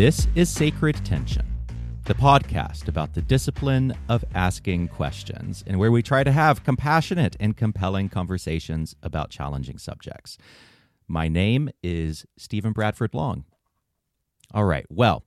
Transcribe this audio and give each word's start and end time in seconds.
This 0.00 0.28
is 0.34 0.48
Sacred 0.48 0.96
Tension, 1.04 1.46
the 2.06 2.14
podcast 2.14 2.88
about 2.88 3.12
the 3.12 3.20
discipline 3.20 3.94
of 4.08 4.24
asking 4.34 4.88
questions, 4.88 5.62
and 5.66 5.78
where 5.78 5.92
we 5.92 6.02
try 6.02 6.24
to 6.24 6.32
have 6.32 6.64
compassionate 6.64 7.36
and 7.38 7.54
compelling 7.54 8.08
conversations 8.08 8.96
about 9.02 9.28
challenging 9.28 9.76
subjects. 9.76 10.38
My 11.06 11.28
name 11.28 11.68
is 11.82 12.24
Stephen 12.38 12.72
Bradford 12.72 13.12
Long. 13.12 13.44
All 14.54 14.64
right, 14.64 14.86
well, 14.88 15.22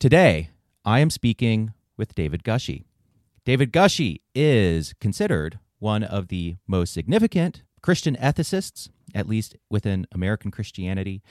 today 0.00 0.50
I 0.84 0.98
am 0.98 1.08
speaking 1.08 1.72
with 1.96 2.16
David 2.16 2.42
Gushee. 2.42 2.82
David 3.44 3.72
Gushee 3.72 4.20
is 4.34 4.94
considered 5.00 5.60
one 5.78 6.02
of 6.02 6.26
the 6.26 6.56
most 6.66 6.92
significant 6.92 7.62
Christian 7.82 8.16
ethicists, 8.16 8.88
at 9.14 9.28
least 9.28 9.54
within 9.70 10.08
American 10.10 10.50
Christianity. 10.50 11.22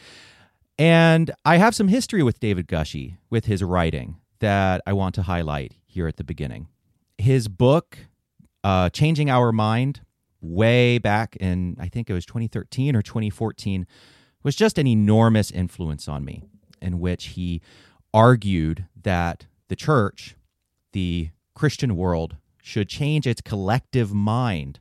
And 0.79 1.31
I 1.43 1.57
have 1.57 1.75
some 1.75 1.89
history 1.89 2.23
with 2.23 2.39
David 2.39 2.65
Gushee, 2.65 3.17
with 3.29 3.45
his 3.45 3.61
writing, 3.61 4.15
that 4.39 4.81
I 4.87 4.93
want 4.93 5.13
to 5.15 5.23
highlight 5.23 5.73
here 5.85 6.07
at 6.07 6.15
the 6.15 6.23
beginning. 6.23 6.69
His 7.17 7.49
book, 7.49 7.97
uh, 8.63 8.89
Changing 8.89 9.29
Our 9.29 9.51
Mind, 9.51 9.99
way 10.39 10.97
back 10.97 11.35
in, 11.35 11.75
I 11.81 11.89
think 11.89 12.09
it 12.09 12.13
was 12.13 12.25
2013 12.25 12.95
or 12.95 13.01
2014, 13.01 13.85
was 14.41 14.55
just 14.55 14.77
an 14.77 14.87
enormous 14.87 15.51
influence 15.51 16.07
on 16.07 16.23
me, 16.23 16.43
in 16.81 17.01
which 17.01 17.25
he 17.25 17.61
argued 18.13 18.85
that 19.03 19.47
the 19.67 19.75
church, 19.75 20.37
the 20.93 21.31
Christian 21.55 21.97
world, 21.97 22.37
should 22.63 22.87
change 22.87 23.27
its 23.27 23.41
collective 23.41 24.13
mind 24.13 24.79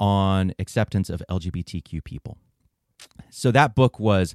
on 0.00 0.54
acceptance 0.58 1.08
of 1.08 1.22
LGBTQ 1.30 2.02
people. 2.02 2.36
So 3.30 3.52
that 3.52 3.76
book 3.76 4.00
was 4.00 4.34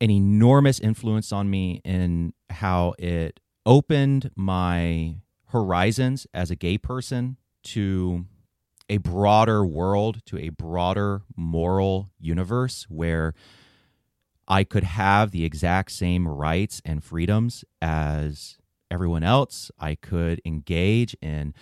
an 0.00 0.10
enormous 0.10 0.80
influence 0.80 1.32
on 1.32 1.48
me 1.50 1.80
in 1.84 2.32
how 2.50 2.94
it 2.98 3.40
opened 3.66 4.30
my 4.36 5.16
horizons 5.48 6.26
as 6.34 6.50
a 6.50 6.56
gay 6.56 6.76
person 6.76 7.36
to 7.62 8.26
a 8.88 8.98
broader 8.98 9.64
world, 9.64 10.20
to 10.26 10.38
a 10.38 10.50
broader 10.50 11.22
moral 11.36 12.10
universe 12.18 12.86
where 12.88 13.34
I 14.46 14.64
could 14.64 14.84
have 14.84 15.30
the 15.30 15.44
exact 15.44 15.92
same 15.92 16.28
rights 16.28 16.82
and 16.84 17.02
freedoms 17.02 17.64
as 17.80 18.58
everyone 18.90 19.22
else. 19.22 19.70
I 19.78 19.94
could 19.94 20.40
engage 20.44 21.16
in 21.22 21.54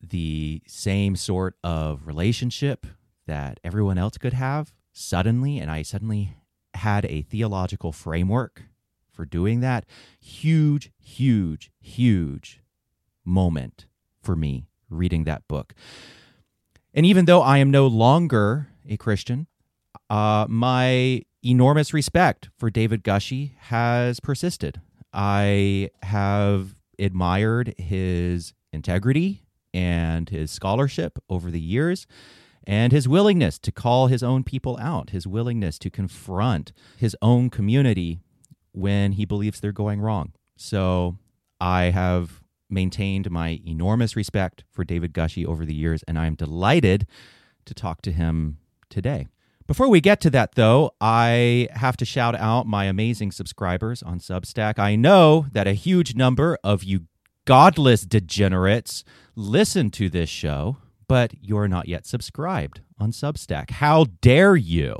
the 0.00 0.62
same 0.66 1.16
sort 1.16 1.56
of 1.62 2.06
relationship 2.06 2.86
that 3.26 3.60
everyone 3.62 3.98
else 3.98 4.16
could 4.16 4.32
have 4.32 4.72
suddenly. 4.92 5.58
And 5.58 5.70
I 5.70 5.82
suddenly 5.82 6.36
had 6.74 7.04
a 7.06 7.22
theological 7.22 7.92
framework 7.92 8.62
for 9.12 9.24
doing 9.24 9.60
that. 9.60 9.86
Huge, 10.20 10.90
huge, 11.00 11.70
huge 11.80 12.60
moment 13.24 13.86
for 14.22 14.36
me 14.36 14.66
reading 14.90 15.24
that 15.24 15.46
book. 15.48 15.74
And 16.92 17.04
even 17.06 17.24
though 17.24 17.42
I 17.42 17.58
am 17.58 17.70
no 17.70 17.86
longer 17.86 18.68
a 18.88 18.96
Christian, 18.96 19.46
uh, 20.10 20.46
my 20.48 21.22
enormous 21.44 21.92
respect 21.92 22.50
for 22.56 22.70
David 22.70 23.02
Gushee 23.02 23.54
has 23.58 24.20
persisted. 24.20 24.80
I 25.12 25.90
have 26.02 26.74
admired 26.98 27.74
his 27.78 28.54
integrity 28.72 29.42
and 29.72 30.28
his 30.28 30.50
scholarship 30.50 31.18
over 31.28 31.50
the 31.50 31.60
years 31.60 32.06
and 32.66 32.92
his 32.92 33.08
willingness 33.08 33.58
to 33.60 33.72
call 33.72 34.06
his 34.06 34.22
own 34.22 34.44
people 34.44 34.78
out, 34.80 35.10
his 35.10 35.26
willingness 35.26 35.78
to 35.80 35.90
confront 35.90 36.72
his 36.96 37.16
own 37.22 37.50
community 37.50 38.20
when 38.72 39.12
he 39.12 39.24
believes 39.24 39.60
they're 39.60 39.72
going 39.72 40.00
wrong. 40.00 40.32
So 40.56 41.16
I 41.60 41.84
have 41.84 42.42
maintained 42.70 43.30
my 43.30 43.60
enormous 43.66 44.16
respect 44.16 44.64
for 44.70 44.84
David 44.84 45.12
Gushee 45.12 45.46
over 45.46 45.64
the 45.64 45.74
years, 45.74 46.02
and 46.04 46.18
I'm 46.18 46.34
delighted 46.34 47.06
to 47.66 47.74
talk 47.74 48.02
to 48.02 48.12
him 48.12 48.58
today. 48.90 49.28
Before 49.66 49.88
we 49.88 50.02
get 50.02 50.20
to 50.22 50.30
that, 50.30 50.56
though, 50.56 50.92
I 51.00 51.68
have 51.72 51.96
to 51.98 52.04
shout 52.04 52.34
out 52.34 52.66
my 52.66 52.84
amazing 52.84 53.32
subscribers 53.32 54.02
on 54.02 54.18
Substack. 54.18 54.78
I 54.78 54.94
know 54.94 55.46
that 55.52 55.66
a 55.66 55.72
huge 55.72 56.14
number 56.14 56.58
of 56.62 56.84
you 56.84 57.06
godless 57.46 58.02
degenerates 58.02 59.04
listen 59.34 59.90
to 59.90 60.08
this 60.08 60.28
show 60.28 60.78
but 61.08 61.32
you're 61.40 61.68
not 61.68 61.88
yet 61.88 62.06
subscribed 62.06 62.80
on 62.98 63.12
Substack. 63.12 63.70
How 63.70 64.06
dare 64.20 64.56
you? 64.56 64.96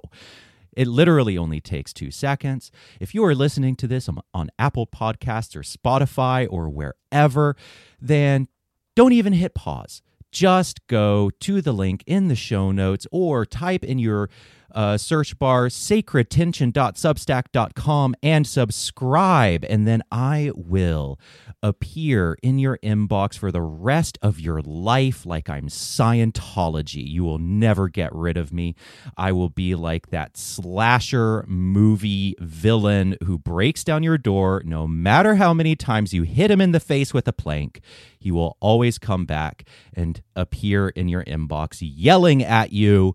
It 0.76 0.88
literally 0.88 1.38
only 1.38 1.60
takes 1.60 1.92
two 1.92 2.10
seconds. 2.10 2.70
If 3.00 3.14
you 3.14 3.24
are 3.24 3.34
listening 3.34 3.76
to 3.76 3.86
this 3.86 4.08
on, 4.32 4.50
Apple 4.58 4.86
Podcasts 4.86 5.54
or 5.54 5.60
Spotify 5.60 6.46
or 6.50 6.68
wherever, 6.68 7.56
then 8.00 8.48
don't 8.96 9.12
even 9.12 9.32
hit 9.34 9.54
pause. 9.54 10.02
Just 10.32 10.84
go 10.88 11.30
to 11.40 11.60
the 11.60 11.72
link 11.72 12.02
in 12.06 12.26
the 12.26 12.34
show 12.34 12.72
notes 12.72 13.06
or 13.12 13.46
type 13.46 13.84
in 13.84 14.00
your 14.00 14.28
uh, 14.74 14.98
search 14.98 15.38
bar 15.38 15.68
sacredtension.substack.com 15.68 18.14
and 18.22 18.46
subscribe. 18.46 19.64
And 19.68 19.86
then 19.86 20.02
I 20.10 20.50
will 20.54 21.20
appear 21.62 22.36
in 22.42 22.58
your 22.58 22.78
inbox 22.82 23.36
for 23.38 23.52
the 23.52 23.62
rest 23.62 24.18
of 24.20 24.38
your 24.40 24.60
life 24.60 25.24
like 25.24 25.48
I'm 25.48 25.68
Scientology. 25.68 27.08
You 27.08 27.24
will 27.24 27.38
never 27.38 27.88
get 27.88 28.14
rid 28.14 28.36
of 28.36 28.52
me. 28.52 28.74
I 29.16 29.32
will 29.32 29.48
be 29.48 29.74
like 29.74 30.08
that 30.08 30.36
slasher 30.36 31.46
movie 31.46 32.34
villain 32.38 33.16
who 33.24 33.38
breaks 33.38 33.82
down 33.84 34.02
your 34.02 34.18
door 34.18 34.60
no 34.64 34.86
matter 34.86 35.36
how 35.36 35.54
many 35.54 35.74
times 35.76 36.12
you 36.12 36.24
hit 36.24 36.50
him 36.50 36.60
in 36.60 36.72
the 36.72 36.80
face 36.80 37.14
with 37.14 37.26
a 37.28 37.32
plank. 37.32 37.80
He 38.18 38.30
will 38.30 38.58
always 38.60 38.98
come 38.98 39.24
back 39.24 39.66
and 39.94 40.20
appear 40.34 40.88
in 40.88 41.08
your 41.08 41.24
inbox 41.24 41.78
yelling 41.80 42.42
at 42.42 42.72
you 42.72 43.14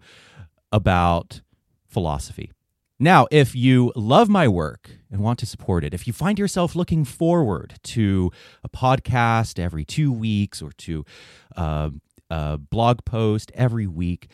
about 0.71 1.41
philosophy. 1.89 2.51
Now, 3.01 3.27
if 3.31 3.55
you 3.55 3.93
love 3.95 4.27
my 4.27 4.47
work 4.47 4.91
and 5.09 5.21
want 5.21 5.39
to 5.39 5.45
support 5.45 5.85
it, 5.85 5.93
if 5.93 6.05
you 6.05 6.11
find 6.11 6.37
yourself 6.37 6.75
looking 6.75 7.05
forward 7.05 7.75
to 7.83 8.31
a 8.61 8.67
podcast 8.67 9.57
every 9.57 9.85
two 9.85 10.11
weeks 10.11 10.61
or 10.61 10.71
to 10.79 11.05
uh, 11.55 11.91
a 12.29 12.57
blog 12.57 13.05
post 13.05 13.53
every 13.55 13.87
week, 13.87 14.27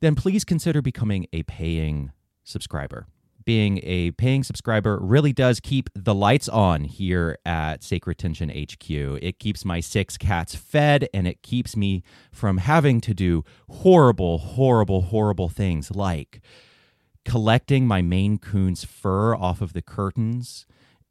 then 0.00 0.14
please 0.14 0.44
consider 0.44 0.82
becoming 0.82 1.26
a 1.32 1.42
paying 1.44 2.12
subscriber. 2.44 3.06
Being 3.46 3.80
a 3.82 4.10
paying 4.10 4.42
subscriber 4.42 4.98
really 5.00 5.32
does 5.32 5.60
keep 5.60 5.88
the 5.94 6.14
lights 6.14 6.48
on 6.48 6.84
here 6.84 7.38
at 7.46 7.82
Sacred 7.82 8.18
Tension 8.18 8.50
HQ. 8.50 8.90
It 8.90 9.38
keeps 9.38 9.64
my 9.64 9.80
six 9.80 10.18
cats 10.18 10.54
fed 10.54 11.08
and 11.14 11.26
it 11.26 11.42
keeps 11.42 11.76
me 11.76 12.02
from 12.32 12.58
having 12.58 13.00
to 13.02 13.14
do 13.14 13.44
horrible, 13.70 14.38
horrible, 14.38 15.02
horrible 15.02 15.48
things 15.48 15.92
like 15.92 16.40
collecting 17.26 17.86
my 17.86 18.00
Maine 18.00 18.38
Coon's 18.38 18.84
fur 18.84 19.34
off 19.34 19.60
of 19.60 19.74
the 19.74 19.82
curtains 19.82 20.64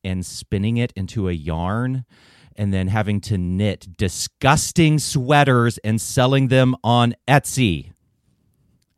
and 0.04 0.26
spinning 0.26 0.78
it 0.78 0.94
into 0.96 1.28
a 1.28 1.34
yarn 1.34 2.06
and 2.56 2.74
then 2.74 2.88
having 2.88 3.20
to 3.20 3.38
knit 3.38 3.98
disgusting 3.98 4.98
sweaters 4.98 5.78
and 5.80 6.00
selling 6.00 6.48
them 6.48 6.74
on 6.84 7.14
Etsy. 7.28 7.92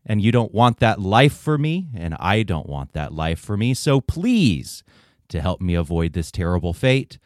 And 0.06 0.22
you 0.22 0.32
don't 0.32 0.54
want 0.54 0.80
that 0.80 1.02
life 1.02 1.34
for 1.34 1.58
me, 1.58 1.88
and 1.96 2.16
I 2.20 2.44
don't 2.44 2.70
want 2.70 2.94
that 2.94 3.12
life 3.12 3.40
for 3.40 3.58
me. 3.58 3.74
So 3.74 4.00
please, 4.00 4.84
to 5.30 5.42
help 5.42 5.60
me 5.60 5.74
avoid 5.74 6.14
this 6.14 6.32
terrible 6.32 6.72
fate, 6.72 7.18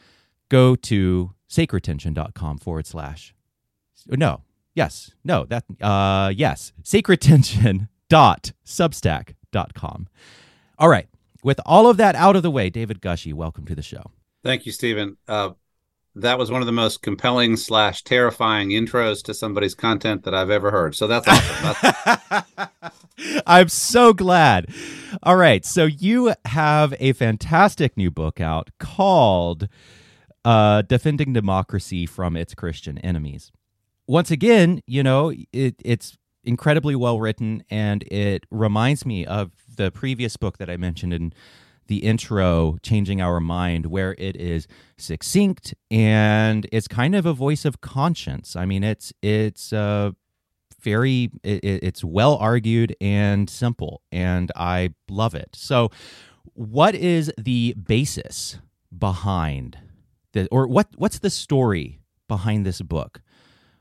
go 0.50 0.76
to 0.76 1.34
sacredtension.com 1.50 2.58
forward 2.60 2.88
slash. 2.88 3.36
No, 4.08 4.42
yes, 4.74 5.12
no, 5.24 5.46
that, 5.46 5.66
uh, 5.82 6.32
yes, 6.36 6.72
sacredtension 6.82 7.90
com. 9.74 10.08
All 10.78 10.90
right. 10.90 11.08
With 11.44 11.60
all 11.66 11.88
of 11.88 11.98
that 11.98 12.16
out 12.16 12.36
of 12.36 12.44
the 12.44 12.52
way, 12.52 12.70
David 12.70 13.02
Gushee, 13.02 13.34
welcome 13.34 13.66
to 13.66 13.76
the 13.76 13.82
show. 13.82 14.12
Thank 14.44 14.66
you, 14.66 14.72
Stephen. 14.72 15.18
Uh, 15.28 15.52
that 16.16 16.38
was 16.38 16.52
one 16.52 16.62
of 16.62 16.66
the 16.66 16.72
most 16.72 17.02
compelling 17.02 17.56
slash 17.56 18.04
terrifying 18.04 18.70
intros 18.70 19.24
to 19.24 19.34
somebody's 19.34 19.74
content 19.74 20.24
that 20.24 20.34
I've 20.34 20.50
ever 20.50 20.72
heard. 20.72 20.96
So 20.96 21.08
that's 21.08 21.28
awesome. 21.28 22.44
I'm 23.48 23.70
so 23.70 24.14
glad. 24.14 24.68
All 25.24 25.38
right. 25.38 25.64
So 25.66 25.86
you 25.86 26.34
have 26.46 26.94
a 27.00 27.14
fantastic 27.14 27.96
new 27.96 28.12
book 28.12 28.42
out 28.42 28.72
called 28.80 29.68
uh, 30.44 30.82
Defending 30.84 31.34
Democracy 31.34 32.06
from 32.06 32.36
Its 32.36 32.54
Christian 32.54 32.98
Enemies. 33.00 33.52
Once 34.08 34.32
again, 34.32 34.82
you 34.86 35.04
know, 35.04 35.32
it, 35.54 35.76
it's 35.86 36.18
incredibly 36.44 36.96
well 36.96 37.20
written, 37.20 37.64
and 37.70 38.04
it 38.12 38.46
reminds 38.50 39.06
me 39.06 39.26
of 39.26 39.52
the 39.76 39.92
previous 39.92 40.38
book 40.38 40.58
that 40.58 40.70
I 40.70 40.78
mentioned 40.78 41.14
in 41.14 41.34
the 41.88 41.98
intro, 41.98 42.78
Changing 42.84 43.22
Our 43.22 43.40
Mind, 43.40 43.88
where 43.88 44.16
it 44.18 44.36
is 44.36 44.68
succinct 44.98 45.74
and 45.90 46.66
it's 46.72 46.88
kind 46.88 47.16
of 47.16 47.26
a 47.26 47.34
voice 47.34 47.66
of 47.66 47.82
conscience. 47.82 48.56
I 48.56 48.66
mean, 48.66 48.84
it's 48.84 49.12
it's 49.22 49.74
uh, 49.74 50.12
very 50.82 51.32
it, 51.44 51.64
it's 51.64 52.04
well 52.04 52.38
argued 52.38 52.96
and 53.02 53.50
simple, 53.50 54.02
and 54.12 54.52
I 54.56 54.94
love 55.10 55.36
it. 55.36 55.50
So 55.54 55.90
what 56.54 56.96
is 56.96 57.32
the 57.38 57.74
basis 57.74 58.60
behind 58.98 59.78
the, 60.34 60.48
or 60.52 60.68
what 60.68 60.88
what's 60.96 61.20
the 61.20 61.30
story 61.30 62.00
behind 62.28 62.66
this 62.66 62.82
book? 62.82 63.22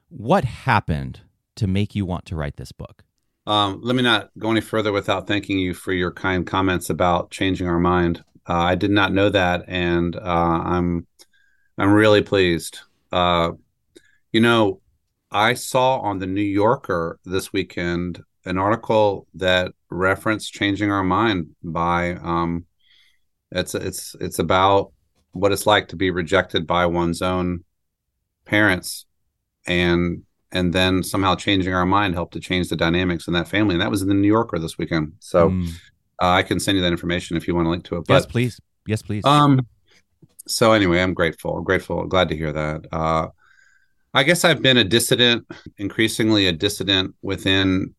What 0.08 0.44
happened 0.44 1.20
to 1.56 1.66
make 1.66 1.94
you 1.94 2.06
want 2.06 2.26
to 2.26 2.36
write 2.36 2.56
this 2.56 2.72
book? 2.72 3.04
Um, 3.46 3.80
let 3.82 3.96
me 3.96 4.02
not 4.02 4.30
go 4.38 4.50
any 4.50 4.60
further 4.60 4.92
without 4.92 5.26
thanking 5.26 5.58
you 5.58 5.74
for 5.74 5.92
your 5.92 6.12
kind 6.12 6.46
comments 6.46 6.90
about 6.90 7.30
changing 7.30 7.66
our 7.66 7.80
mind. 7.80 8.22
Uh, 8.48 8.54
I 8.54 8.74
did 8.74 8.90
not 8.90 9.12
know 9.12 9.28
that, 9.30 9.64
and 9.66 10.14
uh, 10.16 10.20
I'm 10.64 11.06
I'm 11.78 11.92
really 11.92 12.22
pleased. 12.22 12.80
Uh, 13.10 13.52
you 14.32 14.40
know, 14.40 14.80
I 15.30 15.54
saw 15.54 15.98
on 15.98 16.18
the 16.18 16.26
New 16.26 16.42
Yorker 16.42 17.18
this 17.24 17.52
weekend 17.52 18.22
an 18.44 18.58
article 18.58 19.26
that 19.34 19.72
referenced 19.90 20.52
changing 20.52 20.90
our 20.90 21.04
mind 21.04 21.54
by 21.62 22.14
um, 22.14 22.66
it's 23.50 23.74
it's 23.74 24.14
it's 24.20 24.38
about 24.38 24.92
what 25.32 25.52
it's 25.52 25.66
like 25.66 25.88
to 25.88 25.96
be 25.96 26.10
rejected 26.10 26.66
by 26.66 26.86
one's 26.86 27.22
own 27.22 27.64
parents 28.44 29.06
and 29.66 30.22
and 30.52 30.72
then 30.72 31.02
somehow 31.02 31.34
changing 31.34 31.72
our 31.72 31.86
mind 31.86 32.14
helped 32.14 32.32
to 32.34 32.40
change 32.40 32.68
the 32.68 32.76
dynamics 32.76 33.26
in 33.26 33.34
that 33.34 33.48
family. 33.48 33.74
And 33.74 33.82
that 33.82 33.90
was 33.90 34.02
in 34.02 34.08
the 34.08 34.14
new 34.14 34.28
yorker 34.28 34.58
this 34.58 34.78
weekend. 34.78 35.12
So 35.20 35.50
mm. 35.50 35.68
uh, 36.20 36.30
i 36.30 36.42
can 36.42 36.60
send 36.60 36.76
you 36.76 36.82
that 36.82 36.92
information 36.92 37.36
if 37.36 37.46
you 37.46 37.54
want 37.54 37.66
to 37.66 37.70
link 37.70 37.84
to 37.84 37.96
it 37.96 38.04
but, 38.06 38.14
yes 38.14 38.26
please. 38.26 38.60
Yes 38.86 39.02
please. 39.02 39.24
Um 39.24 39.66
so 40.46 40.72
anyway 40.72 41.00
i'm 41.00 41.14
grateful 41.14 41.60
grateful 41.60 42.06
glad 42.06 42.28
to 42.28 42.36
hear 42.36 42.52
that. 42.52 42.86
Uh 42.92 43.28
i 44.14 44.22
guess 44.22 44.44
i've 44.44 44.62
been 44.62 44.76
a 44.76 44.84
dissident 44.84 45.46
increasingly 45.78 46.46
a 46.46 46.52
dissident 46.52 47.14
within 47.22 47.94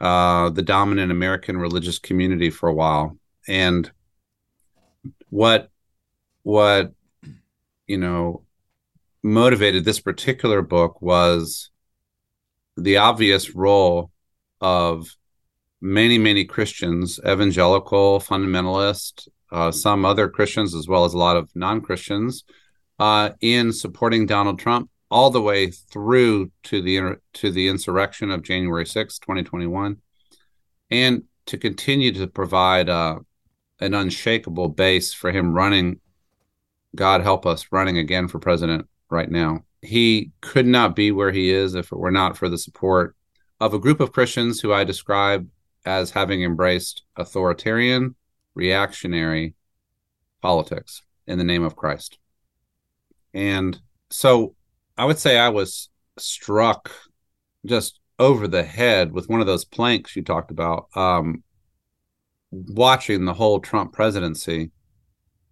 uh 0.00 0.50
the 0.50 0.62
dominant 0.62 1.12
american 1.12 1.56
religious 1.56 1.98
community 1.98 2.50
for 2.50 2.68
a 2.68 2.74
while. 2.74 3.16
And 3.46 3.90
what 5.28 5.70
what 6.42 6.92
you 7.86 7.98
know 7.98 8.43
motivated 9.24 9.86
this 9.86 10.00
particular 10.00 10.60
book 10.60 11.00
was 11.00 11.70
the 12.76 12.98
obvious 12.98 13.54
role 13.54 14.10
of 14.60 15.16
many 15.80 16.18
many 16.18 16.44
christians 16.44 17.18
evangelical 17.26 18.20
fundamentalist 18.20 19.26
uh, 19.50 19.70
some 19.70 20.04
other 20.04 20.28
christians 20.28 20.74
as 20.74 20.86
well 20.86 21.06
as 21.06 21.14
a 21.14 21.18
lot 21.18 21.38
of 21.38 21.48
non-christians 21.54 22.44
uh, 22.98 23.30
in 23.40 23.72
supporting 23.72 24.26
donald 24.26 24.58
trump 24.58 24.90
all 25.10 25.30
the 25.30 25.40
way 25.40 25.70
through 25.70 26.52
to 26.62 26.82
the 26.82 27.16
to 27.32 27.50
the 27.50 27.66
insurrection 27.66 28.30
of 28.30 28.42
january 28.42 28.84
6 28.84 29.18
2021 29.20 29.96
and 30.90 31.22
to 31.46 31.56
continue 31.56 32.12
to 32.12 32.26
provide 32.26 32.90
uh, 32.90 33.18
an 33.80 33.94
unshakable 33.94 34.68
base 34.68 35.14
for 35.14 35.32
him 35.32 35.54
running 35.54 35.98
god 36.94 37.22
help 37.22 37.46
us 37.46 37.68
running 37.70 37.96
again 37.96 38.28
for 38.28 38.38
president 38.38 38.86
right 39.10 39.30
now. 39.30 39.64
He 39.82 40.30
could 40.40 40.66
not 40.66 40.96
be 40.96 41.10
where 41.10 41.32
he 41.32 41.50
is 41.50 41.74
if 41.74 41.92
it 41.92 41.98
were 41.98 42.10
not 42.10 42.36
for 42.36 42.48
the 42.48 42.58
support 42.58 43.14
of 43.60 43.74
a 43.74 43.78
group 43.78 44.00
of 44.00 44.12
christians 44.12 44.60
who 44.60 44.72
i 44.72 44.82
describe 44.82 45.48
as 45.86 46.10
having 46.10 46.42
embraced 46.42 47.02
authoritarian 47.16 48.14
reactionary 48.54 49.54
politics 50.42 51.02
in 51.26 51.38
the 51.38 51.44
name 51.44 51.62
of 51.62 51.76
christ. 51.76 52.18
And 53.32 53.78
so 54.10 54.54
i 54.98 55.04
would 55.04 55.18
say 55.18 55.38
i 55.38 55.48
was 55.48 55.88
struck 56.18 56.90
just 57.64 58.00
over 58.18 58.46
the 58.46 58.62
head 58.62 59.12
with 59.12 59.28
one 59.28 59.40
of 59.40 59.46
those 59.46 59.64
planks 59.64 60.14
you 60.14 60.22
talked 60.22 60.50
about 60.50 60.88
um, 60.94 61.42
watching 62.54 63.24
the 63.24 63.34
whole 63.34 63.60
Trump 63.60 63.92
presidency, 63.92 64.70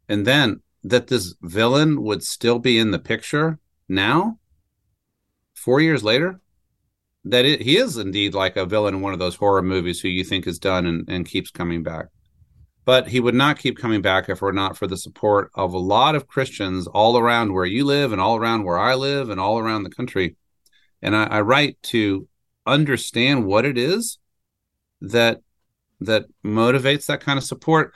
and 0.09 0.25
then 0.27 0.61
that 0.85 1.07
this 1.07 1.35
villain 1.43 2.03
would 2.03 2.23
still 2.23 2.59
be 2.59 2.79
in 2.79 2.91
the 2.91 2.99
picture 2.99 3.59
now, 3.89 4.39
four 5.55 5.81
years 5.81 6.03
later, 6.03 6.41
that 7.25 7.45
it, 7.45 7.63
he 7.63 7.77
is 7.77 7.97
indeed 7.97 8.35
like 8.35 8.57
a 8.57 8.67
villain 8.67 8.97
in 8.97 9.01
one 9.01 9.13
of 9.13 9.19
those 9.19 9.37
horror 9.37 9.63
movies 9.63 10.01
who 10.01 10.09
you 10.09 10.25
think 10.25 10.47
is 10.47 10.59
done 10.59 10.87
and, 10.87 11.09
and 11.09 11.27
keeps 11.27 11.51
coming 11.51 11.83
back. 11.83 12.07
But 12.85 13.09
he 13.09 13.21
would 13.21 13.35
not 13.35 13.61
keep 13.61 13.79
coming 13.79 14.03
back 14.03 14.29
if 14.29 14.43
were 14.43 14.53
not 14.53 14.77
for 14.77 14.89
the 14.89 14.97
support 14.97 15.51
of 15.55 15.73
a 15.73 15.79
lot 15.79 16.17
of 16.17 16.27
Christians 16.27 16.89
all 16.89 17.17
around 17.17 17.53
where 17.53 17.65
you 17.65 17.85
live 17.85 18.11
and 18.11 18.21
all 18.21 18.37
around 18.37 18.65
where 18.65 18.79
I 18.79 18.95
live 18.95 19.31
and 19.31 19.39
all 19.39 19.59
around 19.59 19.85
the 19.85 19.91
country. 19.91 20.37
And 21.01 21.15
I, 21.15 21.25
I 21.25 21.41
write 21.43 21.81
to 21.85 22.27
understand 22.67 23.47
what 23.47 23.65
it 23.65 23.79
is 23.79 24.19
that 25.01 25.43
that 26.01 26.25
motivates 26.45 27.07
that 27.07 27.21
kind 27.21 27.39
of 27.39 27.45
support 27.45 27.95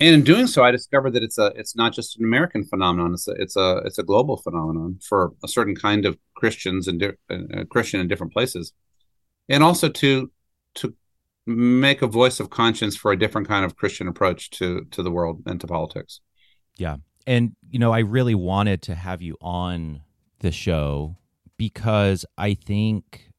and 0.00 0.14
in 0.14 0.22
doing 0.22 0.46
so 0.46 0.64
i 0.64 0.70
discovered 0.70 1.12
that 1.12 1.22
it's 1.22 1.38
a 1.38 1.52
it's 1.56 1.76
not 1.76 1.92
just 1.92 2.18
an 2.18 2.24
american 2.24 2.64
phenomenon 2.64 3.14
it's 3.14 3.28
a 3.28 3.32
it's 3.32 3.56
a 3.56 3.76
it's 3.84 3.98
a 3.98 4.02
global 4.02 4.36
phenomenon 4.36 4.98
for 5.02 5.32
a 5.44 5.48
certain 5.48 5.74
kind 5.74 6.04
of 6.04 6.18
christians 6.44 6.86
and 6.88 7.00
di- 7.00 7.12
uh, 7.30 7.64
christian 7.70 8.00
in 8.00 8.08
different 8.08 8.32
places. 8.32 8.72
And 9.48 9.62
also 9.62 9.88
to 9.88 10.30
to 10.76 10.94
make 11.46 12.02
a 12.02 12.06
voice 12.06 12.40
of 12.40 12.50
conscience 12.50 12.96
for 12.96 13.12
a 13.12 13.18
different 13.18 13.48
kind 13.48 13.64
of 13.64 13.76
christian 13.76 14.08
approach 14.08 14.50
to 14.50 14.84
to 14.90 15.02
the 15.02 15.10
world 15.10 15.42
and 15.46 15.60
to 15.60 15.66
politics. 15.66 16.20
Yeah. 16.76 16.96
And 17.26 17.56
you 17.70 17.78
know 17.78 17.92
i 17.92 18.00
really 18.00 18.34
wanted 18.34 18.82
to 18.82 18.94
have 18.94 19.22
you 19.22 19.36
on 19.40 20.02
the 20.40 20.52
show 20.52 21.16
because 21.56 22.26
i 22.36 22.52
think 22.52 23.30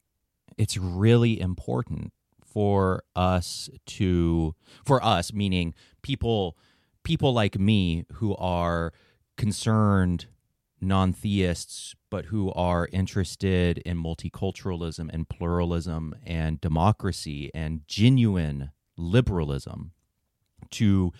it's 0.57 0.77
really 0.77 1.39
important 1.39 2.11
for 2.55 3.03
us 3.17 3.69
to 3.85 4.55
for 4.85 5.03
us 5.03 5.33
meaning 5.33 5.73
people 6.01 6.57
people 7.03 7.33
like 7.33 7.59
me 7.59 8.05
who 8.13 8.33
are 8.37 8.93
concerned 9.35 10.27
non-theists 10.79 11.95
but 12.09 12.25
who 12.25 12.49
are 12.53 12.87
interested 12.93 13.79
in 13.79 14.01
multiculturalism 14.01 15.09
and 15.11 15.27
pluralism 15.27 16.15
and 16.25 16.61
democracy 16.61 17.51
and 17.53 17.81
genuine 17.89 18.71
liberalism 18.95 19.91
to 20.71 21.11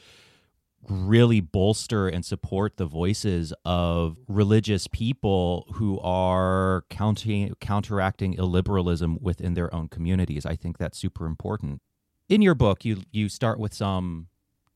really 0.89 1.41
bolster 1.41 2.07
and 2.07 2.25
support 2.25 2.77
the 2.77 2.85
voices 2.85 3.53
of 3.63 4.17
religious 4.27 4.87
people 4.87 5.67
who 5.73 5.99
are 5.99 6.85
counting, 6.89 7.53
counteracting 7.59 8.35
illiberalism 8.35 9.21
within 9.21 9.53
their 9.53 9.73
own 9.73 9.87
communities. 9.87 10.45
I 10.45 10.55
think 10.55 10.77
that's 10.77 10.97
super 10.97 11.25
important. 11.25 11.81
In 12.29 12.41
your 12.41 12.55
book, 12.55 12.83
you 12.83 13.03
you 13.11 13.29
start 13.29 13.59
with 13.59 13.73
some 13.73 14.27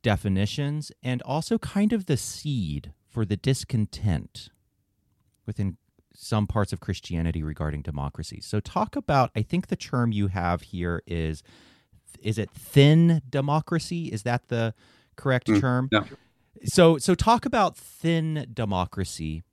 definitions 0.03 0.91
and 1.03 1.21
also 1.23 1.57
kind 1.57 1.93
of 1.93 2.05
the 2.05 2.17
seed 2.17 2.93
for 3.07 3.25
the 3.25 3.35
discontent 3.35 4.49
within 5.45 5.77
some 6.13 6.47
parts 6.47 6.71
of 6.73 6.79
Christianity 6.79 7.41
regarding 7.43 7.81
democracy. 7.81 8.39
So 8.41 8.59
talk 8.59 8.95
about 8.95 9.31
I 9.35 9.41
think 9.41 9.67
the 9.67 9.75
term 9.75 10.11
you 10.11 10.27
have 10.27 10.61
here 10.61 11.01
is 11.07 11.43
is 12.21 12.37
it 12.37 12.51
thin 12.51 13.21
democracy? 13.29 14.07
Is 14.07 14.23
that 14.23 14.49
the 14.49 14.73
correct 15.19 15.47
mm, 15.47 15.59
term. 15.59 15.89
Yeah. 15.91 16.05
So 16.65 16.97
so 16.97 17.13
talk 17.13 17.45
about 17.45 17.77
thin 17.77 18.47
democracy. 18.53 19.43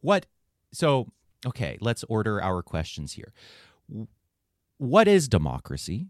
What 0.00 0.26
so 0.72 1.08
okay, 1.46 1.78
let's 1.80 2.04
order 2.04 2.42
our 2.42 2.62
questions 2.62 3.12
here. 3.12 3.32
What 4.76 5.08
is 5.08 5.28
democracy? 5.28 6.06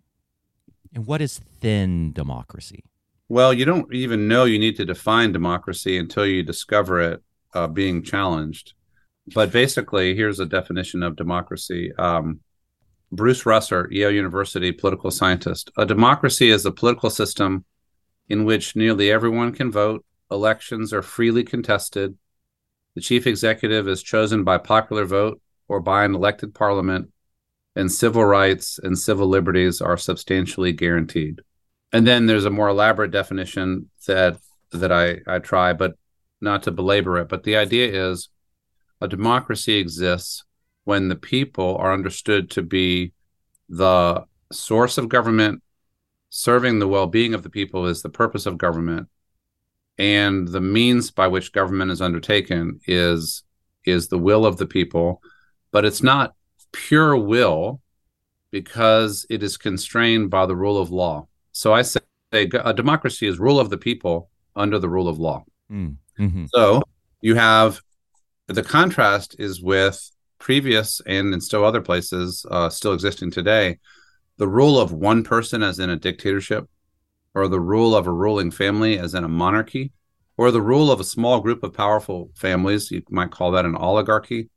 And 0.95 1.07
what 1.07 1.21
is 1.21 1.39
thin 1.39 2.13
democracy? 2.13 2.85
Well, 3.29 3.53
you 3.53 3.65
don't 3.65 3.93
even 3.93 4.27
know 4.27 4.45
you 4.45 4.59
need 4.59 4.77
to 4.77 4.87
define 4.87 5.33
democracy 5.33 5.99
until 5.99 6.27
you 6.27 6.43
discover 6.43 7.01
it 7.01 7.23
uh, 7.55 7.67
being 7.67 8.03
challenged. 8.03 8.73
But 9.35 9.53
basically, 9.53 10.15
here's 10.15 10.41
a 10.41 10.47
definition 10.47 11.03
of 11.03 11.17
democracy. 11.17 11.93
Um, 11.99 12.41
Bruce 13.13 13.45
Russett, 13.45 13.91
Yale 13.91 14.11
University 14.11 14.73
political 14.73 15.11
scientist. 15.11 15.71
A 15.77 15.85
democracy 15.85 16.51
is 16.51 16.65
a 16.65 16.73
political 16.73 17.11
system 17.11 17.65
in 18.29 18.45
which 18.45 18.77
nearly 18.77 19.11
everyone 19.11 19.53
can 19.53 19.71
vote, 19.71 20.05
elections 20.31 20.93
are 20.93 21.03
freely 21.03 21.45
contested, 21.45 22.17
the 22.99 23.01
chief 23.01 23.29
executive 23.29 23.87
is 23.87 24.03
chosen 24.03 24.43
by 24.43 24.59
popular 24.59 25.05
vote 25.05 25.41
or 25.69 25.79
by 25.79 26.05
an 26.05 26.17
elected 26.17 26.53
parliament, 26.53 27.13
and 27.77 27.93
civil 27.93 28.25
rights 28.25 28.81
and 28.83 28.99
civil 28.99 29.29
liberties 29.29 29.81
are 29.81 29.97
substantially 29.97 30.73
guaranteed. 30.73 31.41
And 31.93 32.07
then 32.07 32.27
there's 32.27 32.45
a 32.45 32.51
more 32.51 32.69
elaborate 32.69 33.13
definition 33.13 33.89
that 34.09 34.39
that 34.73 34.91
I, 34.91 35.19
I 35.27 35.39
try, 35.39 35.73
but 35.75 35.95
not 36.41 36.65
to 36.65 36.73
belabor 36.73 37.19
it. 37.19 37.29
But 37.29 37.45
the 37.45 37.57
idea 37.57 38.11
is 38.11 38.31
a 39.01 39.07
democracy 39.07 39.77
exists 39.77 40.45
when 40.83 41.07
the 41.07 41.15
people 41.15 41.77
are 41.77 41.93
understood 41.93 42.51
to 42.51 42.63
be 42.63 43.13
the 43.69 44.25
source 44.51 44.99
of 44.99 45.09
government 45.09 45.63
serving 46.31 46.79
the 46.79 46.89
well-being 46.89 47.35
of 47.35 47.43
the 47.43 47.51
people 47.51 47.87
is 47.87 48.03
the 48.03 48.09
purpose 48.09 48.47
of 48.47 48.59
government. 48.59 49.09
And 49.99 50.47
the 50.47 50.61
means 50.61 51.11
by 51.11 51.27
which 51.29 51.53
government 51.53 51.91
is 51.91 52.01
undertaken 52.01 52.81
is 52.87 53.43
is 53.85 54.09
the 54.09 54.19
will 54.19 54.45
of 54.45 54.59
the 54.59 54.67
people 54.67 55.23
but 55.71 55.85
it's 55.85 56.03
not 56.03 56.35
pure 56.73 57.17
will 57.17 57.81
because 58.51 59.27
it 59.29 59.43
is 59.43 59.57
constrained 59.57 60.31
by 60.31 60.47
the 60.47 60.57
rule 60.57 60.79
of 60.79 60.91
law. 60.91 61.27
So 61.53 61.75
i 61.75 61.83
say 61.83 62.01
a 62.33 62.75
democracy 62.75 63.27
is 63.27 63.39
rule 63.39 63.59
of 63.59 63.71
the 63.71 63.79
people 63.79 64.31
under 64.55 64.79
the 64.79 64.89
rule 64.89 65.09
of 65.09 65.19
law. 65.19 65.45
Mm, 65.71 65.97
hmm 66.17 66.45
So 66.55 66.83
you 67.21 67.35
have 67.35 67.81
the 68.47 68.63
contrast 68.63 69.37
is 69.39 69.63
with 69.63 70.11
previous 70.39 71.01
and 71.07 71.35
in 71.35 71.41
still 71.41 71.65
other 71.65 71.81
places 71.81 72.47
uh, 72.51 72.69
still 72.69 72.93
existing 72.93 73.31
today, 73.31 73.79
the 74.39 74.49
rule 74.49 74.81
of 74.81 74.93
one 74.93 75.23
person 75.23 75.63
as 75.63 75.79
in 75.79 75.91
a 75.91 75.97
dictatorship, 75.97 76.69
or 77.35 77.49
the 77.49 77.61
rule 77.61 77.95
of 77.95 78.07
a 78.07 78.13
ruling 78.13 78.51
family 78.51 78.99
as 78.99 79.15
in 79.15 79.25
a 79.25 79.29
monarchy, 79.29 79.93
or 80.37 80.51
the 80.51 80.63
rule 80.63 80.91
of 80.91 81.01
a 81.01 81.05
small 81.05 81.41
group 81.41 81.63
of 81.63 81.75
powerful 81.75 82.31
families, 82.35 82.91
you 82.91 83.03
might 83.11 83.33
call 83.33 83.51
that 83.51 83.65
an 83.65 83.77
oligarchy, 83.77 84.49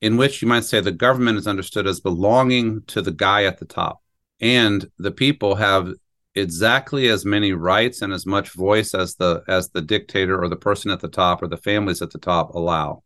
in 0.00 0.16
which 0.16 0.42
you 0.42 0.48
might 0.48 0.64
say 0.64 0.80
the 0.80 0.92
government 0.92 1.38
is 1.38 1.46
understood 1.46 1.86
as 1.86 2.00
belonging 2.00 2.82
to 2.82 3.00
the 3.00 3.12
guy 3.12 3.44
at 3.44 3.58
the 3.58 3.64
top. 3.64 4.02
And 4.40 4.90
the 4.98 5.10
people 5.10 5.54
have 5.56 5.92
exactly 6.34 7.08
as 7.08 7.24
many 7.24 7.52
rights 7.52 8.02
and 8.02 8.12
as 8.12 8.26
much 8.26 8.50
voice 8.50 8.94
as 8.94 9.16
the 9.16 9.42
as 9.48 9.70
the 9.70 9.82
dictator 9.82 10.40
or 10.40 10.48
the 10.48 10.56
person 10.56 10.90
at 10.90 11.00
the 11.00 11.08
top 11.08 11.42
or 11.42 11.48
the 11.48 11.56
families 11.56 12.02
at 12.02 12.10
the 12.10 12.18
top 12.18 12.54
allow. 12.54 13.02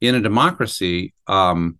In 0.00 0.14
a 0.14 0.20
democracy, 0.20 1.14
um, 1.26 1.78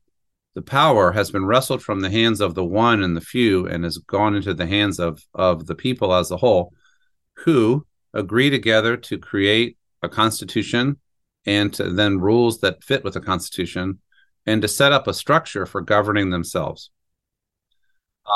the 0.54 0.62
power 0.62 1.12
has 1.12 1.30
been 1.30 1.44
wrestled 1.44 1.82
from 1.82 2.00
the 2.00 2.10
hands 2.10 2.40
of 2.40 2.54
the 2.54 2.64
one 2.64 3.02
and 3.02 3.16
the 3.16 3.20
few 3.20 3.66
and 3.66 3.84
has 3.84 3.98
gone 3.98 4.34
into 4.34 4.54
the 4.54 4.66
hands 4.66 4.98
of 4.98 5.24
of 5.34 5.66
the 5.66 5.74
people 5.74 6.12
as 6.14 6.30
a 6.30 6.36
whole, 6.36 6.72
who 7.44 7.86
agree 8.14 8.50
together 8.50 8.96
to 8.96 9.18
create 9.18 9.76
a 10.02 10.08
constitution 10.08 10.98
and 11.46 11.72
to 11.74 11.90
then 11.90 12.18
rules 12.18 12.60
that 12.60 12.82
fit 12.82 13.04
with 13.04 13.14
the 13.14 13.20
constitution 13.20 14.00
and 14.46 14.62
to 14.62 14.68
set 14.68 14.92
up 14.92 15.06
a 15.06 15.14
structure 15.14 15.66
for 15.66 15.80
governing 15.80 16.30
themselves 16.30 16.90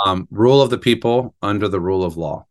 um, 0.04 0.26
rule 0.30 0.62
of 0.62 0.70
the 0.70 0.78
people 0.78 1.34
under 1.42 1.68
the 1.68 1.80
rule 1.80 2.04
of 2.04 2.16
law. 2.16 2.46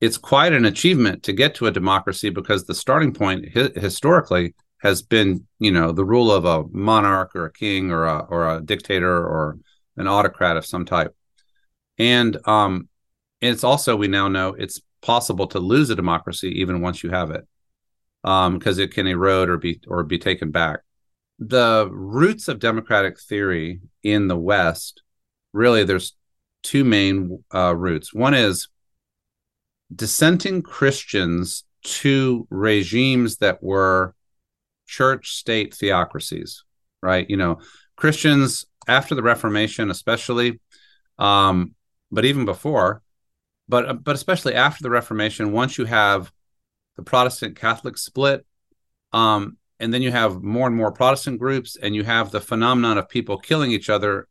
It's 0.00 0.18
quite 0.18 0.52
an 0.52 0.66
achievement 0.66 1.22
to 1.24 1.32
get 1.32 1.54
to 1.56 1.66
a 1.66 1.70
democracy 1.70 2.30
because 2.30 2.64
the 2.64 2.74
starting 2.74 3.12
point 3.12 3.46
hi- 3.54 3.70
historically 3.74 4.54
has 4.78 5.02
been, 5.02 5.46
you 5.58 5.70
know, 5.70 5.92
the 5.92 6.04
rule 6.04 6.30
of 6.30 6.44
a 6.44 6.64
monarch 6.70 7.34
or 7.34 7.46
a 7.46 7.52
king 7.52 7.90
or 7.90 8.04
a 8.04 8.18
or 8.18 8.48
a 8.48 8.60
dictator 8.60 9.16
or 9.16 9.58
an 9.96 10.06
autocrat 10.06 10.56
of 10.56 10.66
some 10.66 10.84
type. 10.84 11.14
And 11.98 12.36
um, 12.46 12.88
it's 13.40 13.64
also 13.64 13.96
we 13.96 14.08
now 14.08 14.28
know 14.28 14.54
it's 14.54 14.80
possible 15.00 15.46
to 15.48 15.58
lose 15.58 15.88
a 15.90 15.96
democracy 15.96 16.60
even 16.60 16.80
once 16.80 17.02
you 17.02 17.10
have 17.10 17.30
it, 17.30 17.46
because 18.22 18.78
um, 18.78 18.84
it 18.84 18.92
can 18.92 19.06
erode 19.06 19.48
or 19.48 19.56
be 19.56 19.80
or 19.86 20.02
be 20.04 20.18
taken 20.18 20.50
back. 20.50 20.80
The 21.38 21.88
roots 21.90 22.48
of 22.48 22.58
democratic 22.58 23.20
theory 23.20 23.80
in 24.02 24.26
the 24.28 24.38
West, 24.38 25.02
really, 25.52 25.84
there's 25.84 26.16
two 26.62 26.82
main 26.82 27.44
uh, 27.54 27.76
roots. 27.76 28.12
One 28.12 28.34
is 28.34 28.68
dissenting 29.94 30.62
Christians 30.62 31.64
to 31.82 32.46
regimes 32.50 33.36
that 33.36 33.62
were 33.62 34.15
church 34.86 35.32
state 35.32 35.74
theocracies, 35.74 36.64
right? 37.02 37.28
You 37.28 37.36
know, 37.36 37.60
Christians 37.96 38.64
after 38.86 39.14
the 39.14 39.22
Reformation, 39.22 39.90
especially, 39.90 40.60
um, 41.18 41.74
but 42.10 42.24
even 42.24 42.44
before, 42.44 43.02
but 43.68 44.04
but 44.04 44.14
especially 44.14 44.54
after 44.54 44.82
the 44.82 44.90
Reformation, 44.90 45.52
once 45.52 45.78
you 45.78 45.84
have 45.84 46.30
the 46.96 47.02
Protestant 47.02 47.56
Catholic 47.56 47.98
split, 47.98 48.46
um, 49.12 49.56
and 49.80 49.92
then 49.92 50.02
you 50.02 50.10
have 50.10 50.42
more 50.42 50.66
and 50.66 50.76
more 50.76 50.92
Protestant 50.92 51.38
groups, 51.38 51.76
and 51.76 51.94
you 51.94 52.04
have 52.04 52.30
the 52.30 52.40
phenomenon 52.40 52.98
of 52.98 53.08
people 53.08 53.38
killing 53.38 53.72
each 53.72 53.90
other 53.90 54.28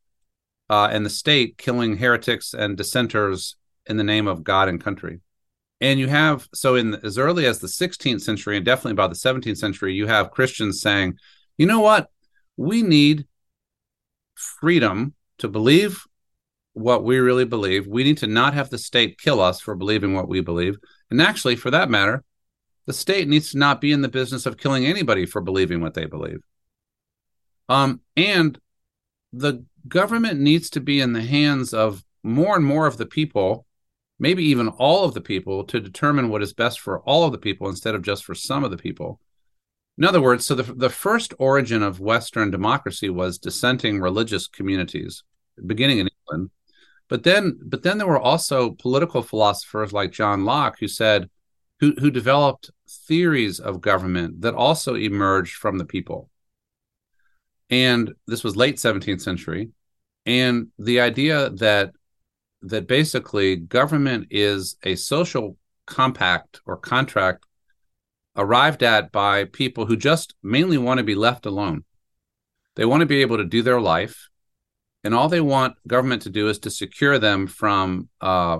uh, 0.69 0.89
and 0.91 1.05
the 1.05 1.09
state 1.09 1.57
killing 1.57 1.97
heretics 1.97 2.53
and 2.53 2.77
dissenters 2.77 3.55
in 3.85 3.97
the 3.97 4.03
name 4.03 4.27
of 4.27 4.43
God 4.43 4.67
and 4.67 4.83
country. 4.83 5.19
And 5.81 5.99
you 5.99 6.07
have 6.07 6.47
so 6.53 6.75
in 6.75 6.95
as 6.95 7.17
early 7.17 7.45
as 7.45 7.59
the 7.59 7.67
16th 7.67 8.21
century 8.21 8.55
and 8.55 8.65
definitely 8.65 8.93
by 8.93 9.07
the 9.07 9.15
17th 9.15 9.57
century, 9.57 9.93
you 9.93 10.07
have 10.07 10.31
Christians 10.31 10.81
saying, 10.81 11.17
you 11.57 11.65
know 11.65 11.81
what, 11.81 12.09
we 12.57 12.81
need 12.81 13.25
freedom 14.35 15.13
to 15.39 15.47
believe 15.47 16.05
what 16.73 17.03
we 17.03 17.19
really 17.19 17.45
believe. 17.45 17.87
We 17.87 18.03
need 18.03 18.17
to 18.19 18.27
not 18.27 18.53
have 18.53 18.69
the 18.69 18.77
state 18.77 19.19
kill 19.19 19.41
us 19.41 19.59
for 19.59 19.75
believing 19.75 20.13
what 20.13 20.27
we 20.27 20.41
believe. 20.41 20.77
And 21.09 21.21
actually, 21.21 21.55
for 21.55 21.71
that 21.71 21.89
matter, 21.89 22.23
the 22.85 22.93
state 22.93 23.27
needs 23.27 23.51
to 23.51 23.57
not 23.57 23.81
be 23.81 23.91
in 23.91 24.01
the 24.01 24.09
business 24.09 24.45
of 24.45 24.57
killing 24.57 24.85
anybody 24.85 25.25
for 25.25 25.41
believing 25.41 25.81
what 25.81 25.93
they 25.93 26.05
believe. 26.05 26.39
Um, 27.67 28.01
and 28.15 28.59
the 29.33 29.65
government 29.87 30.39
needs 30.39 30.69
to 30.71 30.79
be 30.79 30.99
in 30.99 31.13
the 31.13 31.21
hands 31.21 31.73
of 31.73 32.03
more 32.23 32.55
and 32.55 32.65
more 32.65 32.87
of 32.87 32.97
the 32.97 33.05
people, 33.05 33.64
maybe 34.19 34.43
even 34.45 34.67
all 34.69 35.03
of 35.03 35.13
the 35.13 35.21
people, 35.21 35.63
to 35.65 35.79
determine 35.79 36.29
what 36.29 36.41
is 36.41 36.53
best 36.53 36.79
for 36.79 36.99
all 37.01 37.25
of 37.25 37.31
the 37.31 37.37
people 37.37 37.67
instead 37.69 37.95
of 37.95 38.01
just 38.01 38.23
for 38.23 38.35
some 38.35 38.63
of 38.63 38.71
the 38.71 38.77
people. 38.77 39.19
In 39.97 40.03
other 40.03 40.21
words, 40.21 40.45
so 40.45 40.55
the, 40.55 40.63
the 40.73 40.89
first 40.89 41.33
origin 41.39 41.81
of 41.81 41.99
Western 41.99 42.51
democracy 42.51 43.09
was 43.09 43.37
dissenting 43.37 43.99
religious 43.99 44.47
communities, 44.47 45.23
beginning 45.65 45.99
in 45.99 46.09
England. 46.09 46.51
But 47.07 47.23
then, 47.23 47.59
but 47.63 47.83
then 47.83 47.97
there 47.97 48.07
were 48.07 48.19
also 48.19 48.71
political 48.71 49.21
philosophers 49.21 49.93
like 49.93 50.11
John 50.11 50.43
Locke 50.43 50.77
who 50.79 50.87
said, 50.87 51.29
who, 51.79 51.93
who 51.99 52.09
developed 52.09 52.71
theories 52.89 53.59
of 53.59 53.81
government 53.81 54.41
that 54.41 54.55
also 54.55 54.95
emerged 54.95 55.55
from 55.55 55.77
the 55.77 55.85
people 55.85 56.29
and 57.69 58.13
this 58.27 58.43
was 58.43 58.55
late 58.55 58.77
17th 58.77 59.21
century 59.21 59.69
and 60.25 60.67
the 60.77 60.99
idea 60.99 61.49
that 61.51 61.91
that 62.69 62.87
basically 62.87 63.55
government 63.55 64.27
is 64.29 64.75
a 64.83 64.95
social 64.95 65.57
compact 65.85 66.61
or 66.65 66.77
contract 66.77 67.45
arrived 68.35 68.83
at 68.83 69.11
by 69.11 69.45
people 69.45 69.85
who 69.85 69.95
just 69.95 70.35
mainly 70.43 70.77
want 70.77 70.97
to 70.97 71.03
be 71.03 71.15
left 71.15 71.45
alone 71.45 71.83
they 72.75 72.85
want 72.85 73.01
to 73.01 73.05
be 73.05 73.21
able 73.21 73.37
to 73.37 73.45
do 73.45 73.61
their 73.61 73.79
life 73.79 74.29
and 75.03 75.13
all 75.13 75.29
they 75.29 75.41
want 75.41 75.75
government 75.87 76.23
to 76.23 76.29
do 76.29 76.49
is 76.49 76.59
to 76.59 76.69
secure 76.69 77.19
them 77.19 77.47
from 77.47 78.09
uh, 78.21 78.57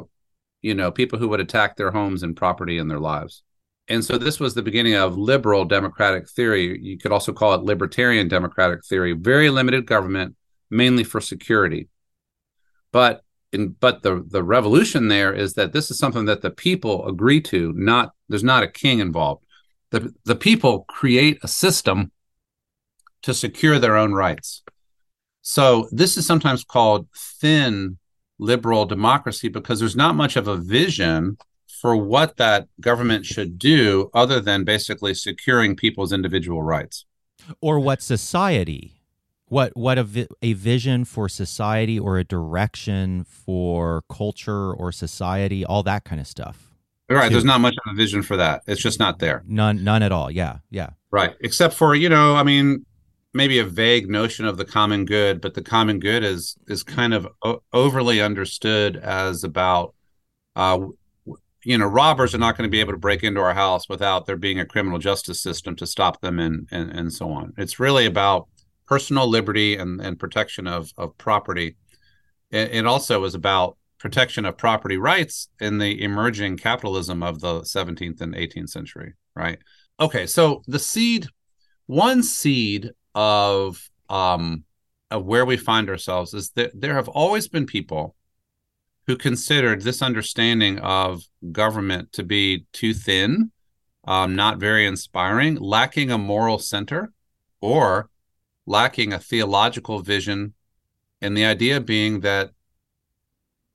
you 0.61 0.73
know 0.73 0.91
people 0.91 1.19
who 1.19 1.27
would 1.27 1.39
attack 1.39 1.75
their 1.75 1.91
homes 1.91 2.23
and 2.23 2.37
property 2.37 2.77
and 2.77 2.89
their 2.89 2.99
lives 2.99 3.43
and 3.87 4.03
so 4.03 4.17
this 4.17 4.39
was 4.39 4.53
the 4.53 4.63
beginning 4.63 4.95
of 4.95 5.17
liberal 5.17 5.63
democratic 5.63 6.27
theory. 6.27 6.79
You 6.81 6.97
could 6.97 7.11
also 7.11 7.33
call 7.33 7.53
it 7.53 7.61
libertarian 7.61 8.27
democratic 8.27 8.83
theory. 8.83 9.13
Very 9.13 9.49
limited 9.49 9.85
government, 9.85 10.35
mainly 10.71 11.03
for 11.03 11.21
security. 11.21 11.87
But 12.91 13.21
in 13.55 13.69
but 13.79 14.03
the 14.03 14.23
the 14.27 14.43
revolution 14.43 15.07
there 15.07 15.33
is 15.33 15.53
that 15.53 15.73
this 15.73 15.89
is 15.89 15.97
something 15.97 16.25
that 16.25 16.41
the 16.41 16.51
people 16.51 17.07
agree 17.07 17.41
to. 17.41 17.73
Not 17.75 18.11
there's 18.29 18.43
not 18.43 18.63
a 18.63 18.67
king 18.67 18.99
involved. 18.99 19.43
The 19.89 20.13
the 20.25 20.35
people 20.35 20.85
create 20.87 21.39
a 21.41 21.47
system 21.47 22.11
to 23.23 23.33
secure 23.33 23.79
their 23.79 23.97
own 23.97 24.13
rights. 24.13 24.61
So 25.41 25.87
this 25.91 26.17
is 26.17 26.27
sometimes 26.27 26.63
called 26.63 27.07
thin 27.41 27.97
liberal 28.37 28.85
democracy 28.85 29.47
because 29.47 29.79
there's 29.79 29.95
not 29.95 30.15
much 30.15 30.35
of 30.35 30.47
a 30.47 30.57
vision 30.57 31.37
for 31.81 31.95
what 31.95 32.37
that 32.37 32.67
government 32.81 33.25
should 33.25 33.57
do 33.57 34.09
other 34.13 34.39
than 34.39 34.63
basically 34.63 35.13
securing 35.13 35.75
people's 35.75 36.11
individual 36.11 36.61
rights 36.61 37.05
or 37.61 37.79
what 37.79 38.01
society 38.01 38.94
what 39.47 39.75
what 39.75 39.97
a, 39.97 40.03
vi- 40.03 40.27
a 40.41 40.53
vision 40.53 41.05
for 41.05 41.29
society 41.29 41.99
or 41.99 42.17
a 42.17 42.23
direction 42.23 43.23
for 43.23 44.03
culture 44.09 44.73
or 44.73 44.91
society 44.91 45.65
all 45.65 45.83
that 45.83 46.03
kind 46.03 46.19
of 46.19 46.27
stuff. 46.27 46.75
Right 47.09 47.27
too. 47.27 47.33
there's 47.35 47.45
not 47.45 47.61
much 47.61 47.75
of 47.85 47.93
a 47.93 47.95
vision 47.95 48.23
for 48.23 48.35
that. 48.37 48.63
It's 48.65 48.81
just 48.81 48.99
not 48.99 49.19
there. 49.19 49.43
None 49.47 49.83
none 49.83 50.01
at 50.03 50.11
all. 50.11 50.31
Yeah 50.31 50.57
yeah. 50.71 50.89
Right 51.11 51.35
except 51.41 51.73
for 51.75 51.95
you 51.95 52.09
know 52.09 52.35
i 52.35 52.43
mean 52.43 52.85
maybe 53.33 53.59
a 53.59 53.63
vague 53.65 54.09
notion 54.09 54.45
of 54.45 54.57
the 54.57 54.65
common 54.65 55.05
good 55.05 55.41
but 55.41 55.53
the 55.53 55.61
common 55.61 55.99
good 55.99 56.23
is 56.23 56.57
is 56.67 56.83
kind 56.83 57.13
of 57.13 57.27
o- 57.43 57.61
overly 57.73 58.21
understood 58.21 58.95
as 58.97 59.43
about 59.43 59.93
uh, 60.55 60.79
you 61.63 61.77
know 61.77 61.85
robbers 61.85 62.33
are 62.33 62.37
not 62.39 62.57
going 62.57 62.67
to 62.67 62.71
be 62.71 62.79
able 62.79 62.93
to 62.93 62.97
break 62.99 63.23
into 63.23 63.39
our 63.41 63.53
house 63.53 63.87
without 63.89 64.25
there 64.25 64.37
being 64.37 64.59
a 64.59 64.65
criminal 64.65 64.99
justice 64.99 65.41
system 65.41 65.75
to 65.75 65.85
stop 65.85 66.21
them 66.21 66.39
and 66.39 66.67
and, 66.71 66.89
and 66.91 67.13
so 67.13 67.29
on. 67.29 67.53
It's 67.57 67.79
really 67.79 68.05
about 68.05 68.47
personal 68.87 69.27
liberty 69.27 69.77
and, 69.77 69.99
and 70.01 70.19
protection 70.19 70.67
of, 70.67 70.91
of 70.97 71.17
property. 71.17 71.75
It, 72.51 72.85
also 72.85 73.23
is 73.23 73.35
about 73.35 73.77
protection 73.97 74.45
of 74.45 74.57
property 74.57 74.97
rights 74.97 75.49
in 75.59 75.77
the 75.79 76.01
emerging 76.01 76.57
capitalism 76.57 77.23
of 77.23 77.41
the 77.41 77.61
17th 77.61 78.21
and 78.21 78.35
18th 78.35 78.69
century 78.69 79.13
right? 79.35 79.59
Okay 79.99 80.25
so 80.27 80.61
the 80.67 80.79
seed 80.79 81.27
one 81.87 82.21
seed 82.23 82.91
of 83.15 83.89
um 84.09 84.63
of 85.11 85.25
where 85.25 85.45
we 85.45 85.57
find 85.57 85.89
ourselves 85.89 86.33
is 86.33 86.51
that 86.51 86.71
there 86.79 86.93
have 86.93 87.07
always 87.09 87.47
been 87.47 87.65
people 87.65 88.15
who 89.07 89.15
considered 89.15 89.81
this 89.81 90.01
understanding 90.01 90.79
of 90.79 91.23
government 91.51 92.11
to 92.13 92.23
be 92.23 92.65
too 92.73 92.93
thin, 92.93 93.51
um, 94.07 94.35
not 94.35 94.59
very 94.59 94.85
inspiring, 94.85 95.55
lacking 95.55 96.11
a 96.11 96.17
moral 96.17 96.57
center, 96.57 97.11
or 97.61 98.09
lacking 98.65 99.13
a 99.13 99.19
theological 99.19 99.99
vision. 99.99 100.53
And 101.21 101.35
the 101.35 101.45
idea 101.45 101.79
being 101.79 102.21
that 102.21 102.51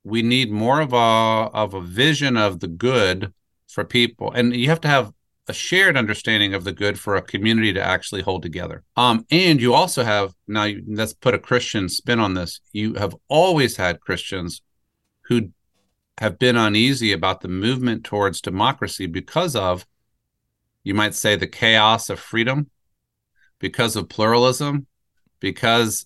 we 0.03 0.21
need 0.21 0.51
more 0.51 0.81
of 0.81 0.93
a 0.93 0.97
of 0.97 1.73
a 1.73 1.81
vision 1.81 2.37
of 2.37 2.59
the 2.59 2.67
good 2.67 3.33
for 3.67 3.83
people. 3.83 4.31
And 4.31 4.55
you 4.55 4.69
have 4.69 4.81
to 4.81 4.87
have 4.87 5.13
a 5.47 5.53
shared 5.53 5.97
understanding 5.97 6.53
of 6.53 6.63
the 6.63 6.71
good 6.71 6.99
for 6.99 7.15
a 7.15 7.21
community 7.21 7.73
to 7.73 7.81
actually 7.81 8.21
hold 8.21 8.41
together. 8.41 8.83
Um 8.95 9.25
and 9.31 9.61
you 9.61 9.73
also 9.73 10.03
have 10.03 10.33
now 10.47 10.67
let's 10.87 11.13
put 11.13 11.33
a 11.33 11.39
christian 11.39 11.89
spin 11.89 12.19
on 12.19 12.33
this. 12.33 12.61
You 12.71 12.95
have 12.95 13.15
always 13.27 13.77
had 13.77 14.01
christians 14.01 14.61
who 15.23 15.51
have 16.17 16.37
been 16.37 16.57
uneasy 16.57 17.11
about 17.11 17.41
the 17.41 17.47
movement 17.47 18.03
towards 18.03 18.41
democracy 18.41 19.07
because 19.07 19.55
of 19.55 19.85
you 20.83 20.93
might 20.93 21.15
say 21.15 21.35
the 21.35 21.47
chaos 21.47 22.09
of 22.09 22.19
freedom 22.19 22.69
because 23.61 23.95
of 23.95 24.09
pluralism 24.09 24.87
because 25.39 26.05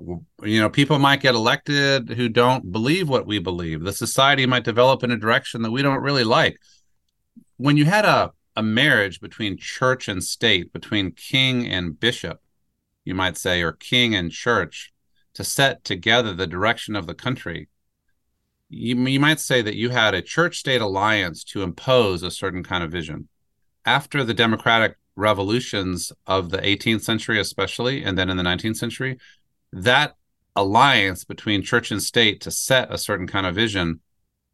you 0.00 0.60
know 0.60 0.70
people 0.70 0.98
might 0.98 1.20
get 1.20 1.34
elected 1.34 2.08
who 2.10 2.28
don't 2.28 2.72
believe 2.72 3.08
what 3.08 3.26
we 3.26 3.38
believe. 3.38 3.82
The 3.82 3.92
society 3.92 4.46
might 4.46 4.64
develop 4.64 5.02
in 5.02 5.10
a 5.10 5.16
direction 5.18 5.62
that 5.62 5.70
we 5.70 5.82
don't 5.82 6.02
really 6.02 6.24
like. 6.24 6.58
When 7.58 7.76
you 7.76 7.84
had 7.84 8.04
a, 8.04 8.32
a 8.54 8.62
marriage 8.62 9.20
between 9.20 9.58
church 9.58 10.08
and 10.08 10.22
state 10.22 10.72
between 10.72 11.12
king 11.12 11.66
and 11.66 11.98
bishop 12.00 12.40
you 13.04 13.14
might 13.14 13.36
say 13.36 13.62
or 13.62 13.72
king 13.72 14.14
and 14.14 14.32
church 14.32 14.92
to 15.34 15.44
set 15.44 15.84
together 15.84 16.32
the 16.32 16.46
direction 16.46 16.96
of 16.96 17.06
the 17.06 17.14
country 17.14 17.68
you, 18.68 18.96
you 19.06 19.20
might 19.20 19.40
say 19.40 19.62
that 19.62 19.76
you 19.76 19.90
had 19.90 20.14
a 20.14 20.22
church 20.22 20.58
state 20.58 20.80
alliance 20.80 21.44
to 21.44 21.62
impose 21.62 22.22
a 22.22 22.30
certain 22.30 22.64
kind 22.64 22.82
of 22.82 22.90
vision. 22.90 23.28
After 23.84 24.24
the 24.24 24.34
democratic 24.34 24.96
revolutions 25.16 26.12
of 26.26 26.50
the 26.50 26.58
18th 26.58 27.02
century 27.02 27.40
especially 27.40 28.04
and 28.04 28.18
then 28.18 28.28
in 28.28 28.36
the 28.36 28.42
19th 28.42 28.76
century 28.76 29.18
that 29.72 30.14
alliance 30.56 31.24
between 31.24 31.62
church 31.62 31.90
and 31.90 32.02
state 32.02 32.40
to 32.40 32.50
set 32.50 32.92
a 32.92 32.98
certain 32.98 33.26
kind 33.26 33.46
of 33.46 33.54
vision 33.54 34.00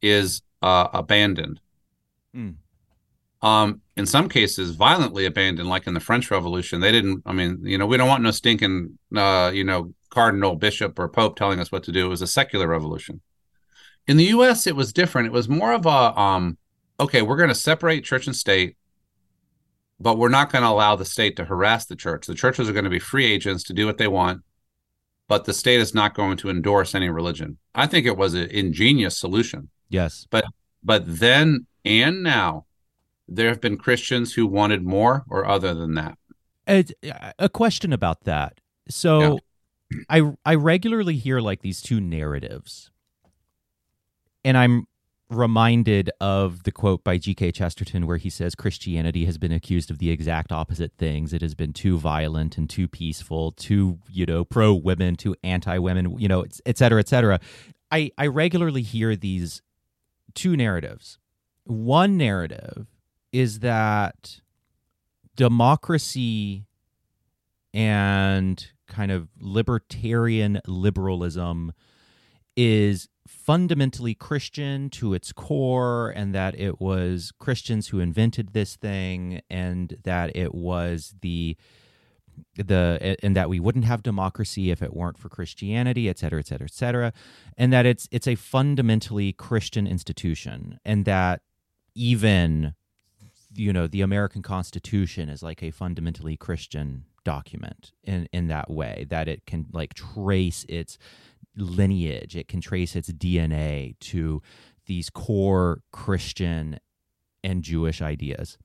is 0.03 0.43
uh, 0.61 0.89
abandoned. 0.93 1.61
Mm. 2.37 2.57
Um, 3.41 3.81
in 3.97 4.07
some 4.07 4.29
cases, 4.29 4.75
violently 4.75 5.27
abandoned, 5.27 5.69
like 5.69 5.87
in 5.87 5.95
the 5.95 6.01
French 6.01 6.31
Revolution. 6.31 6.81
They 6.81 6.93
didn't. 6.93 7.23
I 7.27 7.33
mean, 7.33 7.61
you 7.63 7.79
know, 7.79 7.87
we 7.87 7.97
don't 7.97 8.09
want 8.09 8.23
no 8.23 8.31
stinking, 8.31 8.99
uh, 9.17 9.51
you 9.53 9.65
know, 9.65 9.95
cardinal, 10.11 10.57
bishop, 10.57 10.99
or 10.99 11.09
pope 11.09 11.37
telling 11.37 11.59
us 11.59 11.73
what 11.73 11.83
to 11.85 11.93
do. 11.93 12.07
It 12.07 12.09
was 12.09 12.23
a 12.23 12.27
secular 12.27 12.69
revolution. 12.69 13.21
In 14.07 14.17
the 14.17 14.27
U.S., 14.27 14.67
it 14.67 14.77
was 14.77 14.93
different. 14.93 15.27
It 15.27 15.33
was 15.33 15.49
more 15.49 15.73
of 15.73 15.87
a, 15.87 16.19
um, 16.19 16.59
okay, 16.99 17.23
we're 17.23 17.37
going 17.37 17.49
to 17.49 17.55
separate 17.55 18.05
church 18.05 18.27
and 18.27 18.35
state, 18.35 18.77
but 20.03 20.19
we're 20.19 20.29
not 20.29 20.51
going 20.53 20.63
to 20.63 20.69
allow 20.69 20.97
the 20.97 21.05
state 21.05 21.37
to 21.37 21.45
harass 21.45 21.87
the 21.87 21.97
church. 21.97 22.27
The 22.27 22.35
churches 22.35 22.69
are 22.69 22.73
going 22.73 22.85
to 22.85 22.91
be 22.91 22.99
free 22.99 23.27
agents 23.27 23.63
to 23.65 23.73
do 23.73 23.87
what 23.87 23.99
they 23.99 24.09
want 24.09 24.43
but 25.33 25.47
the 25.47 25.55
state 25.55 25.81
is 25.81 25.95
not 25.95 26.13
going 26.13 26.37
to 26.37 26.51
endorse 26.51 26.95
any 26.95 27.09
religion. 27.09 27.57
I 27.75 27.87
think 27.87 28.05
it 28.05 28.19
was 28.19 28.35
an 28.35 28.51
ingenious 28.51 29.17
solution. 29.17 29.71
Yes. 29.89 30.27
But 30.29 30.45
but 30.85 31.05
then 31.07 31.67
and 31.87 32.23
now 32.23 32.67
there 33.27 33.49
have 33.49 33.59
been 33.59 33.79
Christians 33.79 34.35
who 34.35 34.47
wanted 34.47 34.85
more 34.85 35.25
or 35.31 35.47
other 35.47 35.73
than 35.73 35.95
that. 35.95 36.19
a 37.39 37.49
question 37.49 37.95
about 37.95 38.25
that. 38.25 38.61
So 38.91 39.41
yeah. 39.91 39.99
I 40.11 40.33
I 40.45 40.55
regularly 40.57 41.17
hear 41.17 41.41
like 41.41 41.63
these 41.63 41.81
two 41.81 41.99
narratives. 41.99 42.91
And 44.45 44.59
I'm 44.59 44.87
reminded 45.33 46.11
of 46.21 46.65
the 46.65 46.73
quote 46.73 47.03
by 47.03 47.19
G.K. 47.19 47.53
Chesterton 47.53 48.07
where 48.07 48.17
he 48.17 48.31
says 48.31 48.55
Christianity 48.55 49.25
has 49.25 49.39
been 49.39 49.53
accused 49.53 49.91
of 49.91 49.99
the 49.99 50.11
exact 50.11 50.53
opposite 50.53 50.93
things. 50.99 51.33
It 51.33 51.43
has 51.43 51.55
been 51.55 51.73
too 51.73 51.99
violent 51.99 52.59
and 52.59 52.69
too 52.69 52.89
peaceful, 52.89 53.53
too, 53.53 53.99
you 54.11 54.27
know, 54.27 54.45
pro 54.45 54.75
women, 54.75 55.17
too 55.17 55.35
anti 55.43 55.79
women, 55.79 56.19
you 56.19 56.29
know, 56.29 56.45
et 56.67 56.79
cetera, 56.79 57.01
et 57.01 57.09
cetera. 57.09 57.41
I, 57.91 58.11
I 58.17 58.27
regularly 58.27 58.83
hear 58.83 59.17
these 59.17 59.63
two 60.35 60.57
narratives. 60.57 61.19
One 61.65 62.17
narrative 62.17 62.87
is 63.33 63.61
that 63.61 64.41
democracy 65.37 66.67
and 67.75 68.67
kind 68.87 69.11
of 69.11 69.29
libertarian 69.39 70.61
liberalism 70.67 71.73
is 72.57 73.09
fundamentally 73.27 74.15
Christian 74.15 74.91
to 74.91 75.15
its 75.15 75.33
core, 75.33 76.11
and 76.11 76.35
that 76.35 76.59
it 76.59 76.81
was 76.81 77.33
Christians 77.39 77.89
who 77.89 78.01
invented 78.01 78.53
this 78.53 78.77
thing, 78.77 79.41
and 79.51 79.97
that 80.05 80.35
it 80.37 80.55
was 80.55 81.15
the 81.21 81.57
the 82.57 83.17
and 83.23 83.37
that 83.37 83.49
we 83.49 83.61
wouldn't 83.61 83.85
have 83.85 84.03
democracy 84.03 84.71
if 84.71 84.83
it 84.83 84.95
weren't 84.95 85.19
for 85.19 85.29
Christianity, 85.29 86.09
et 86.09 86.19
cetera, 86.19 86.39
et 86.39 86.47
cetera, 86.47 86.67
et 86.67 86.75
cetera, 86.75 87.13
and 87.57 87.73
that 87.73 87.87
it's 87.87 88.09
it's 88.11 88.27
a 88.27 88.35
fundamentally 88.35 89.33
Christian 89.33 89.87
institution, 89.87 90.79
and 90.85 91.05
that 91.05 91.43
even 91.95 92.75
you 93.55 93.73
know 93.73 93.87
the 93.87 94.01
American 94.01 94.43
Constitution 94.43 95.29
is 95.29 95.43
like 95.43 95.63
a 95.63 95.71
fundamentally 95.71 96.37
Christian 96.37 97.05
document 97.25 97.93
in 98.03 98.29
in 98.33 98.49
that 98.49 98.71
way 98.71 99.07
that 99.09 99.29
it 99.29 99.47
can 99.47 99.67
like 99.73 99.95
trace 99.95 100.65
its 100.69 100.99
lineage, 101.57 102.37
it 102.37 102.49
can 102.49 102.61
trace 102.61 102.97
its 102.97 103.11
DNA 103.11 103.99
to 104.01 104.43
these 104.87 105.11
core 105.11 105.83
Christian 105.93 106.79
and 107.45 107.63
Jewish 107.63 108.01
ideas. 108.01 108.59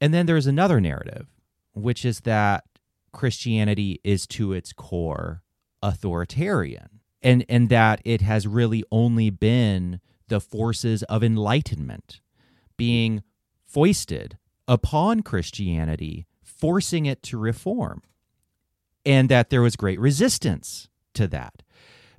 And 0.00 0.14
then 0.14 0.26
there's 0.26 0.46
another 0.46 0.80
narrative, 0.80 1.26
which 1.72 2.04
is 2.04 2.20
that 2.20 2.64
Christianity 3.12 4.00
is 4.04 4.26
to 4.28 4.52
its 4.52 4.72
core 4.72 5.42
authoritarian 5.82 7.00
and, 7.22 7.44
and 7.48 7.68
that 7.68 8.00
it 8.04 8.20
has 8.20 8.46
really 8.46 8.84
only 8.90 9.30
been 9.30 10.00
the 10.28 10.40
forces 10.40 11.02
of 11.04 11.24
enlightenment 11.24 12.20
being 12.76 13.22
foisted 13.66 14.38
upon 14.66 15.22
Christianity, 15.22 16.26
forcing 16.42 17.06
it 17.06 17.22
to 17.24 17.38
reform, 17.38 18.02
and 19.04 19.28
that 19.28 19.50
there 19.50 19.62
was 19.62 19.74
great 19.74 19.98
resistance 19.98 20.88
to 21.18 21.28
that 21.28 21.62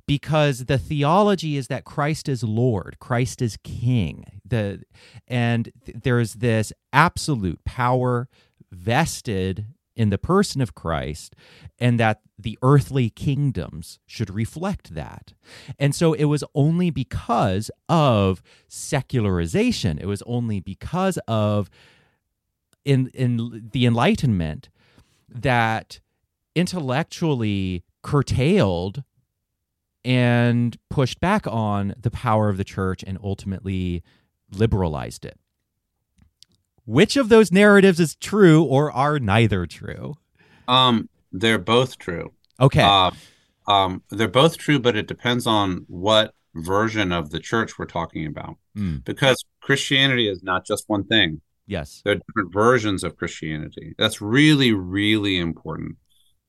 because 0.09 0.65
the 0.65 0.79
theology 0.79 1.55
is 1.55 1.67
that 1.67 1.85
Christ 1.85 2.27
is 2.27 2.43
Lord, 2.43 2.97
Christ 2.99 3.43
is 3.43 3.57
King. 3.63 4.25
The 4.43 4.81
and 5.27 5.71
there's 5.85 6.35
this 6.35 6.73
absolute 6.91 7.63
power 7.63 8.27
vested 8.71 9.67
in 9.95 10.09
the 10.09 10.17
person 10.17 10.61
of 10.61 10.73
Christ 10.73 11.35
and 11.77 11.99
that 11.99 12.21
the 12.39 12.57
earthly 12.63 13.11
kingdoms 13.11 13.99
should 14.07 14.33
reflect 14.33 14.95
that. 14.95 15.33
And 15.77 15.93
so 15.93 16.13
it 16.13 16.25
was 16.25 16.43
only 16.55 16.89
because 16.89 17.69
of 17.87 18.41
secularization, 18.67 19.99
it 19.99 20.07
was 20.07 20.23
only 20.23 20.59
because 20.59 21.19
of 21.27 21.69
in 22.83 23.11
in 23.13 23.69
the 23.73 23.85
enlightenment 23.85 24.69
that 25.29 25.99
intellectually 26.55 27.83
curtailed 28.09 29.03
and 30.03 30.75
pushed 30.89 31.19
back 31.19 31.45
on 31.45 31.93
the 32.01 32.09
power 32.09 32.49
of 32.49 32.57
the 32.57 32.63
church 32.63 33.03
and 33.05 33.19
ultimately 33.23 34.01
liberalized 34.51 35.25
it. 35.25 35.37
Which 36.85 37.15
of 37.17 37.29
those 37.29 37.51
narratives 37.51 37.99
is 37.99 38.15
true 38.15 38.63
or 38.63 38.91
are 38.91 39.19
neither 39.19 39.67
true? 39.67 40.15
Um, 40.67 41.07
they're 41.31 41.59
both 41.59 41.99
true. 41.99 42.33
Okay. 42.59 42.81
Uh, 42.81 43.11
um, 43.67 44.01
they're 44.09 44.27
both 44.27 44.57
true, 44.57 44.79
but 44.79 44.95
it 44.95 45.07
depends 45.07 45.45
on 45.45 45.85
what 45.87 46.33
version 46.55 47.11
of 47.11 47.29
the 47.29 47.39
church 47.39 47.77
we're 47.77 47.85
talking 47.85 48.25
about. 48.25 48.55
Mm. 48.75 49.05
Because 49.05 49.45
Christianity 49.61 50.27
is 50.27 50.41
not 50.41 50.65
just 50.65 50.85
one 50.87 51.03
thing. 51.03 51.41
Yes. 51.67 52.01
There 52.03 52.13
are 52.13 52.21
different 52.27 52.51
versions 52.51 53.03
of 53.03 53.17
Christianity. 53.17 53.93
That's 53.99 54.19
really, 54.19 54.73
really 54.73 55.37
important 55.37 55.97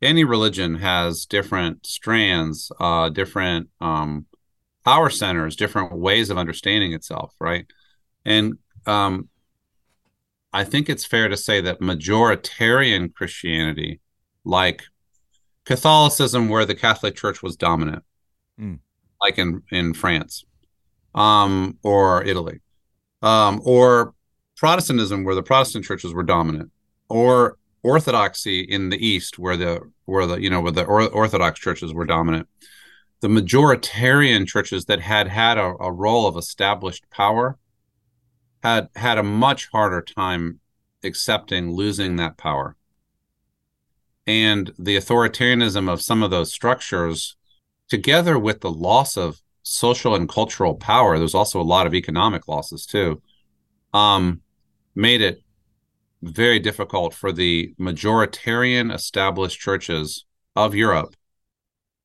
any 0.02 0.24
religion 0.24 0.76
has 0.76 1.26
different 1.26 1.86
strands, 1.86 2.72
uh, 2.80 3.10
different 3.10 3.68
um, 3.80 4.26
power 4.84 5.10
centers, 5.10 5.56
different 5.56 5.92
ways 5.92 6.30
of 6.30 6.38
understanding 6.38 6.92
itself, 6.92 7.34
right? 7.38 7.66
And 8.24 8.54
um, 8.86 9.28
I 10.52 10.64
think 10.64 10.88
it's 10.88 11.04
fair 11.04 11.28
to 11.28 11.36
say 11.36 11.60
that 11.60 11.80
majoritarian 11.80 13.14
Christianity, 13.14 14.00
like 14.44 14.82
Catholicism, 15.64 16.48
where 16.48 16.64
the 16.64 16.74
Catholic 16.74 17.14
Church 17.14 17.42
was 17.42 17.56
dominant, 17.56 18.02
mm. 18.58 18.78
like 19.22 19.38
in 19.38 19.62
in 19.70 19.94
France, 19.94 20.44
um, 21.14 21.78
or 21.82 22.24
Italy, 22.24 22.60
um, 23.22 23.60
or 23.64 24.14
Protestantism, 24.56 25.24
where 25.24 25.34
the 25.34 25.42
Protestant 25.42 25.84
churches 25.84 26.12
were 26.12 26.22
dominant, 26.22 26.70
or 27.08 27.58
orthodoxy 27.82 28.60
in 28.60 28.90
the 28.90 29.06
east 29.06 29.38
where 29.38 29.56
the 29.56 29.80
where 30.04 30.26
the 30.26 30.36
you 30.36 30.50
know 30.50 30.60
where 30.60 30.72
the 30.72 30.84
orthodox 30.84 31.58
churches 31.58 31.94
were 31.94 32.04
dominant 32.04 32.46
the 33.20 33.28
majoritarian 33.28 34.46
churches 34.46 34.86
that 34.86 35.00
had 35.00 35.28
had 35.28 35.58
a, 35.58 35.74
a 35.80 35.92
role 35.92 36.26
of 36.26 36.36
established 36.36 37.08
power 37.10 37.58
had 38.62 38.88
had 38.96 39.18
a 39.18 39.22
much 39.22 39.68
harder 39.68 40.02
time 40.02 40.60
accepting 41.02 41.72
losing 41.72 42.16
that 42.16 42.36
power. 42.36 42.76
And 44.26 44.72
the 44.78 44.96
authoritarianism 44.96 45.90
of 45.90 46.02
some 46.02 46.22
of 46.22 46.30
those 46.30 46.52
structures 46.52 47.36
together 47.88 48.38
with 48.38 48.60
the 48.60 48.70
loss 48.70 49.16
of 49.16 49.40
social 49.62 50.14
and 50.14 50.28
cultural 50.28 50.74
power, 50.74 51.18
there's 51.18 51.34
also 51.34 51.60
a 51.60 51.62
lot 51.62 51.86
of 51.86 51.94
economic 51.94 52.46
losses 52.48 52.86
too, 52.86 53.20
um, 53.92 54.40
made 54.94 55.20
it 55.20 55.42
very 56.22 56.58
difficult 56.58 57.14
for 57.14 57.32
the 57.32 57.74
majoritarian 57.78 58.94
established 58.94 59.58
churches 59.60 60.24
of 60.54 60.74
Europe 60.74 61.14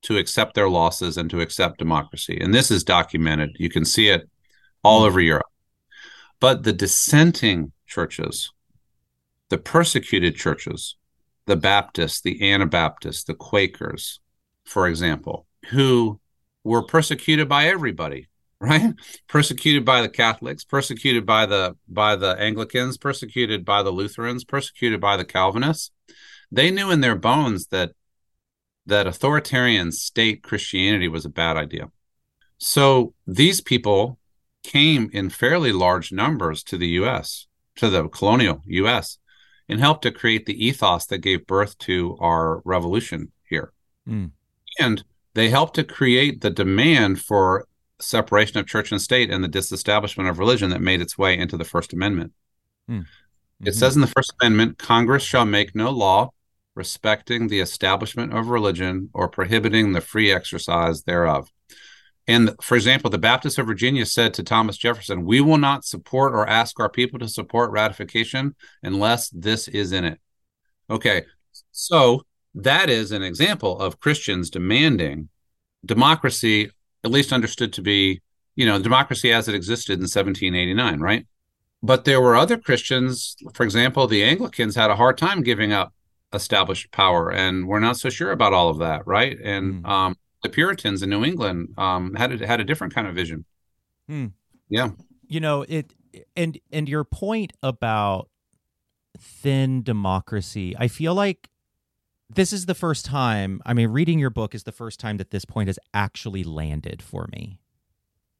to 0.03 0.17
accept 0.17 0.53
their 0.53 0.69
losses 0.69 1.17
and 1.17 1.29
to 1.29 1.41
accept 1.41 1.79
democracy. 1.79 2.37
And 2.39 2.53
this 2.53 2.71
is 2.71 2.83
documented. 2.83 3.55
You 3.57 3.69
can 3.69 3.85
see 3.85 4.09
it 4.09 4.29
all 4.83 4.99
mm-hmm. 4.99 5.07
over 5.07 5.19
Europe. 5.19 5.47
But 6.39 6.63
the 6.63 6.73
dissenting 6.73 7.71
churches, 7.87 8.51
the 9.49 9.57
persecuted 9.57 10.35
churches, 10.35 10.95
the 11.45 11.55
Baptists, 11.55 12.21
the 12.21 12.51
Anabaptists, 12.51 13.23
the 13.23 13.33
Quakers, 13.33 14.19
for 14.65 14.87
example, 14.87 15.45
who 15.69 16.19
were 16.63 16.83
persecuted 16.83 17.47
by 17.47 17.67
everybody, 17.67 18.27
right? 18.59 18.93
Persecuted 19.27 19.85
by 19.85 20.01
the 20.01 20.09
Catholics, 20.09 20.63
persecuted 20.63 21.25
by 21.25 21.45
the 21.45 21.75
by 21.87 22.15
the 22.15 22.39
Anglicans, 22.39 22.97
persecuted 22.97 23.65
by 23.65 23.83
the 23.83 23.91
Lutherans, 23.91 24.43
persecuted 24.43 25.01
by 25.01 25.17
the 25.17 25.25
Calvinists. 25.25 25.91
They 26.51 26.71
knew 26.71 26.91
in 26.91 27.01
their 27.01 27.15
bones 27.15 27.67
that 27.67 27.91
that 28.85 29.07
authoritarian 29.07 29.91
state 29.91 30.43
Christianity 30.43 31.07
was 31.07 31.25
a 31.25 31.29
bad 31.29 31.57
idea. 31.57 31.89
So 32.57 33.13
these 33.27 33.61
people 33.61 34.19
came 34.63 35.09
in 35.11 35.29
fairly 35.29 35.71
large 35.71 36.11
numbers 36.11 36.63
to 36.63 36.77
the 36.77 36.87
US, 36.99 37.47
to 37.77 37.89
the 37.89 38.07
colonial 38.07 38.61
US, 38.65 39.17
and 39.67 39.79
helped 39.79 40.03
to 40.03 40.11
create 40.11 40.45
the 40.45 40.65
ethos 40.65 41.05
that 41.07 41.19
gave 41.19 41.47
birth 41.47 41.77
to 41.79 42.17
our 42.19 42.61
revolution 42.63 43.31
here. 43.47 43.73
Mm. 44.07 44.31
And 44.79 45.03
they 45.33 45.49
helped 45.49 45.75
to 45.75 45.83
create 45.83 46.41
the 46.41 46.49
demand 46.49 47.21
for 47.21 47.67
separation 47.99 48.57
of 48.57 48.67
church 48.67 48.91
and 48.91 49.01
state 49.01 49.29
and 49.29 49.43
the 49.43 49.47
disestablishment 49.47 50.29
of 50.29 50.39
religion 50.39 50.69
that 50.71 50.81
made 50.81 51.01
its 51.01 51.17
way 51.17 51.37
into 51.37 51.57
the 51.57 51.63
First 51.63 51.93
Amendment. 51.93 52.33
Mm. 52.89 53.01
Mm-hmm. 53.01 53.67
It 53.67 53.75
says 53.75 53.95
in 53.95 54.01
the 54.01 54.07
First 54.07 54.33
Amendment 54.41 54.77
Congress 54.77 55.23
shall 55.23 55.45
make 55.45 55.75
no 55.75 55.89
law 55.89 56.31
respecting 56.75 57.47
the 57.47 57.61
establishment 57.61 58.33
of 58.33 58.49
religion 58.49 59.09
or 59.13 59.29
prohibiting 59.29 59.93
the 59.93 60.01
free 60.01 60.31
exercise 60.31 61.03
thereof. 61.03 61.49
And 62.27 62.55
for 62.61 62.75
example, 62.75 63.09
the 63.09 63.17
Baptists 63.17 63.57
of 63.57 63.67
Virginia 63.67 64.05
said 64.05 64.33
to 64.33 64.43
Thomas 64.43 64.77
Jefferson, 64.77 65.25
We 65.25 65.41
will 65.41 65.57
not 65.57 65.85
support 65.85 66.33
or 66.33 66.47
ask 66.47 66.79
our 66.79 66.89
people 66.89 67.19
to 67.19 67.29
support 67.29 67.71
ratification 67.71 68.55
unless 68.83 69.29
this 69.29 69.67
is 69.67 69.91
in 69.91 70.03
it. 70.05 70.19
Okay, 70.89 71.23
so 71.71 72.23
that 72.55 72.89
is 72.89 73.11
an 73.11 73.21
example 73.21 73.79
of 73.79 73.99
Christians 73.99 74.49
demanding 74.49 75.29
democracy, 75.85 76.71
at 77.05 77.11
least 77.11 77.31
understood 77.31 77.71
to 77.73 77.81
be, 77.81 78.21
you 78.55 78.65
know, 78.65 78.81
democracy 78.81 79.31
as 79.31 79.47
it 79.47 79.55
existed 79.55 79.93
in 79.93 80.01
1789, 80.01 80.99
right? 80.99 81.25
But 81.83 82.03
there 82.03 82.19
were 82.19 82.35
other 82.35 82.57
Christians, 82.57 83.35
for 83.53 83.63
example, 83.63 84.07
the 84.07 84.23
Anglicans 84.23 84.75
had 84.75 84.89
a 84.89 84.95
hard 84.95 85.17
time 85.17 85.43
giving 85.43 85.71
up 85.71 85.93
established 86.33 86.91
power, 86.91 87.31
and 87.31 87.67
we're 87.67 87.79
not 87.79 87.97
so 87.97 88.09
sure 88.09 88.31
about 88.31 88.53
all 88.53 88.69
of 88.69 88.79
that, 88.79 89.05
right? 89.05 89.37
And 89.39 89.83
mm. 89.83 89.89
um, 89.89 90.17
the 90.41 90.49
Puritans 90.49 91.03
in 91.03 91.11
New 91.11 91.23
England 91.23 91.69
um, 91.77 92.15
had 92.15 92.41
a, 92.41 92.47
had 92.47 92.59
a 92.59 92.63
different 92.63 92.93
kind 92.93 93.07
of 93.07 93.13
vision. 93.13 93.45
Hmm. 94.07 94.27
Yeah, 94.67 94.89
you 95.27 95.39
know 95.39 95.63
it, 95.67 95.93
and 96.35 96.57
and 96.71 96.89
your 96.89 97.03
point 97.03 97.53
about 97.61 98.29
thin 99.17 99.83
democracy, 99.83 100.75
I 100.77 100.87
feel 100.87 101.13
like 101.13 101.49
this 102.29 102.51
is 102.51 102.65
the 102.65 102.75
first 102.75 103.05
time. 103.05 103.61
I 103.65 103.73
mean, 103.73 103.89
reading 103.89 104.19
your 104.19 104.29
book 104.29 104.55
is 104.55 104.63
the 104.63 104.71
first 104.71 104.99
time 104.99 105.17
that 105.17 105.31
this 105.31 105.45
point 105.45 105.67
has 105.67 105.79
actually 105.93 106.43
landed 106.43 107.01
for 107.01 107.27
me, 107.31 107.59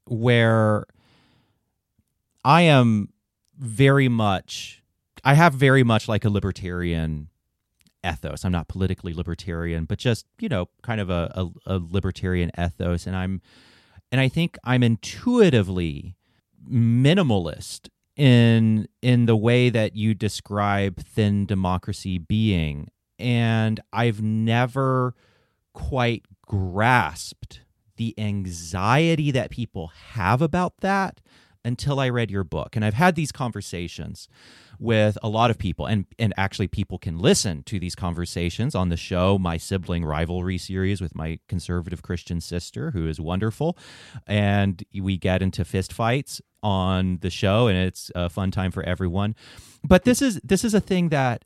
where 0.06 0.86
I 2.44 2.62
am 2.62 3.10
very 3.58 4.08
much. 4.08 4.82
I 5.24 5.34
have 5.34 5.54
very 5.54 5.82
much 5.82 6.08
like 6.08 6.24
a 6.24 6.30
libertarian 6.30 7.28
ethos. 8.04 8.44
I'm 8.44 8.52
not 8.52 8.68
politically 8.68 9.12
libertarian, 9.12 9.84
but 9.84 9.98
just 9.98 10.26
you 10.40 10.48
know, 10.48 10.68
kind 10.82 11.00
of 11.00 11.10
a, 11.10 11.30
a, 11.34 11.74
a 11.74 11.78
libertarian 11.78 12.50
ethos, 12.58 13.06
and 13.06 13.16
I'm, 13.16 13.40
and 14.10 14.20
I 14.20 14.28
think 14.28 14.56
I'm 14.64 14.82
intuitively 14.82 16.16
minimalist 16.68 17.88
in 18.16 18.88
in 19.02 19.26
the 19.26 19.36
way 19.36 19.68
that 19.68 19.94
you 19.94 20.14
describe 20.14 20.98
thin 21.04 21.46
democracy 21.46 22.18
being 22.18 22.88
and 23.18 23.80
i've 23.92 24.22
never 24.22 25.14
quite 25.72 26.24
grasped 26.46 27.60
the 27.96 28.14
anxiety 28.18 29.30
that 29.30 29.50
people 29.50 29.90
have 30.12 30.42
about 30.42 30.74
that 30.80 31.20
until 31.64 31.98
i 31.98 32.08
read 32.08 32.30
your 32.30 32.44
book. 32.44 32.76
And 32.76 32.84
i've 32.84 32.94
had 32.94 33.14
these 33.14 33.32
conversations 33.32 34.28
with 34.78 35.16
a 35.22 35.28
lot 35.28 35.50
of 35.50 35.58
people 35.58 35.86
and 35.86 36.06
and 36.18 36.32
actually 36.36 36.68
people 36.68 36.98
can 36.98 37.18
listen 37.18 37.62
to 37.64 37.78
these 37.78 37.94
conversations 37.94 38.74
on 38.74 38.88
the 38.88 38.96
show 38.96 39.38
my 39.38 39.56
sibling 39.56 40.04
rivalry 40.04 40.58
series 40.58 41.00
with 41.00 41.14
my 41.14 41.38
conservative 41.48 42.02
christian 42.02 42.40
sister 42.40 42.90
who 42.90 43.06
is 43.08 43.20
wonderful. 43.20 43.76
And 44.26 44.84
we 45.00 45.16
get 45.16 45.42
into 45.42 45.64
fist 45.64 45.92
fights 45.92 46.40
on 46.62 47.18
the 47.20 47.30
show 47.30 47.68
and 47.68 47.78
it's 47.78 48.10
a 48.14 48.28
fun 48.28 48.50
time 48.50 48.70
for 48.72 48.82
everyone. 48.82 49.34
But 49.84 50.04
this 50.04 50.20
is 50.20 50.40
this 50.42 50.64
is 50.64 50.74
a 50.74 50.80
thing 50.80 51.10
that 51.10 51.44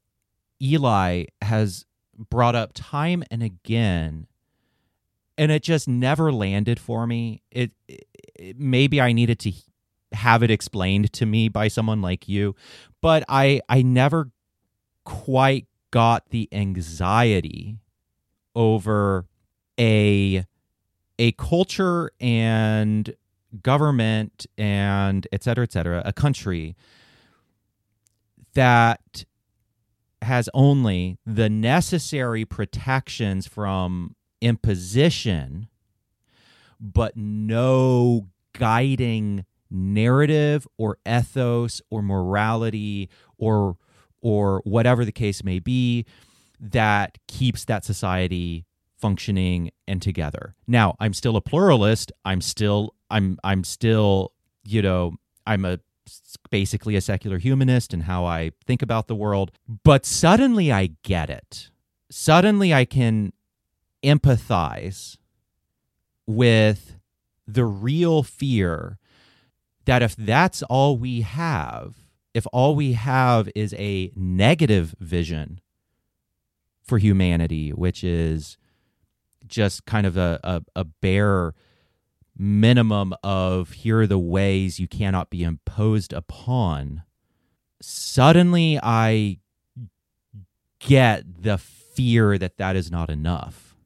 Eli 0.62 1.24
has 1.42 1.86
brought 2.16 2.54
up 2.54 2.72
time 2.74 3.22
and 3.30 3.42
again 3.42 4.26
and 5.38 5.50
it 5.50 5.62
just 5.62 5.88
never 5.88 6.30
landed 6.30 6.78
for 6.78 7.06
me. 7.06 7.42
It, 7.50 7.72
it 7.88 8.58
maybe 8.58 9.00
i 9.00 9.12
needed 9.12 9.38
to 9.38 9.52
have 10.12 10.42
it 10.42 10.50
explained 10.50 11.12
to 11.12 11.26
me 11.26 11.48
by 11.48 11.68
someone 11.68 12.00
like 12.00 12.28
you 12.28 12.54
but 13.00 13.22
i 13.28 13.60
i 13.68 13.82
never 13.82 14.30
quite 15.04 15.66
got 15.90 16.28
the 16.30 16.48
anxiety 16.52 17.76
over 18.54 19.26
a 19.78 20.44
a 21.18 21.32
culture 21.32 22.10
and 22.20 23.14
government 23.62 24.46
and 24.56 25.26
et 25.32 25.44
cetera 25.44 25.64
et 25.64 25.72
cetera 25.72 26.02
a 26.04 26.12
country 26.12 26.74
that 28.54 29.24
has 30.22 30.48
only 30.54 31.18
the 31.24 31.48
necessary 31.48 32.44
protections 32.44 33.46
from 33.46 34.14
imposition 34.40 35.68
but 36.80 37.16
no 37.16 38.26
guiding 38.54 39.44
narrative 39.70 40.66
or 40.78 40.98
ethos 41.06 41.80
or 41.90 42.02
morality 42.02 43.08
or 43.38 43.76
or 44.22 44.60
whatever 44.64 45.04
the 45.04 45.12
case 45.12 45.44
may 45.44 45.58
be 45.58 46.04
that 46.58 47.18
keeps 47.26 47.64
that 47.64 47.84
society 47.84 48.66
functioning 48.98 49.70
and 49.88 50.02
together. 50.02 50.54
Now, 50.66 50.94
I'm 51.00 51.14
still 51.14 51.36
a 51.36 51.40
pluralist. 51.40 52.12
I'm 52.24 52.40
still 52.40 52.94
I'm 53.10 53.38
I'm 53.44 53.64
still, 53.64 54.32
you 54.64 54.82
know, 54.82 55.14
I'm 55.46 55.64
a 55.64 55.80
basically 56.50 56.96
a 56.96 57.00
secular 57.00 57.38
humanist 57.38 57.92
and 57.92 58.04
how 58.04 58.24
I 58.24 58.52
think 58.64 58.82
about 58.82 59.06
the 59.06 59.14
world, 59.14 59.50
but 59.84 60.04
suddenly 60.04 60.72
I 60.72 60.90
get 61.02 61.30
it. 61.30 61.70
Suddenly 62.10 62.74
I 62.74 62.84
can 62.84 63.32
empathize 64.02 65.16
with 66.26 66.96
the 67.46 67.64
real 67.64 68.22
fear 68.22 68.98
that 69.84 70.02
if 70.02 70.14
that's 70.16 70.62
all 70.64 70.96
we 70.96 71.22
have, 71.22 71.96
if 72.32 72.46
all 72.52 72.74
we 72.74 72.92
have 72.92 73.48
is 73.54 73.74
a 73.74 74.12
negative 74.14 74.94
vision 75.00 75.60
for 76.82 76.98
humanity, 76.98 77.70
which 77.70 78.04
is 78.04 78.56
just 79.46 79.84
kind 79.84 80.06
of 80.06 80.16
a, 80.16 80.38
a, 80.44 80.62
a 80.76 80.84
bare 80.84 81.54
minimum 82.40 83.14
of 83.22 83.72
here 83.72 84.00
are 84.00 84.06
the 84.06 84.18
ways 84.18 84.80
you 84.80 84.88
cannot 84.88 85.28
be 85.28 85.42
imposed 85.42 86.12
upon, 86.12 87.02
suddenly 87.82 88.80
I 88.82 89.38
get 90.78 91.42
the 91.42 91.58
fear 91.58 92.38
that 92.38 92.56
that 92.56 92.76
is 92.76 92.90
not 92.90 93.10
enough 93.10 93.76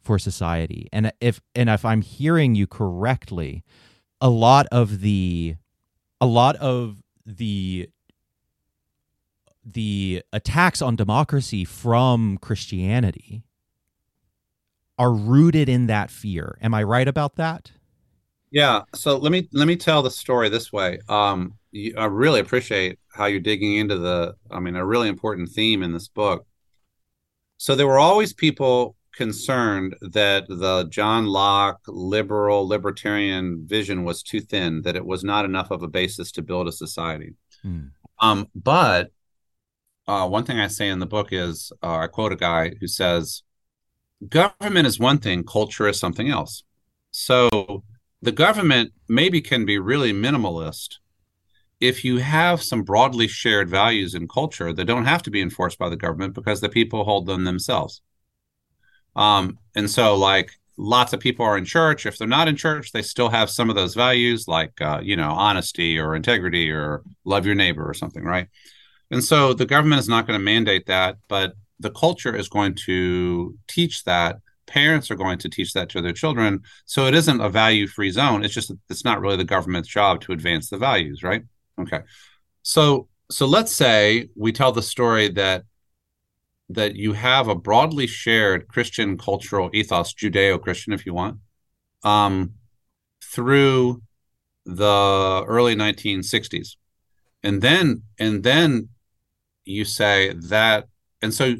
for 0.00 0.18
society. 0.18 0.88
And 0.92 1.12
if 1.20 1.40
and 1.54 1.68
if 1.68 1.84
I'm 1.84 2.02
hearing 2.02 2.54
you 2.54 2.66
correctly, 2.66 3.64
a 4.20 4.30
lot 4.30 4.66
of 4.70 5.00
the 5.00 5.56
a 6.20 6.26
lot 6.26 6.54
of 6.56 7.02
the 7.26 7.90
the 9.64 10.22
attacks 10.32 10.80
on 10.80 10.96
democracy 10.96 11.64
from 11.64 12.38
Christianity 12.38 13.42
are 14.96 15.12
rooted 15.12 15.68
in 15.68 15.86
that 15.88 16.10
fear. 16.10 16.58
Am 16.62 16.74
I 16.74 16.82
right 16.82 17.06
about 17.06 17.36
that? 17.36 17.72
Yeah. 18.50 18.82
So 18.94 19.18
let 19.18 19.32
me 19.32 19.48
let 19.52 19.68
me 19.68 19.76
tell 19.76 20.02
the 20.02 20.10
story 20.10 20.48
this 20.48 20.72
way. 20.72 20.98
Um, 21.08 21.54
you, 21.70 21.94
I 21.96 22.06
really 22.06 22.40
appreciate 22.40 22.98
how 23.12 23.26
you're 23.26 23.40
digging 23.40 23.76
into 23.76 23.98
the. 23.98 24.34
I 24.50 24.60
mean, 24.60 24.76
a 24.76 24.84
really 24.84 25.08
important 25.08 25.50
theme 25.50 25.82
in 25.82 25.92
this 25.92 26.08
book. 26.08 26.46
So 27.58 27.74
there 27.74 27.86
were 27.86 27.98
always 27.98 28.32
people 28.32 28.96
concerned 29.14 29.96
that 30.00 30.46
the 30.48 30.86
John 30.90 31.26
Locke 31.26 31.80
liberal 31.88 32.66
libertarian 32.68 33.66
vision 33.66 34.04
was 34.04 34.22
too 34.22 34.40
thin, 34.40 34.82
that 34.82 34.94
it 34.94 35.04
was 35.04 35.24
not 35.24 35.44
enough 35.44 35.72
of 35.72 35.82
a 35.82 35.88
basis 35.88 36.30
to 36.32 36.42
build 36.42 36.68
a 36.68 36.72
society. 36.72 37.34
Mm. 37.64 37.90
Um, 38.20 38.46
but 38.54 39.10
uh, 40.06 40.28
one 40.28 40.44
thing 40.44 40.60
I 40.60 40.68
say 40.68 40.88
in 40.88 41.00
the 41.00 41.06
book 41.06 41.32
is 41.32 41.72
uh, 41.82 41.96
I 41.96 42.06
quote 42.06 42.32
a 42.32 42.36
guy 42.36 42.74
who 42.80 42.86
says, 42.86 43.42
government 44.28 44.86
is 44.86 45.00
one 45.00 45.18
thing, 45.18 45.42
culture 45.42 45.88
is 45.88 45.98
something 45.98 46.28
else. 46.28 46.62
So 47.10 47.82
the 48.22 48.32
government 48.32 48.92
maybe 49.08 49.40
can 49.40 49.64
be 49.64 49.78
really 49.78 50.12
minimalist 50.12 50.96
if 51.80 52.04
you 52.04 52.18
have 52.18 52.62
some 52.62 52.82
broadly 52.82 53.28
shared 53.28 53.68
values 53.68 54.14
in 54.14 54.26
culture 54.26 54.72
that 54.72 54.86
don't 54.86 55.04
have 55.04 55.22
to 55.22 55.30
be 55.30 55.40
enforced 55.40 55.78
by 55.78 55.88
the 55.88 55.96
government 55.96 56.34
because 56.34 56.60
the 56.60 56.68
people 56.68 57.04
hold 57.04 57.26
them 57.26 57.44
themselves. 57.44 58.02
Um, 59.14 59.58
and 59.76 59.88
so, 59.88 60.16
like, 60.16 60.50
lots 60.76 61.12
of 61.12 61.20
people 61.20 61.44
are 61.44 61.56
in 61.56 61.64
church. 61.64 62.06
If 62.06 62.18
they're 62.18 62.26
not 62.26 62.48
in 62.48 62.56
church, 62.56 62.90
they 62.92 63.02
still 63.02 63.28
have 63.28 63.50
some 63.50 63.70
of 63.70 63.76
those 63.76 63.94
values, 63.94 64.48
like, 64.48 64.80
uh, 64.80 65.00
you 65.02 65.16
know, 65.16 65.30
honesty 65.30 65.98
or 65.98 66.16
integrity 66.16 66.70
or 66.70 67.02
love 67.24 67.46
your 67.46 67.54
neighbor 67.54 67.88
or 67.88 67.94
something, 67.94 68.24
right? 68.24 68.48
And 69.10 69.22
so 69.22 69.54
the 69.54 69.66
government 69.66 70.00
is 70.00 70.08
not 70.08 70.26
going 70.26 70.38
to 70.38 70.44
mandate 70.44 70.86
that, 70.86 71.16
but 71.28 71.54
the 71.80 71.90
culture 71.90 72.34
is 72.34 72.48
going 72.48 72.74
to 72.86 73.56
teach 73.68 74.04
that 74.04 74.38
parents 74.68 75.10
are 75.10 75.16
going 75.16 75.38
to 75.38 75.48
teach 75.48 75.72
that 75.72 75.88
to 75.90 76.00
their 76.00 76.12
children. 76.12 76.60
So 76.84 77.06
it 77.06 77.14
isn't 77.14 77.40
a 77.40 77.48
value 77.48 77.88
free 77.88 78.10
zone. 78.10 78.44
It's 78.44 78.54
just 78.54 78.72
it's 78.88 79.04
not 79.04 79.20
really 79.20 79.36
the 79.36 79.44
government's 79.44 79.88
job 79.88 80.20
to 80.22 80.32
advance 80.32 80.70
the 80.70 80.78
values 80.78 81.22
right? 81.24 81.42
Okay. 81.80 82.00
So 82.62 83.08
so 83.30 83.46
let's 83.46 83.74
say 83.74 84.28
we 84.36 84.52
tell 84.52 84.72
the 84.72 84.82
story 84.82 85.28
that 85.30 85.64
that 86.70 86.96
you 86.96 87.12
have 87.12 87.48
a 87.48 87.54
broadly 87.54 88.06
shared 88.06 88.68
christian 88.68 89.16
cultural 89.16 89.70
ethos 89.72 90.14
judeo-christian 90.14 90.92
if 90.92 91.06
you 91.06 91.14
want 91.14 91.38
um, 92.04 92.52
through 93.22 94.02
the 94.64 95.44
early 95.46 95.74
1960s 95.74 96.76
and 97.42 97.62
then 97.62 98.02
and 98.18 98.42
then 98.42 98.88
you 99.64 99.84
say 99.84 100.32
that 100.34 100.86
and 101.20 101.34
so 101.34 101.56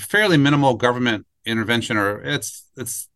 fairly 0.00 0.36
minimal 0.36 0.74
government 0.74 1.26
intervention 1.46 1.96
or 1.96 2.20
it's 2.22 2.68
it's 2.76 3.08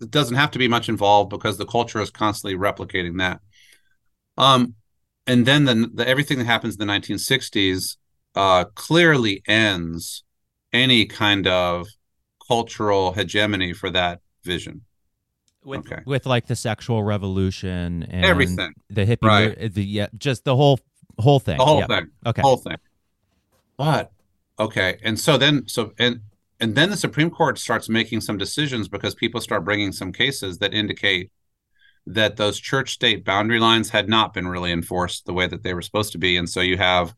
it 0.00 0.10
doesn't 0.10 0.36
have 0.36 0.50
to 0.50 0.58
be 0.58 0.68
much 0.68 0.88
involved 0.88 1.30
because 1.30 1.56
the 1.56 1.66
culture 1.66 2.00
is 2.00 2.10
constantly 2.10 2.58
replicating 2.58 3.18
that. 3.18 3.40
Um 4.36 4.74
and 5.26 5.46
then 5.46 5.64
the, 5.64 5.90
the 5.94 6.06
everything 6.06 6.38
that 6.38 6.44
happens 6.44 6.76
in 6.76 6.86
the 6.86 6.92
1960s 6.92 7.96
uh 8.34 8.64
clearly 8.74 9.42
ends 9.46 10.24
any 10.72 11.06
kind 11.06 11.46
of 11.46 11.86
cultural 12.46 13.12
hegemony 13.12 13.72
for 13.72 13.90
that 13.90 14.20
vision. 14.42 14.82
With, 15.64 15.80
okay. 15.80 16.02
with 16.04 16.26
like 16.26 16.46
the 16.46 16.56
sexual 16.56 17.02
revolution 17.02 18.02
and 18.10 18.24
everything. 18.24 18.74
the 18.90 19.06
hippie 19.06 19.22
right. 19.22 19.72
the 19.72 19.82
yeah 19.82 20.08
just 20.18 20.44
the 20.44 20.54
whole 20.54 20.78
whole 21.18 21.40
thing. 21.40 21.56
The 21.56 21.64
whole 21.64 21.78
yep. 21.78 21.88
thing. 21.88 22.10
Okay. 22.26 22.42
Whole 22.42 22.58
thing. 22.58 22.76
But 23.76 24.12
okay. 24.58 24.98
And 25.02 25.18
so 25.18 25.38
then 25.38 25.66
so 25.66 25.92
and 25.98 26.20
and 26.60 26.74
then 26.74 26.90
the 26.90 26.96
Supreme 26.96 27.30
Court 27.30 27.58
starts 27.58 27.88
making 27.88 28.20
some 28.20 28.38
decisions 28.38 28.88
because 28.88 29.14
people 29.14 29.40
start 29.40 29.64
bringing 29.64 29.92
some 29.92 30.12
cases 30.12 30.58
that 30.58 30.72
indicate 30.72 31.30
that 32.06 32.36
those 32.36 32.60
church 32.60 32.92
state 32.92 33.24
boundary 33.24 33.58
lines 33.58 33.90
had 33.90 34.08
not 34.08 34.34
been 34.34 34.46
really 34.46 34.70
enforced 34.70 35.24
the 35.24 35.32
way 35.32 35.46
that 35.46 35.62
they 35.62 35.74
were 35.74 35.82
supposed 35.82 36.12
to 36.12 36.18
be. 36.18 36.36
And 36.36 36.48
so 36.48 36.60
you 36.60 36.76
have 36.76 37.14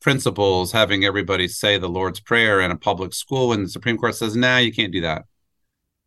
principals 0.00 0.72
having 0.72 1.04
everybody 1.04 1.48
say 1.48 1.78
the 1.78 1.88
Lord's 1.88 2.20
Prayer 2.20 2.60
in 2.60 2.70
a 2.70 2.76
public 2.76 3.14
school, 3.14 3.52
and 3.52 3.64
the 3.64 3.70
Supreme 3.70 3.96
Court 3.96 4.14
says, 4.14 4.36
nah, 4.36 4.58
you 4.58 4.72
can't 4.72 4.92
do 4.92 5.00
that. 5.00 5.24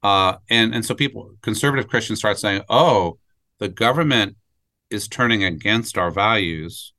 Uh, 0.04 0.38
and, 0.50 0.76
and 0.76 0.86
so 0.86 0.94
people, 0.94 1.34
conservative 1.42 1.90
Christians 1.90 2.20
start 2.20 2.38
saying, 2.38 2.62
oh, 2.70 3.18
the 3.60 3.70
government 3.70 4.38
is 4.90 5.08
turning 5.08 5.44
against 5.44 5.98
our 5.98 6.12
values. 6.12 6.94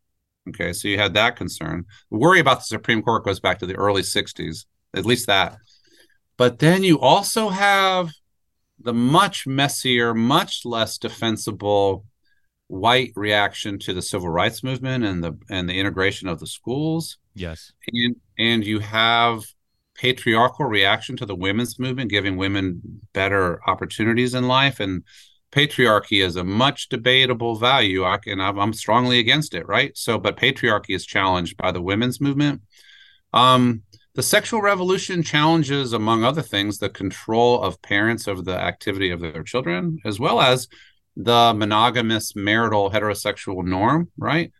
Okay, 0.49 0.73
so 0.73 0.89
you 0.89 0.99
had 0.99 1.15
that 1.15 1.37
concern. 1.37 1.85
The 2.11 2.19
worry 2.19 2.41
about 2.41 2.59
the 2.59 2.65
Supreme 2.65 3.03
Court 3.03 3.25
goes 3.25 3.41
back 3.41 3.59
to 3.61 3.67
the 3.67 3.77
early 3.77 4.03
60s 4.03 4.65
at 4.97 5.07
least 5.07 5.27
that. 5.27 5.57
But 6.37 6.59
then 6.59 6.83
you 6.83 6.99
also 7.01 7.49
have 7.49 8.11
the 8.79 8.93
much 8.93 9.47
messier, 9.47 10.15
much 10.15 10.65
less 10.65 10.99
defensible 10.99 12.05
white 12.69 13.13
reaction 13.15 13.79
to 13.79 13.95
the 13.95 14.03
civil 14.03 14.29
rights 14.29 14.63
movement 14.63 15.05
and 15.05 15.23
the 15.23 15.39
and 15.49 15.69
the 15.69 15.79
integration 15.79 16.29
of 16.29 16.41
the 16.41 16.47
schools. 16.47 17.19
Yes. 17.35 17.73
And 17.93 18.17
and 18.39 18.65
you 18.65 18.81
have 18.81 19.45
patriarchal 19.95 20.67
reaction 20.67 21.17
to 21.17 21.27
the 21.27 21.35
women's 21.35 21.79
movement, 21.79 22.11
giving 22.11 22.37
women 22.37 23.01
better 23.13 23.61
opportunities 23.67 24.35
in 24.35 24.47
life. 24.47 24.79
And 24.81 25.05
patriarchy 25.53 26.23
is 26.23 26.37
a 26.37 26.45
much 26.45 26.89
debatable 26.89 27.57
value. 27.57 28.05
I 28.05 28.19
can 28.19 28.41
I'm 28.41 28.73
strongly 28.73 29.19
against 29.19 29.55
it, 29.55 29.67
right? 29.67 29.97
So, 29.97 30.19
but 30.19 30.37
patriarchy 30.37 30.95
is 30.95 31.07
challenged 31.07 31.57
by 31.57 31.73
the 31.73 31.83
women's 31.83 32.21
movement. 32.21 32.63
Um, 33.33 33.83
the 34.17 34.23
sexual 34.23 34.63
revolution 34.63 35.23
challenges, 35.23 35.93
among 35.93 36.25
other 36.25 36.41
things, 36.41 36.79
the 36.79 36.89
control 36.89 37.63
of 37.63 37.81
parents 37.83 38.27
over 38.27 38.41
the 38.41 38.59
activity 38.59 39.11
of 39.11 39.21
their 39.21 39.43
children, 39.43 39.99
as 40.07 40.19
well 40.19 40.41
as 40.41 40.69
the 41.17 41.53
monogamous 41.55 42.35
marital 42.35 42.91
heterosexual 42.91 43.63
norm, 43.63 44.11
right? 44.17 44.53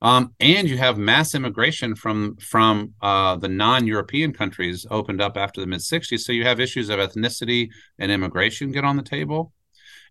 Um, 0.00 0.34
and 0.40 0.68
you 0.68 0.78
have 0.78 0.96
mass 0.96 1.34
immigration 1.34 1.94
from 1.94 2.36
from 2.36 2.94
uh, 3.02 3.36
the 3.36 3.48
non-European 3.48 4.32
countries 4.32 4.86
opened 4.90 5.20
up 5.20 5.36
after 5.36 5.60
the 5.60 5.66
mid 5.66 5.80
'60s. 5.80 6.20
So 6.20 6.32
you 6.32 6.44
have 6.44 6.58
issues 6.58 6.88
of 6.88 6.98
ethnicity 6.98 7.68
and 7.98 8.10
immigration 8.10 8.72
get 8.72 8.84
on 8.84 8.96
the 8.96 9.02
table, 9.02 9.52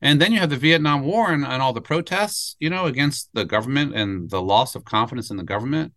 and 0.04 0.22
then 0.22 0.32
you 0.32 0.40
have 0.40 0.52
the 0.52 0.58
Vietnam 0.58 1.02
War 1.02 1.32
and, 1.32 1.44
and 1.44 1.64
all 1.64 1.74
the 1.74 1.82
protests, 1.82 2.56
you 2.60 2.70
know, 2.70 2.86
against 2.86 3.30
the 3.34 3.44
government 3.44 3.96
and 3.96 4.30
the 4.30 4.42
loss 4.42 4.76
of 4.76 4.86
confidence 4.86 5.32
in 5.32 5.38
the 5.38 5.44
government 5.44 5.94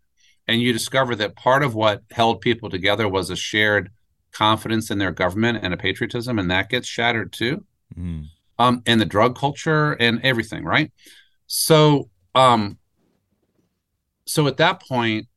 and 0.48 0.60
you 0.60 0.72
discover 0.72 1.14
that 1.16 1.36
part 1.36 1.62
of 1.62 1.74
what 1.74 2.02
held 2.10 2.40
people 2.40 2.70
together 2.70 3.08
was 3.08 3.30
a 3.30 3.36
shared 3.36 3.90
confidence 4.32 4.90
in 4.90 4.98
their 4.98 5.12
government 5.12 5.58
and 5.62 5.72
a 5.72 5.76
patriotism, 5.76 6.38
and 6.38 6.50
that 6.50 6.70
gets 6.70 6.86
shattered 6.86 7.32
too. 7.32 7.64
Mm. 7.98 8.26
Um, 8.58 8.82
and 8.86 9.00
the 9.00 9.06
drug 9.06 9.36
culture 9.36 9.92
and 9.92 10.20
everything, 10.22 10.64
right? 10.64 10.92
So, 11.46 12.10
um, 12.34 12.78
so 14.24 14.46
at 14.46 14.56
that 14.56 14.82
point, 14.82 15.28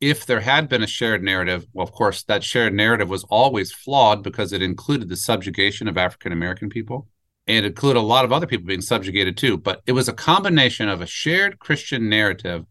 if 0.00 0.26
there 0.26 0.40
had 0.40 0.68
been 0.68 0.82
a 0.82 0.86
shared 0.86 1.22
narrative, 1.22 1.66
well, 1.72 1.86
of 1.86 1.92
course, 1.92 2.22
that 2.24 2.44
shared 2.44 2.74
narrative 2.74 3.08
was 3.08 3.24
always 3.24 3.72
flawed 3.72 4.22
because 4.22 4.52
it 4.52 4.62
included 4.62 5.08
the 5.08 5.16
subjugation 5.16 5.88
of 5.88 5.96
African 5.96 6.32
American 6.32 6.68
people 6.68 7.08
and 7.46 7.64
it 7.64 7.68
included 7.68 8.00
a 8.00 8.02
lot 8.02 8.24
of 8.24 8.32
other 8.32 8.46
people 8.46 8.66
being 8.66 8.80
subjugated 8.80 9.36
too. 9.36 9.56
But 9.56 9.82
it 9.86 9.92
was 9.92 10.08
a 10.08 10.12
combination 10.12 10.88
of 10.88 11.00
a 11.00 11.06
shared 11.06 11.58
Christian 11.58 12.08
narrative 12.08 12.66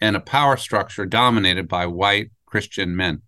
and 0.00 0.16
a 0.16 0.20
power 0.20 0.56
structure 0.56 1.06
dominated 1.06 1.68
by 1.68 1.86
white 1.86 2.30
Christian 2.46 2.96
men. 2.96 3.22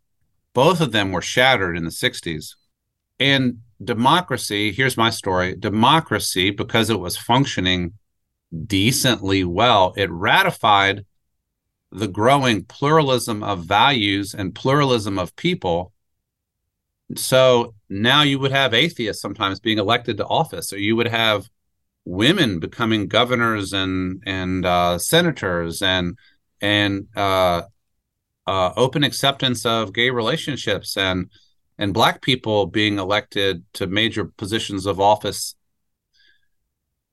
Both 0.55 0.81
of 0.81 0.93
them 0.93 1.13
were 1.13 1.23
shattered 1.23 1.77
in 1.77 1.85
the 1.85 1.91
60s. 1.91 2.55
And 3.19 3.59
democracy, 3.83 4.73
here's 4.73 4.97
my 4.97 5.11
story 5.11 5.55
democracy, 5.57 6.51
because 6.51 6.91
it 6.91 7.01
was 7.01 7.17
functioning 7.17 7.95
decently 8.67 9.45
well, 9.45 9.93
it 9.97 10.11
ratified 10.11 11.05
the 11.93 12.09
growing 12.09 12.65
pluralism 12.65 13.43
of 13.43 13.65
values 13.65 14.35
and 14.35 14.55
pluralism 14.55 15.19
of 15.19 15.35
people. 15.37 15.93
So 17.17 17.75
now 17.89 18.23
you 18.23 18.39
would 18.39 18.53
have 18.53 18.73
atheists 18.73 19.21
sometimes 19.21 19.61
being 19.61 19.79
elected 19.79 20.17
to 20.19 20.27
office, 20.27 20.73
or 20.73 20.79
you 20.79 20.95
would 20.97 21.09
have 21.09 21.49
women 22.05 22.59
becoming 22.59 23.09
governors 23.09 23.73
and 23.73 24.23
and 24.25 24.65
uh, 24.65 24.99
senators 24.99 25.83
and 25.83 26.17
and 26.61 27.07
uh, 27.17 27.63
uh, 28.47 28.73
open 28.77 29.05
acceptance 29.05 29.65
of 29.65 29.93
gay 29.93 30.11
relationships 30.11 30.97
and 30.97 31.31
and 31.79 31.95
black 31.95 32.21
people 32.21 32.67
being 32.67 32.99
elected 32.99 33.65
to 33.73 33.87
major 33.87 34.27
positions 34.27 34.85
of 34.85 35.01
office. 35.01 35.55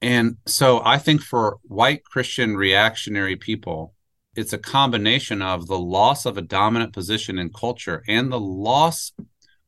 And 0.01 0.37
so 0.45 0.81
I 0.83 0.97
think 0.97 1.21
for 1.21 1.57
white 1.63 2.03
Christian 2.03 2.57
reactionary 2.57 3.37
people, 3.37 3.93
it's 4.35 4.51
a 4.51 4.57
combination 4.57 5.41
of 5.41 5.67
the 5.67 5.79
loss 5.79 6.25
of 6.25 6.37
a 6.37 6.41
dominant 6.41 6.91
position 6.91 7.39
in 7.39 7.49
culture 7.49 8.03
and 8.07 8.31
the 8.31 8.39
loss 8.39 9.13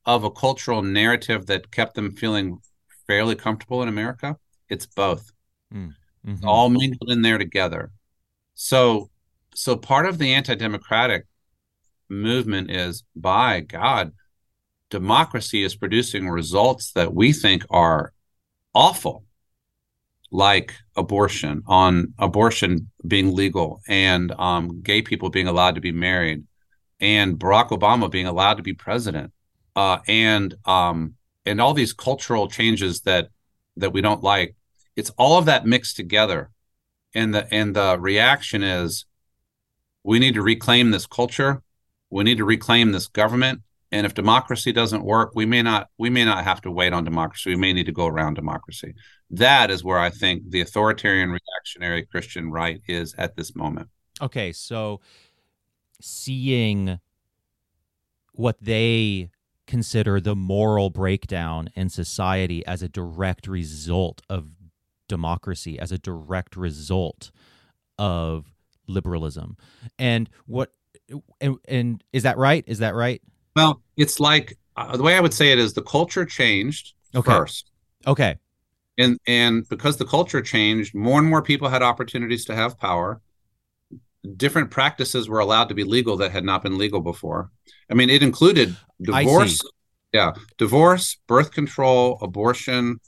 of 0.06 0.24
a 0.26 0.32
cultural 0.32 0.82
narrative 0.82 1.46
that 1.46 1.72
kept 1.72 1.96
them 1.96 2.12
feeling 2.12 2.60
fairly 3.08 3.36
comfortable 3.36 3.82
in 3.82 3.88
America. 3.88 4.38
It's 4.68 4.86
both. 4.86 5.32
Mm, 5.74 5.94
mm-hmm. 6.26 6.48
all 6.48 6.70
mingled 6.70 7.10
in 7.10 7.22
there 7.22 7.38
together. 7.38 7.92
So 8.56 9.10
so 9.54 9.76
part 9.76 10.06
of 10.06 10.18
the 10.18 10.34
anti-democratic 10.34 11.26
movement 12.10 12.72
is 12.72 13.04
by 13.16 13.60
god 13.60 14.12
democracy 14.90 15.64
is 15.64 15.76
producing 15.76 16.28
results 16.28 16.92
that 16.94 17.14
we 17.14 17.32
think 17.32 17.64
are 17.70 18.14
awful 18.74 19.24
like 20.32 20.74
abortion 20.96 21.64
on 21.68 22.14
abortion 22.20 22.90
being 23.08 23.36
legal 23.36 23.82
and 23.88 24.32
um, 24.34 24.82
gay 24.82 25.02
people 25.02 25.30
being 25.30 25.48
allowed 25.48 25.76
to 25.76 25.82
be 25.82 25.92
married 25.92 26.44
and 27.00 27.40
barack 27.40 27.70
obama 27.70 28.10
being 28.10 28.28
allowed 28.28 28.56
to 28.56 28.64
be 28.64 28.74
president 28.74 29.32
uh, 29.76 30.00
and 30.08 30.56
um, 30.66 31.16
and 31.46 31.62
all 31.62 31.74
these 31.74 31.94
cultural 31.94 32.48
changes 32.48 33.02
that 33.02 33.30
that 33.78 33.94
we 33.94 34.02
don't 34.02 34.24
like. 34.24 34.56
It's 34.96 35.10
all 35.12 35.38
of 35.38 35.46
that 35.46 35.66
mixed 35.66 35.96
together, 35.96 36.52
and 37.16 37.34
the 37.34 37.48
and 37.54 37.76
the 37.76 37.98
reaction 38.00 38.62
is, 38.62 39.06
we 40.04 40.20
need 40.20 40.34
to 40.36 40.42
reclaim 40.42 40.92
this 40.92 41.06
culture, 41.06 41.62
we 42.10 42.24
need 42.24 42.38
to 42.38 42.46
reclaim 42.46 42.92
this 42.92 43.08
government, 43.08 43.62
and 43.92 44.06
if 44.06 44.14
democracy 44.14 44.72
doesn't 44.72 45.04
work, 45.04 45.32
we 45.36 45.46
may 45.46 45.62
not 45.62 45.90
we 45.98 46.10
may 46.10 46.24
not 46.24 46.44
have 46.44 46.62
to 46.62 46.72
wait 46.72 46.94
on 46.94 47.04
democracy. 47.04 47.50
We 47.50 47.56
may 47.56 47.74
need 47.74 47.88
to 47.88 47.92
go 47.92 48.06
around 48.06 48.36
democracy. 48.36 48.94
That 49.32 49.72
is 49.72 49.84
where 49.84 50.00
I 50.00 50.10
think 50.10 50.50
the 50.50 50.62
authoritarian 50.62 51.30
reactionary 51.30 52.06
Christian 52.06 52.52
right 52.52 52.82
is 52.88 53.16
at 53.18 53.36
this 53.36 53.56
moment. 53.56 53.90
Okay, 54.22 54.52
so 54.52 55.02
seeing 56.02 57.00
what 58.34 58.58
they 58.62 59.32
consider 59.66 60.20
the 60.20 60.36
moral 60.36 60.90
breakdown 60.90 61.70
in 61.76 61.90
society 61.90 62.66
as 62.66 62.82
a 62.82 62.90
direct 62.90 63.48
result 63.48 64.22
of 64.30 64.50
democracy, 65.08 65.80
as 65.80 65.92
a 65.92 65.98
direct 65.98 66.56
result 66.56 67.32
of 67.98 68.54
liberalism. 68.90 69.58
And 69.98 70.30
what 70.48 70.72
and, 71.42 71.58
and 71.68 72.04
is 72.14 72.24
that 72.24 72.38
right? 72.38 72.64
Is 72.68 72.80
that 72.80 72.96
right? 72.96 73.22
Well, 73.56 73.82
it's 73.98 74.20
like 74.20 74.58
uh, 74.76 74.98
the 74.98 75.04
way 75.04 75.16
I 75.16 75.20
would 75.20 75.34
say 75.34 75.52
it 75.52 75.60
is 75.60 75.74
the 75.74 75.82
culture 75.82 76.26
changed 76.26 76.94
Okay. 77.16 77.32
first. 77.32 77.72
Okay. 78.06 78.38
and 78.98 79.18
and 79.28 79.68
because 79.70 79.98
the 79.98 80.06
culture 80.06 80.42
changed 80.42 80.94
more 80.96 81.20
and 81.20 81.28
more 81.28 81.42
people 81.42 81.68
had 81.70 81.82
opportunities 81.82 82.46
to 82.46 82.56
have 82.56 82.78
power 82.78 83.22
different 84.36 84.70
practices 84.70 85.30
were 85.30 85.40
allowed 85.40 85.70
to 85.70 85.76
be 85.76 85.84
legal 85.84 86.18
that 86.18 86.32
had 86.32 86.44
not 86.44 86.62
been 86.62 86.78
legal 86.78 87.00
before 87.00 87.50
i 87.90 87.94
mean 87.94 88.10
it 88.10 88.22
included 88.22 88.76
divorce 89.02 89.60
yeah 90.14 90.34
divorce 90.58 91.18
birth 91.28 91.52
control 91.52 92.18
abortion 92.22 93.00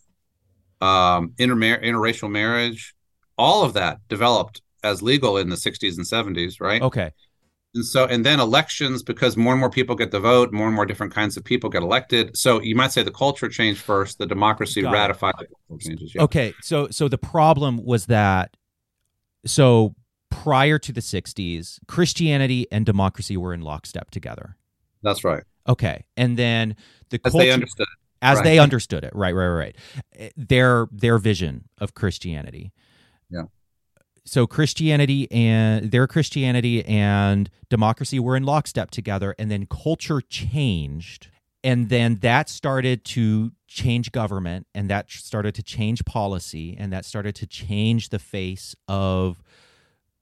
um 0.81 1.33
intermar- 1.37 1.83
interracial 1.83 2.29
marriage 2.31 2.95
all 3.37 3.63
of 3.63 3.73
that 3.73 3.97
developed 4.07 4.61
as 4.83 5.01
legal 5.01 5.37
in 5.37 5.49
the 5.49 5.55
60s 5.55 5.97
and 5.97 6.05
70s 6.05 6.59
right 6.59 6.81
Okay. 6.81 7.11
and 7.75 7.85
so 7.85 8.05
and 8.05 8.25
then 8.25 8.39
elections 8.39 9.03
because 9.03 9.37
more 9.37 9.53
and 9.53 9.59
more 9.59 9.69
people 9.69 9.95
get 9.95 10.11
the 10.11 10.19
vote 10.19 10.51
more 10.51 10.67
and 10.67 10.75
more 10.75 10.85
different 10.85 11.13
kinds 11.13 11.37
of 11.37 11.43
people 11.43 11.69
get 11.69 11.83
elected 11.83 12.35
so 12.35 12.61
you 12.61 12.75
might 12.75 12.91
say 12.91 13.03
the 13.03 13.11
culture 13.11 13.47
changed 13.49 13.81
first 13.81 14.17
the 14.17 14.25
democracy 14.25 14.81
Got 14.81 14.93
ratified 14.93 15.33
the 15.69 15.77
changes 15.77 16.13
yeah. 16.15 16.23
Okay. 16.23 16.53
So 16.61 16.87
so 16.89 17.07
the 17.07 17.17
problem 17.17 17.83
was 17.83 18.07
that 18.07 18.55
so 19.45 19.95
prior 20.29 20.79
to 20.79 20.91
the 20.93 21.01
60s, 21.01 21.79
Christianity 21.87 22.65
and 22.71 22.85
democracy 22.85 23.35
were 23.37 23.53
in 23.53 23.61
lockstep 23.61 24.11
together. 24.11 24.57
that's 25.03 25.23
right 25.23 25.43
Okay. 25.67 26.05
And 26.17 26.37
then 26.37 26.75
the 27.11 27.19
as 27.23 27.31
culture 27.33 27.45
they 27.45 27.51
understood 27.51 27.83
it. 27.87 27.97
as 28.23 28.37
Right. 28.37 28.43
they 28.43 28.57
understood 28.59 29.03
it. 29.03 29.11
Right, 29.13 29.33
right, 29.35 29.47
right. 29.47 29.75
Their 30.35 30.87
their 30.91 31.19
vision 31.19 31.65
of 31.77 31.93
Christianity. 31.93 32.71
Yeah. 33.29 33.43
So 34.23 34.45
Christianity 34.45 35.29
and 35.31 35.91
their 35.91 36.07
Christianity 36.07 36.85
and 36.85 37.49
democracy 37.69 38.19
were 38.19 38.35
in 38.35 38.43
lockstep 38.43 38.91
together, 38.91 39.35
and 39.39 39.49
then 39.49 39.65
culture 39.65 40.21
changed, 40.21 41.29
and 41.63 41.89
then 41.89 42.17
that 42.17 42.47
started 42.47 43.03
to 43.05 43.51
change 43.67 44.11
government, 44.11 44.67
and 44.75 44.89
that 44.89 45.09
started 45.09 45.55
to 45.55 45.63
change 45.63 46.05
policy, 46.05 46.75
and 46.77 46.93
that 46.93 47.05
started 47.05 47.35
to 47.35 47.47
change 47.47 48.09
the 48.09 48.19
face 48.19 48.75
of 48.87 49.41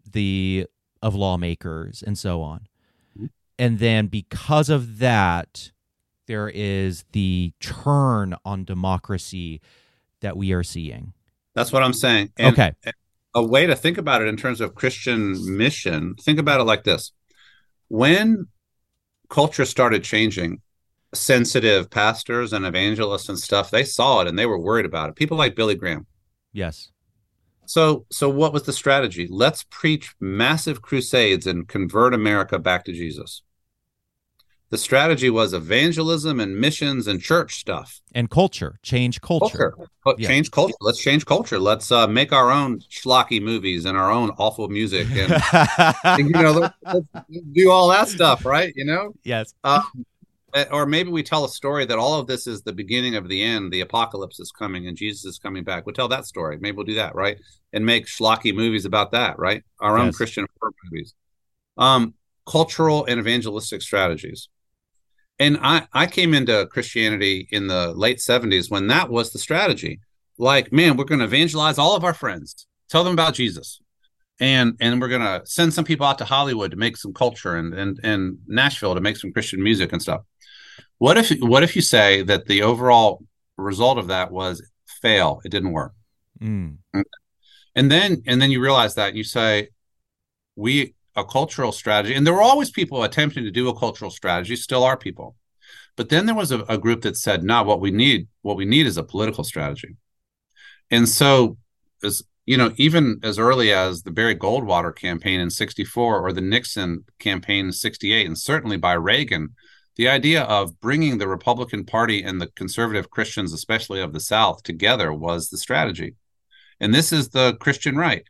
the 0.10 0.66
of 1.02 1.16
lawmakers 1.16 2.04
and 2.06 2.18
so 2.18 2.42
on. 2.42 2.68
Mhm. 3.18 3.30
And 3.58 3.80
then 3.80 4.08
because 4.08 4.70
of 4.70 5.00
that, 5.00 5.72
there 6.26 6.50
is 6.50 7.06
the 7.12 7.54
turn 7.60 8.36
on 8.46 8.64
democracy 8.64 9.62
that 10.22 10.38
we 10.38 10.52
are 10.52 10.64
seeing. 10.64 11.14
That's 11.54 11.72
what 11.72 11.84
I'm 11.84 11.94
saying. 11.94 12.32
And 12.38 12.54
okay. 12.54 12.74
A 13.36 13.44
way 13.44 13.66
to 13.68 13.76
think 13.76 13.98
about 13.98 14.22
it 14.22 14.28
in 14.28 14.38
terms 14.38 14.62
of 14.62 14.76
Christian 14.76 15.58
mission, 15.58 16.16
think 16.16 16.40
about 16.40 16.60
it 16.60 16.66
like 16.66 16.84
this. 16.84 17.12
When 17.88 18.48
culture 19.30 19.66
started 19.66 20.04
changing, 20.04 20.62
sensitive 21.14 21.90
pastors 21.90 22.54
and 22.54 22.66
evangelists 22.66 23.30
and 23.30 23.40
stuff, 23.40 23.72
they 23.72 23.84
saw 23.84 24.22
it 24.22 24.28
and 24.28 24.38
they 24.38 24.46
were 24.46 24.60
worried 24.60 24.86
about 24.86 25.10
it. 25.10 25.16
People 25.16 25.38
like 25.38 25.56
Billy 25.56 25.76
Graham. 25.76 26.06
Yes. 26.54 26.92
So 27.66 28.06
so 28.12 28.30
what 28.30 28.54
was 28.54 28.64
the 28.64 28.74
strategy? 28.74 29.28
Let's 29.30 29.64
preach 29.70 30.16
massive 30.20 30.82
crusades 30.82 31.46
and 31.46 31.68
convert 31.68 32.16
America 32.16 32.58
back 32.58 32.86
to 32.86 32.94
Jesus. 32.94 33.44
The 34.72 34.78
strategy 34.78 35.32
was 35.32 35.54
evangelism 35.54 36.40
and 36.40 36.56
missions 36.56 37.08
and 37.08 37.20
church 37.20 37.56
stuff. 37.56 38.02
And 38.14 38.30
culture, 38.30 38.78
change 38.84 39.20
culture. 39.20 39.72
culture. 39.72 39.90
Co- 40.04 40.16
Yeah. 40.20 40.28
Change 40.28 40.52
culture. 40.52 40.76
Let's 40.80 41.02
change 41.02 41.26
culture. 41.26 41.58
Let's 41.58 41.92
uh, 41.92 42.06
make 42.08 42.32
our 42.32 42.52
own 42.52 42.80
schlocky 42.82 43.42
movies 43.42 43.86
and 43.86 43.98
our 43.98 44.12
own 44.12 44.30
awful 44.38 44.68
music 44.70 45.08
and, 45.12 45.42
and, 46.04 46.28
you 46.28 46.34
know 46.34 46.52
let's, 46.52 46.76
let's 46.84 47.08
do 47.52 47.72
all 47.72 47.90
that 47.90 48.10
stuff, 48.10 48.46
right? 48.46 48.72
You 48.76 48.86
know, 48.86 49.14
yes. 49.24 49.56
uh, 49.64 49.82
or 50.72 50.86
maybe 50.86 51.10
we 51.10 51.24
tell 51.24 51.46
a 51.46 51.50
story 51.50 51.86
that 51.86 51.98
all 51.98 52.20
of 52.20 52.28
this 52.28 52.46
is 52.46 52.62
the 52.62 52.74
beginning 52.74 53.16
of 53.16 53.28
the 53.28 53.42
end. 53.42 53.72
The 53.72 53.82
apocalypse 53.82 54.40
is 54.40 54.52
coming 54.52 54.88
and 54.88 54.96
Jesus 54.96 55.26
is 55.26 55.40
coming 55.40 55.64
back. 55.64 55.88
We'll 55.88 55.96
tell 55.96 56.08
that 56.10 56.26
story. 56.26 56.58
Maybe 56.60 56.78
we'll 56.78 56.86
do 56.86 56.96
that, 56.96 57.16
right? 57.16 57.38
And 57.74 57.86
make 57.86 58.06
schlocky 58.06 58.54
movies 58.56 58.86
about 58.86 59.12
that, 59.12 59.40
right? 59.40 59.64
Our 59.80 59.98
own 59.98 60.12
Christian 60.14 60.46
horror 60.60 60.74
movies. 60.86 61.16
Um, 61.78 62.14
cultural 62.48 63.06
and 63.06 63.20
evangelistic 63.20 63.82
strategies. 63.82 64.50
And 65.40 65.58
I, 65.62 65.88
I 65.94 66.06
came 66.06 66.34
into 66.34 66.68
Christianity 66.68 67.48
in 67.52 67.68
the 67.68 67.94
late 67.94 68.18
70s 68.18 68.70
when 68.70 68.88
that 68.88 69.10
was 69.10 69.32
the 69.32 69.40
strategy. 69.40 70.02
Like, 70.38 70.72
man, 70.74 70.98
we're 70.98 71.06
going 71.06 71.20
to 71.20 71.26
evangelize 71.26 71.78
all 71.78 71.96
of 71.96 72.04
our 72.04 72.14
friends, 72.14 72.68
tell 72.90 73.04
them 73.04 73.14
about 73.14 73.34
Jesus. 73.34 73.82
And 74.42 74.78
and 74.80 75.02
we're 75.02 75.10
going 75.10 75.22
to 75.22 75.42
send 75.46 75.74
some 75.74 75.84
people 75.84 76.06
out 76.06 76.18
to 76.20 76.26
Hollywood 76.26 76.72
to 76.72 76.78
make 76.78 76.96
some 76.96 77.14
culture 77.14 77.56
and, 77.58 77.74
and 77.74 78.00
and 78.04 78.38
Nashville 78.48 78.96
to 78.96 79.02
make 79.02 79.18
some 79.18 79.34
Christian 79.34 79.62
music 79.62 79.92
and 79.92 80.02
stuff. 80.02 80.22
What 80.98 81.18
if 81.18 81.38
what 81.40 81.64
if 81.64 81.76
you 81.76 81.82
say 81.82 82.22
that 82.24 82.46
the 82.46 82.64
overall 82.64 83.26
result 83.58 83.98
of 83.98 84.08
that 84.08 84.32
was 84.32 84.66
fail? 85.02 85.42
It 85.44 85.50
didn't 85.50 85.74
work. 85.74 85.92
Mm. 86.42 86.78
And 87.76 87.92
then 87.92 88.24
and 88.28 88.42
then 88.42 88.50
you 88.50 88.62
realize 88.62 88.96
that 88.96 89.14
you 89.14 89.26
say 89.26 89.70
we 90.56 90.96
a 91.16 91.24
cultural 91.24 91.72
strategy 91.72 92.14
and 92.14 92.26
there 92.26 92.34
were 92.34 92.42
always 92.42 92.72
people 92.72 93.04
attempting 93.04 93.44
to 93.44 93.52
do 93.52 93.70
a 93.70 93.78
cultural 93.78 94.12
strategy 94.12 94.56
still 94.56 94.84
are 94.84 94.98
people. 94.98 95.36
But 95.96 96.10
then 96.10 96.26
there 96.26 96.36
was 96.36 96.52
a, 96.52 96.60
a 96.70 96.78
group 96.78 97.02
that 97.02 97.18
said 97.18 97.44
no 97.44 97.64
what 97.64 97.82
we 97.82 97.92
need 97.92 98.28
what 98.42 98.58
we 98.58 98.66
need 98.66 98.86
is 98.86 98.98
a 98.98 99.04
political 99.04 99.44
strategy. 99.44 99.96
And 100.92 101.08
so 101.08 101.58
as 102.04 102.24
you 102.46 102.58
know 102.58 102.74
even 102.78 103.20
as 103.24 103.38
early 103.38 103.72
as 103.72 104.04
the 104.04 104.12
barry 104.12 104.36
goldwater 104.36 104.96
campaign 104.96 105.40
in 105.40 105.50
64 105.50 106.20
or 106.20 106.32
the 106.32 106.42
nixon 106.42 107.06
campaign 107.20 107.68
in 107.68 107.72
68 107.72 108.26
and 108.26 108.38
certainly 108.38 108.78
by 108.78 108.94
reagan 108.94 109.50
the 109.98 110.08
idea 110.08 110.44
of 110.44 110.80
bringing 110.80 111.18
the 111.18 111.28
republican 111.28 111.86
party 111.86 112.24
and 112.24 112.42
the 112.42 112.48
conservative 112.56 113.10
christians 113.10 113.54
especially 113.54 114.02
of 114.02 114.14
the 114.14 114.20
south 114.20 114.64
together 114.64 115.14
was 115.14 115.50
the 115.50 115.58
strategy. 115.58 116.16
And 116.80 116.94
this 116.94 117.12
is 117.12 117.30
the 117.30 117.56
christian 117.58 117.96
right. 117.96 118.24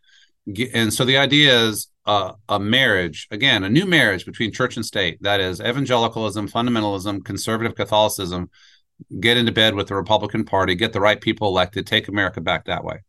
And 0.74 0.92
so 0.94 1.06
the 1.06 1.18
idea 1.18 1.68
is 1.68 1.88
uh, 2.10 2.34
a 2.50 2.60
marriage 2.60 3.28
again 3.30 3.64
a 3.64 3.70
new 3.70 3.86
marriage 3.86 4.26
between 4.26 4.52
church 4.52 4.76
and 4.76 4.86
state. 4.86 5.22
That 5.22 5.40
is 5.40 5.62
evangelicalism 5.62 6.50
fundamentalism 6.50 7.24
conservative 7.24 7.76
catholicism. 7.76 8.50
Get 9.20 9.38
into 9.38 9.52
bed 9.52 9.76
with 9.76 9.90
the 9.90 9.96
republican 9.96 10.44
party 10.44 10.74
get 10.74 10.92
the 10.92 11.00
right 11.00 11.22
people 11.22 11.48
elected 11.48 11.86
take 11.86 12.08
america 12.08 12.42
back 12.42 12.66
that 12.66 12.84
way. 12.84 13.02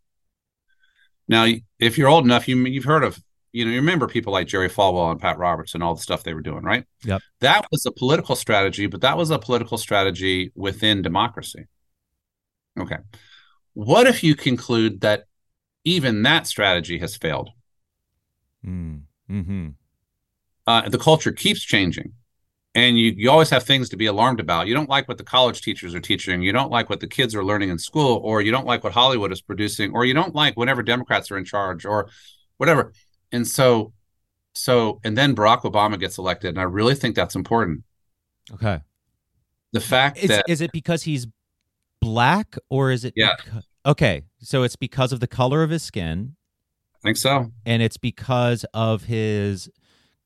Now 1.29 1.47
if 1.79 1.97
you're 1.97 2.11
old 2.11 2.27
enough 2.27 2.47
you, 2.47 2.63
you've 2.67 2.85
heard 2.85 3.03
of 3.03 3.19
you 3.53 3.65
know 3.65 3.71
you 3.71 3.79
remember 3.79 4.07
people 4.07 4.35
like 4.35 4.47
jerry 4.49 4.69
falwell 4.69 5.11
and 5.11 5.19
pat 5.19 5.39
robertson 5.39 5.81
and 5.81 5.89
all 5.89 5.95
the 5.95 6.03
stuff 6.03 6.23
they 6.23 6.35
were 6.35 6.43
doing 6.43 6.63
right? 6.63 6.85
Yep. 7.05 7.23
that 7.41 7.65
was 7.73 7.87
a 7.87 7.93
political 7.93 8.37
strategy 8.37 8.87
but 8.87 9.01
that 9.01 9.17
was 9.17 9.31
a 9.31 9.39
political 9.39 9.79
strategy 9.79 10.53
within 10.55 11.01
democracy. 11.01 11.65
Okay. 12.79 12.99
What 13.73 14.07
if 14.07 14.23
you 14.23 14.35
conclude 14.35 15.01
that 15.01 15.25
even 15.87 16.23
that 16.25 16.47
strategy 16.47 16.99
has 16.99 17.17
failed 17.17 17.49
Mm. 18.67 19.03
Mm-hmm. 19.31 19.69
uh, 20.67 20.89
the 20.89 20.99
culture 20.99 21.33
keeps 21.33 21.63
changing 21.63 22.13
and 22.75 22.99
you, 22.99 23.13
you 23.17 23.31
always 23.31 23.51
have 23.51 23.63
things 23.63 23.89
to 23.89 23.97
be 23.97 24.07
alarmed 24.07 24.41
about 24.41 24.67
you 24.67 24.75
don't 24.75 24.89
like 24.89 25.09
what 25.09 25.19
the 25.19 25.25
college 25.25 25.63
teachers 25.63 25.95
are 25.95 26.01
teaching 26.01 26.43
you 26.43 26.53
don't 26.53 26.71
like 26.71 26.91
what 26.91 27.01
the 27.01 27.07
kids 27.07 27.35
are 27.35 27.45
learning 27.45 27.71
in 27.71 27.79
school 27.79 28.21
or 28.23 28.43
you 28.43 28.51
don't 28.51 28.67
like 28.67 28.85
what 28.85 28.93
hollywood 28.93 29.33
is 29.33 29.41
producing 29.41 29.93
or 29.93 30.05
you 30.05 30.15
don't 30.15 30.35
like 30.35 30.57
whenever 30.57 30.83
democrats 30.83 31.31
are 31.31 31.39
in 31.39 31.45
charge 31.45 31.87
or 31.87 32.09
whatever 32.59 32.93
and 33.33 33.47
so 33.47 33.93
so 34.55 35.01
and 35.05 35.17
then 35.17 35.35
barack 35.35 35.63
obama 35.63 35.99
gets 35.99 36.19
elected 36.19 36.51
and 36.51 36.59
i 36.59 36.65
really 36.65 36.95
think 36.95 37.15
that's 37.17 37.35
important 37.35 37.83
Okay. 38.53 38.81
the 39.73 39.81
fact 39.81 40.19
Is, 40.19 40.29
that 40.29 40.45
is 40.49 40.61
it 40.61 40.73
because 40.73 41.05
he's 41.05 41.27
black 42.01 42.57
or 42.69 42.91
is 42.91 43.05
it? 43.05 43.13
Yeah. 43.17 43.37
okay. 43.87 44.23
So 44.41 44.63
it's 44.65 44.75
because 44.75 45.13
of 45.13 45.21
the 45.21 45.27
color 45.27 45.63
of 45.63 45.71
his 45.71 45.83
skin 45.83 46.35
i 47.03 47.09
think 47.09 47.17
so 47.17 47.51
and 47.67 47.83
it's 47.83 47.97
because 47.97 48.65
of 48.75 49.05
his 49.05 49.69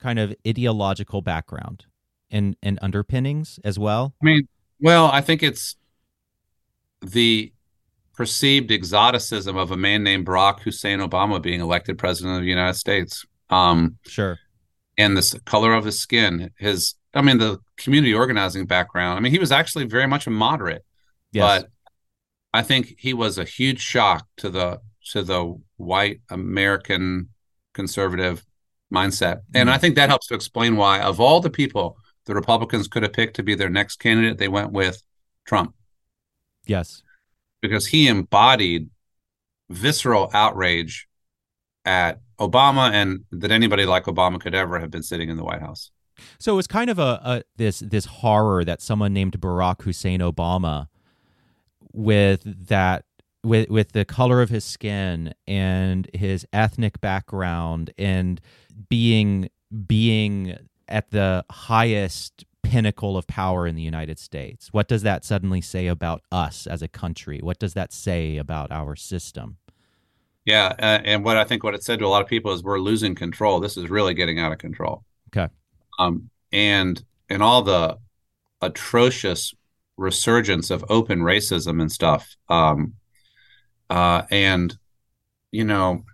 kind 0.05 0.18
of 0.18 0.35
ideological 0.47 1.22
background 1.22 1.87
and, 2.31 2.57
and 2.62 2.79
underpinnings 2.83 3.59
as 3.64 3.79
well. 3.79 4.14
i 4.22 4.27
mean 4.27 4.49
Well, 4.81 5.07
I 5.07 5.20
think 5.22 5.43
it's 5.43 5.77
the 7.01 7.53
perceived 8.14 8.70
exoticism 8.70 9.57
of 9.57 9.70
a 9.70 9.77
man 9.77 10.03
named 10.03 10.27
Barack 10.27 10.61
Hussein 10.61 10.99
Obama 10.99 11.41
being 11.41 11.61
elected 11.61 11.99
president 11.99 12.37
of 12.37 12.43
the 12.43 12.49
United 12.49 12.75
States. 12.75 13.25
Um, 13.51 13.97
sure. 14.07 14.39
And 14.99 15.16
the 15.16 15.41
color 15.45 15.72
of 15.72 15.85
his 15.85 15.99
skin, 15.99 16.51
his, 16.59 16.95
I 17.14 17.22
mean, 17.22 17.39
the 17.39 17.59
community 17.77 18.14
organizing 18.14 18.66
background. 18.66 19.16
I 19.16 19.20
mean, 19.20 19.33
he 19.33 19.39
was 19.39 19.51
actually 19.51 19.87
very 19.87 20.07
much 20.07 20.27
a 20.27 20.31
moderate, 20.31 20.85
yes. 21.33 21.62
but 21.62 21.70
I 22.53 22.62
think 22.62 22.95
he 22.99 23.14
was 23.14 23.39
a 23.39 23.45
huge 23.45 23.81
shock 23.81 24.27
to 24.37 24.51
the 24.51 24.81
to 25.12 25.22
the 25.22 25.59
white 25.76 26.20
American 26.30 27.28
conservative 27.72 28.44
mindset. 28.92 29.40
And 29.55 29.70
I 29.70 29.76
mm. 29.76 29.80
think 29.80 29.94
that 29.96 30.09
helps 30.09 30.28
to 30.28 30.34
explain 30.34 30.76
why, 30.76 31.00
of 31.00 31.20
all 31.20 31.40
the 31.40 31.50
people 31.50 31.96
the 32.26 32.34
Republicans 32.34 32.88
could 32.88 33.02
have 33.02 33.12
picked 33.12 33.36
to 33.36 33.42
be 33.42 33.55
their 33.55 33.68
next 33.68 33.96
candidate, 33.96 34.38
they 34.38 34.48
went 34.48 34.72
with 34.72 35.02
Trump. 35.44 35.74
Yes. 36.66 37.02
Because 37.61 37.86
he 37.86 38.09
embodied 38.09 38.88
visceral 39.68 40.30
outrage 40.32 41.07
at 41.84 42.20
Obama 42.40 42.90
and 42.90 43.24
that 43.30 43.50
anybody 43.50 43.84
like 43.84 44.05
Obama 44.05 44.40
could 44.40 44.55
ever 44.55 44.78
have 44.78 44.90
been 44.90 45.02
sitting 45.02 45.28
in 45.28 45.36
the 45.36 45.44
White 45.44 45.61
House. 45.61 45.90
So 46.38 46.52
it 46.52 46.57
was 46.57 46.66
kind 46.66 46.90
of 46.90 46.98
a, 46.98 47.20
a 47.24 47.42
this 47.57 47.80
this 47.80 48.07
horror 48.07 48.64
that 48.64 48.80
someone 48.80 49.12
named 49.12 49.38
Barack 49.40 49.82
Hussein 49.82 50.20
Obama 50.20 50.86
with 51.92 52.68
that 52.68 53.05
with 53.45 53.68
with 53.70 53.92
the 53.92 54.05
color 54.05 54.40
of 54.42 54.51
his 54.51 54.64
skin 54.64 55.34
and 55.47 56.09
his 56.14 56.47
ethnic 56.53 57.01
background 57.01 57.92
and 57.99 58.40
being 58.88 59.49
being 59.86 60.57
at 60.88 61.11
the 61.11 61.45
highest 61.51 62.45
pinnacle 62.62 63.16
of 63.16 63.26
power 63.26 63.66
in 63.66 63.76
the 63.76 63.82
United 63.82 64.18
States. 64.18 64.68
What 64.72 64.88
does 64.88 65.03
that 65.03 65.24
suddenly 65.24 65.61
say 65.61 65.86
about 65.86 66.22
us 66.32 66.66
as 66.66 66.82
a 66.82 66.88
country? 66.88 67.40
What 67.42 67.59
does 67.59 67.74
that 67.74 67.92
say 67.92 68.36
about 68.36 68.72
our 68.72 68.97
system? 68.97 69.59
Yeah, 70.45 70.74
uh, 70.78 71.01
and 71.05 71.24
what 71.24 71.36
I 71.36 71.45
think 71.45 71.64
what 71.64 71.74
it 71.74 71.82
said 71.82 71.99
to 72.01 72.07
a 72.07 72.09
lot 72.09 72.22
of 72.22 72.28
people 72.28 72.53
is 72.53 72.62
we're 72.62 72.78
losing 72.78 73.14
control. 73.14 73.61
This 73.61 73.76
is 73.76 73.88
really 73.88 74.14
getting 74.14 74.38
out 74.38 74.53
of 74.53 74.59
control. 74.59 75.05
Okay. 75.34 75.53
Um, 75.99 76.28
and 76.53 77.03
and 77.30 77.42
all 77.42 77.62
the 77.62 77.99
atrocious 78.61 79.55
resurgence 79.97 80.70
of 80.70 80.84
open 80.88 81.20
racism 81.20 81.80
and 81.80 81.90
stuff. 81.90 82.36
Um, 82.49 82.95
uh, 83.91 84.22
and 84.30 84.76
you 85.51 85.64
know, 85.64 86.05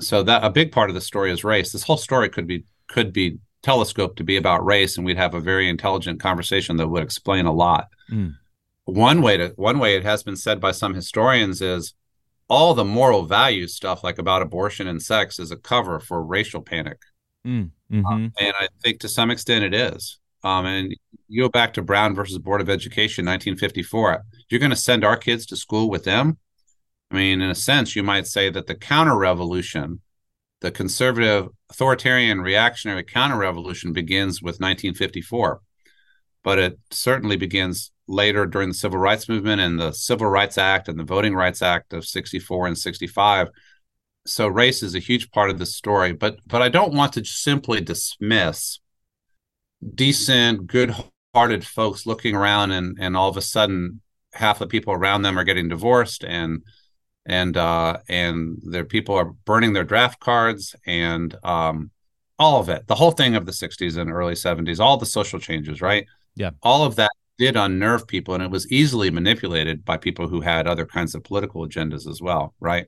so 0.00 0.22
that 0.22 0.42
a 0.44 0.50
big 0.50 0.72
part 0.72 0.90
of 0.90 0.94
the 0.94 1.00
story 1.00 1.30
is 1.30 1.44
race. 1.44 1.72
This 1.72 1.82
whole 1.82 1.96
story 1.96 2.28
could 2.28 2.46
be 2.46 2.64
could 2.88 3.12
be 3.12 3.38
telescoped 3.62 4.16
to 4.18 4.24
be 4.24 4.36
about 4.36 4.64
race, 4.64 4.96
and 4.96 5.06
we'd 5.06 5.16
have 5.16 5.34
a 5.34 5.40
very 5.40 5.68
intelligent 5.68 6.20
conversation 6.20 6.76
that 6.76 6.88
would 6.88 7.02
explain 7.02 7.46
a 7.46 7.52
lot. 7.52 7.88
Mm. 8.10 8.34
One 8.84 9.22
way 9.22 9.36
to 9.36 9.48
one 9.56 9.78
way 9.78 9.96
it 9.96 10.04
has 10.04 10.22
been 10.22 10.36
said 10.36 10.60
by 10.60 10.72
some 10.72 10.94
historians 10.94 11.60
is 11.62 11.94
all 12.48 12.74
the 12.74 12.84
moral 12.84 13.24
value 13.24 13.66
stuff, 13.66 14.04
like 14.04 14.18
about 14.18 14.42
abortion 14.42 14.86
and 14.86 15.02
sex, 15.02 15.38
is 15.38 15.50
a 15.50 15.56
cover 15.56 15.98
for 16.00 16.22
racial 16.22 16.60
panic. 16.60 16.98
Mm. 17.46 17.70
Mm-hmm. 17.90 18.06
Um, 18.06 18.32
and 18.38 18.54
I 18.58 18.68
think 18.82 19.00
to 19.00 19.08
some 19.08 19.30
extent 19.30 19.64
it 19.64 19.74
is. 19.74 20.18
Um, 20.42 20.66
and 20.66 20.94
you 21.28 21.42
go 21.42 21.48
back 21.48 21.72
to 21.74 21.82
Brown 21.82 22.14
versus 22.14 22.38
Board 22.38 22.60
of 22.60 22.68
Education, 22.68 23.24
1954. 23.24 24.24
You're 24.50 24.60
going 24.60 24.70
to 24.70 24.76
send 24.76 25.04
our 25.04 25.16
kids 25.16 25.46
to 25.46 25.56
school 25.56 25.88
with 25.88 26.04
them. 26.04 26.38
I 27.14 27.16
mean, 27.16 27.40
in 27.40 27.50
a 27.50 27.54
sense, 27.54 27.94
you 27.94 28.02
might 28.02 28.26
say 28.26 28.50
that 28.50 28.66
the 28.66 28.74
counter 28.74 29.16
revolution, 29.16 30.00
the 30.60 30.72
conservative, 30.72 31.48
authoritarian, 31.70 32.40
reactionary 32.40 33.04
counter 33.04 33.36
revolution 33.36 33.92
begins 33.92 34.42
with 34.42 34.54
1954, 34.54 35.60
but 36.42 36.58
it 36.58 36.78
certainly 36.90 37.36
begins 37.36 37.92
later 38.08 38.46
during 38.46 38.70
the 38.70 38.74
Civil 38.74 38.98
Rights 38.98 39.28
Movement 39.28 39.60
and 39.60 39.78
the 39.78 39.92
Civil 39.92 40.26
Rights 40.26 40.58
Act 40.58 40.88
and 40.88 40.98
the 40.98 41.04
Voting 41.04 41.36
Rights 41.36 41.62
Act 41.62 41.92
of 41.92 42.04
64 42.04 42.66
and 42.66 42.76
65. 42.76 43.48
So 44.26 44.48
race 44.48 44.82
is 44.82 44.96
a 44.96 45.00
huge 45.00 45.30
part 45.30 45.50
of 45.50 45.60
the 45.60 45.66
story, 45.66 46.12
but 46.12 46.40
but 46.48 46.62
I 46.62 46.68
don't 46.68 46.94
want 46.94 47.12
to 47.12 47.24
simply 47.24 47.80
dismiss 47.80 48.80
decent, 49.94 50.66
good-hearted 50.66 51.64
folks 51.64 52.06
looking 52.06 52.34
around 52.34 52.72
and 52.72 52.98
and 52.98 53.16
all 53.16 53.28
of 53.28 53.36
a 53.36 53.42
sudden 53.42 54.00
half 54.32 54.58
the 54.58 54.66
people 54.66 54.92
around 54.92 55.22
them 55.22 55.38
are 55.38 55.44
getting 55.44 55.68
divorced 55.68 56.24
and 56.24 56.62
and 57.26 57.56
uh, 57.56 57.98
and 58.08 58.60
their 58.62 58.84
people 58.84 59.14
are 59.14 59.24
burning 59.24 59.72
their 59.72 59.84
draft 59.84 60.20
cards 60.20 60.76
and 60.86 61.34
um, 61.44 61.90
all 62.38 62.60
of 62.60 62.68
it, 62.68 62.86
the 62.86 62.94
whole 62.94 63.12
thing 63.12 63.36
of 63.36 63.46
the 63.46 63.52
'60s 63.52 63.96
and 63.96 64.10
early 64.10 64.34
'70s, 64.34 64.80
all 64.80 64.96
the 64.96 65.06
social 65.06 65.38
changes, 65.38 65.80
right? 65.80 66.06
Yeah, 66.36 66.50
all 66.62 66.84
of 66.84 66.96
that 66.96 67.12
did 67.38 67.56
unnerve 67.56 68.06
people, 68.06 68.34
and 68.34 68.42
it 68.42 68.50
was 68.50 68.70
easily 68.70 69.10
manipulated 69.10 69.84
by 69.84 69.96
people 69.96 70.28
who 70.28 70.40
had 70.40 70.66
other 70.66 70.86
kinds 70.86 71.14
of 71.14 71.24
political 71.24 71.66
agendas 71.66 72.08
as 72.08 72.20
well, 72.20 72.54
right? 72.60 72.86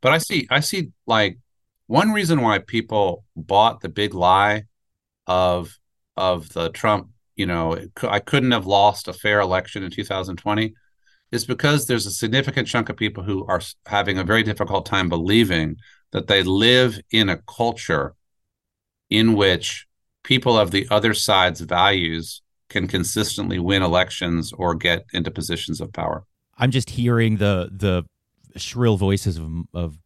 But 0.00 0.12
I 0.12 0.18
see, 0.18 0.46
I 0.50 0.60
see, 0.60 0.90
like 1.06 1.38
one 1.86 2.10
reason 2.10 2.40
why 2.40 2.58
people 2.58 3.24
bought 3.36 3.80
the 3.80 3.88
big 3.88 4.14
lie 4.14 4.64
of 5.26 5.76
of 6.16 6.52
the 6.52 6.70
Trump, 6.70 7.08
you 7.36 7.46
know, 7.46 7.78
I 8.02 8.20
couldn't 8.20 8.52
have 8.52 8.66
lost 8.66 9.08
a 9.08 9.12
fair 9.12 9.40
election 9.40 9.82
in 9.82 9.90
2020 9.90 10.74
is 11.32 11.44
because 11.44 11.86
there's 11.86 12.06
a 12.06 12.10
significant 12.10 12.68
chunk 12.68 12.88
of 12.88 12.96
people 12.96 13.22
who 13.22 13.44
are 13.46 13.60
having 13.86 14.18
a 14.18 14.24
very 14.24 14.42
difficult 14.42 14.86
time 14.86 15.08
believing 15.08 15.76
that 16.12 16.28
they 16.28 16.42
live 16.42 17.00
in 17.10 17.28
a 17.28 17.38
culture 17.38 18.14
in 19.10 19.34
which 19.34 19.86
people 20.22 20.58
of 20.58 20.70
the 20.70 20.86
other 20.90 21.12
side's 21.14 21.60
values 21.60 22.42
can 22.68 22.88
consistently 22.88 23.58
win 23.58 23.82
elections 23.82 24.52
or 24.52 24.74
get 24.74 25.04
into 25.12 25.30
positions 25.30 25.80
of 25.80 25.92
power. 25.92 26.24
I'm 26.56 26.70
just 26.70 26.90
hearing 26.90 27.36
the 27.36 27.68
the 27.70 28.04
shrill 28.58 28.96
voices 28.96 29.38
of, 29.38 29.50
of 29.72 29.98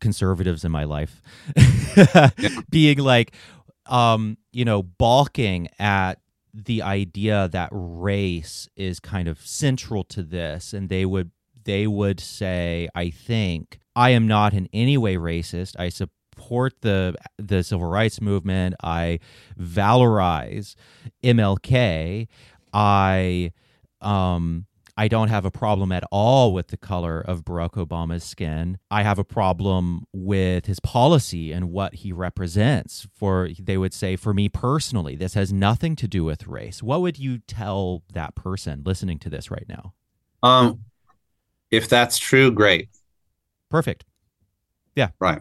conservatives 0.00 0.64
in 0.64 0.70
my 0.70 0.84
life 0.84 1.20
being 2.70 2.98
like 2.98 3.32
um 3.86 4.36
you 4.52 4.64
know 4.64 4.82
balking 4.82 5.68
at 5.78 6.20
the 6.64 6.80
idea 6.82 7.48
that 7.52 7.68
race 7.72 8.68
is 8.76 8.98
kind 8.98 9.28
of 9.28 9.40
central 9.40 10.02
to 10.04 10.22
this 10.22 10.72
and 10.72 10.88
they 10.88 11.04
would 11.04 11.30
they 11.64 11.86
would 11.86 12.18
say 12.18 12.88
i 12.94 13.10
think 13.10 13.78
i 13.94 14.10
am 14.10 14.26
not 14.26 14.54
in 14.54 14.68
any 14.72 14.96
way 14.96 15.16
racist. 15.16 15.74
I 15.78 15.90
support 15.90 16.74
the 16.82 17.14
the 17.38 17.62
civil 17.62 17.86
rights 17.86 18.20
movement. 18.20 18.74
I 18.82 19.18
valorize 19.58 20.74
mlk 21.22 22.28
i 22.72 23.50
um 24.00 24.66
I 24.96 25.08
don't 25.08 25.28
have 25.28 25.44
a 25.44 25.50
problem 25.50 25.92
at 25.92 26.04
all 26.10 26.54
with 26.54 26.68
the 26.68 26.76
color 26.76 27.20
of 27.20 27.44
Barack 27.44 27.72
Obama's 27.72 28.24
skin. 28.24 28.78
I 28.90 29.02
have 29.02 29.18
a 29.18 29.24
problem 29.24 30.06
with 30.12 30.66
his 30.66 30.80
policy 30.80 31.52
and 31.52 31.70
what 31.70 31.96
he 31.96 32.12
represents. 32.12 33.06
For 33.14 33.50
they 33.58 33.76
would 33.76 33.92
say, 33.92 34.16
for 34.16 34.32
me 34.32 34.48
personally, 34.48 35.14
this 35.14 35.34
has 35.34 35.52
nothing 35.52 35.96
to 35.96 36.08
do 36.08 36.24
with 36.24 36.46
race. 36.46 36.82
What 36.82 37.02
would 37.02 37.18
you 37.18 37.38
tell 37.38 38.04
that 38.14 38.34
person 38.34 38.82
listening 38.86 39.18
to 39.20 39.28
this 39.28 39.50
right 39.50 39.66
now? 39.68 39.92
Um, 40.42 40.80
if 41.70 41.88
that's 41.88 42.18
true, 42.18 42.50
great. 42.50 42.88
Perfect. 43.68 44.04
Yeah. 44.94 45.10
Right. 45.18 45.40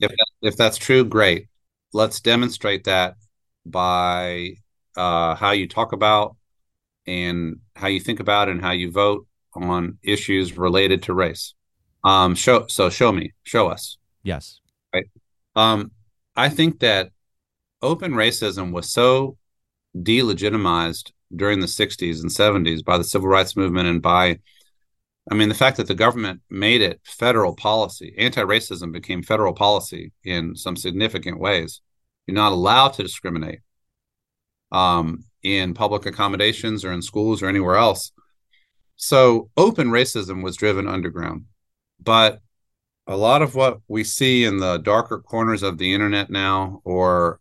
If 0.00 0.12
if 0.42 0.56
that's 0.56 0.76
true, 0.78 1.04
great. 1.04 1.46
Let's 1.92 2.20
demonstrate 2.20 2.84
that 2.84 3.16
by 3.64 4.56
uh, 4.96 5.34
how 5.36 5.52
you 5.52 5.68
talk 5.68 5.92
about 5.92 6.36
and 7.06 7.56
how 7.74 7.88
you 7.88 8.00
think 8.00 8.20
about 8.20 8.48
and 8.48 8.60
how 8.60 8.72
you 8.72 8.90
vote 8.90 9.26
on 9.54 9.98
issues 10.02 10.56
related 10.56 11.02
to 11.04 11.14
race. 11.14 11.54
Um, 12.04 12.34
show 12.34 12.66
so 12.68 12.90
show 12.90 13.12
me, 13.12 13.32
show 13.42 13.68
us. 13.68 13.98
Yes. 14.22 14.60
Right. 14.94 15.06
Um, 15.54 15.90
I 16.36 16.48
think 16.48 16.80
that 16.80 17.10
open 17.82 18.12
racism 18.12 18.72
was 18.72 18.90
so 18.90 19.36
delegitimized 19.96 21.12
during 21.34 21.60
the 21.60 21.66
60s 21.66 22.20
and 22.20 22.30
70s 22.30 22.84
by 22.84 22.98
the 22.98 23.04
civil 23.04 23.28
rights 23.28 23.56
movement 23.56 23.88
and 23.88 24.02
by 24.02 24.38
I 25.30 25.34
mean 25.34 25.48
the 25.48 25.54
fact 25.54 25.76
that 25.78 25.88
the 25.88 25.94
government 25.94 26.42
made 26.48 26.82
it 26.82 27.00
federal 27.04 27.56
policy, 27.56 28.14
anti-racism 28.16 28.92
became 28.92 29.22
federal 29.22 29.52
policy 29.52 30.12
in 30.22 30.54
some 30.54 30.76
significant 30.76 31.40
ways. 31.40 31.80
You're 32.26 32.36
not 32.36 32.52
allowed 32.52 32.92
to 32.94 33.02
discriminate. 33.02 33.60
Um, 34.70 35.24
in 35.46 35.74
public 35.74 36.06
accommodations 36.06 36.84
or 36.84 36.92
in 36.92 37.02
schools 37.02 37.42
or 37.42 37.46
anywhere 37.46 37.76
else. 37.76 38.12
So 38.96 39.50
open 39.56 39.88
racism 39.88 40.42
was 40.42 40.56
driven 40.56 40.88
underground. 40.88 41.44
But 42.02 42.40
a 43.06 43.16
lot 43.16 43.42
of 43.42 43.54
what 43.54 43.80
we 43.88 44.04
see 44.04 44.44
in 44.44 44.58
the 44.58 44.78
darker 44.78 45.20
corners 45.20 45.62
of 45.62 45.78
the 45.78 45.92
internet 45.92 46.30
now 46.30 46.80
or 46.84 47.40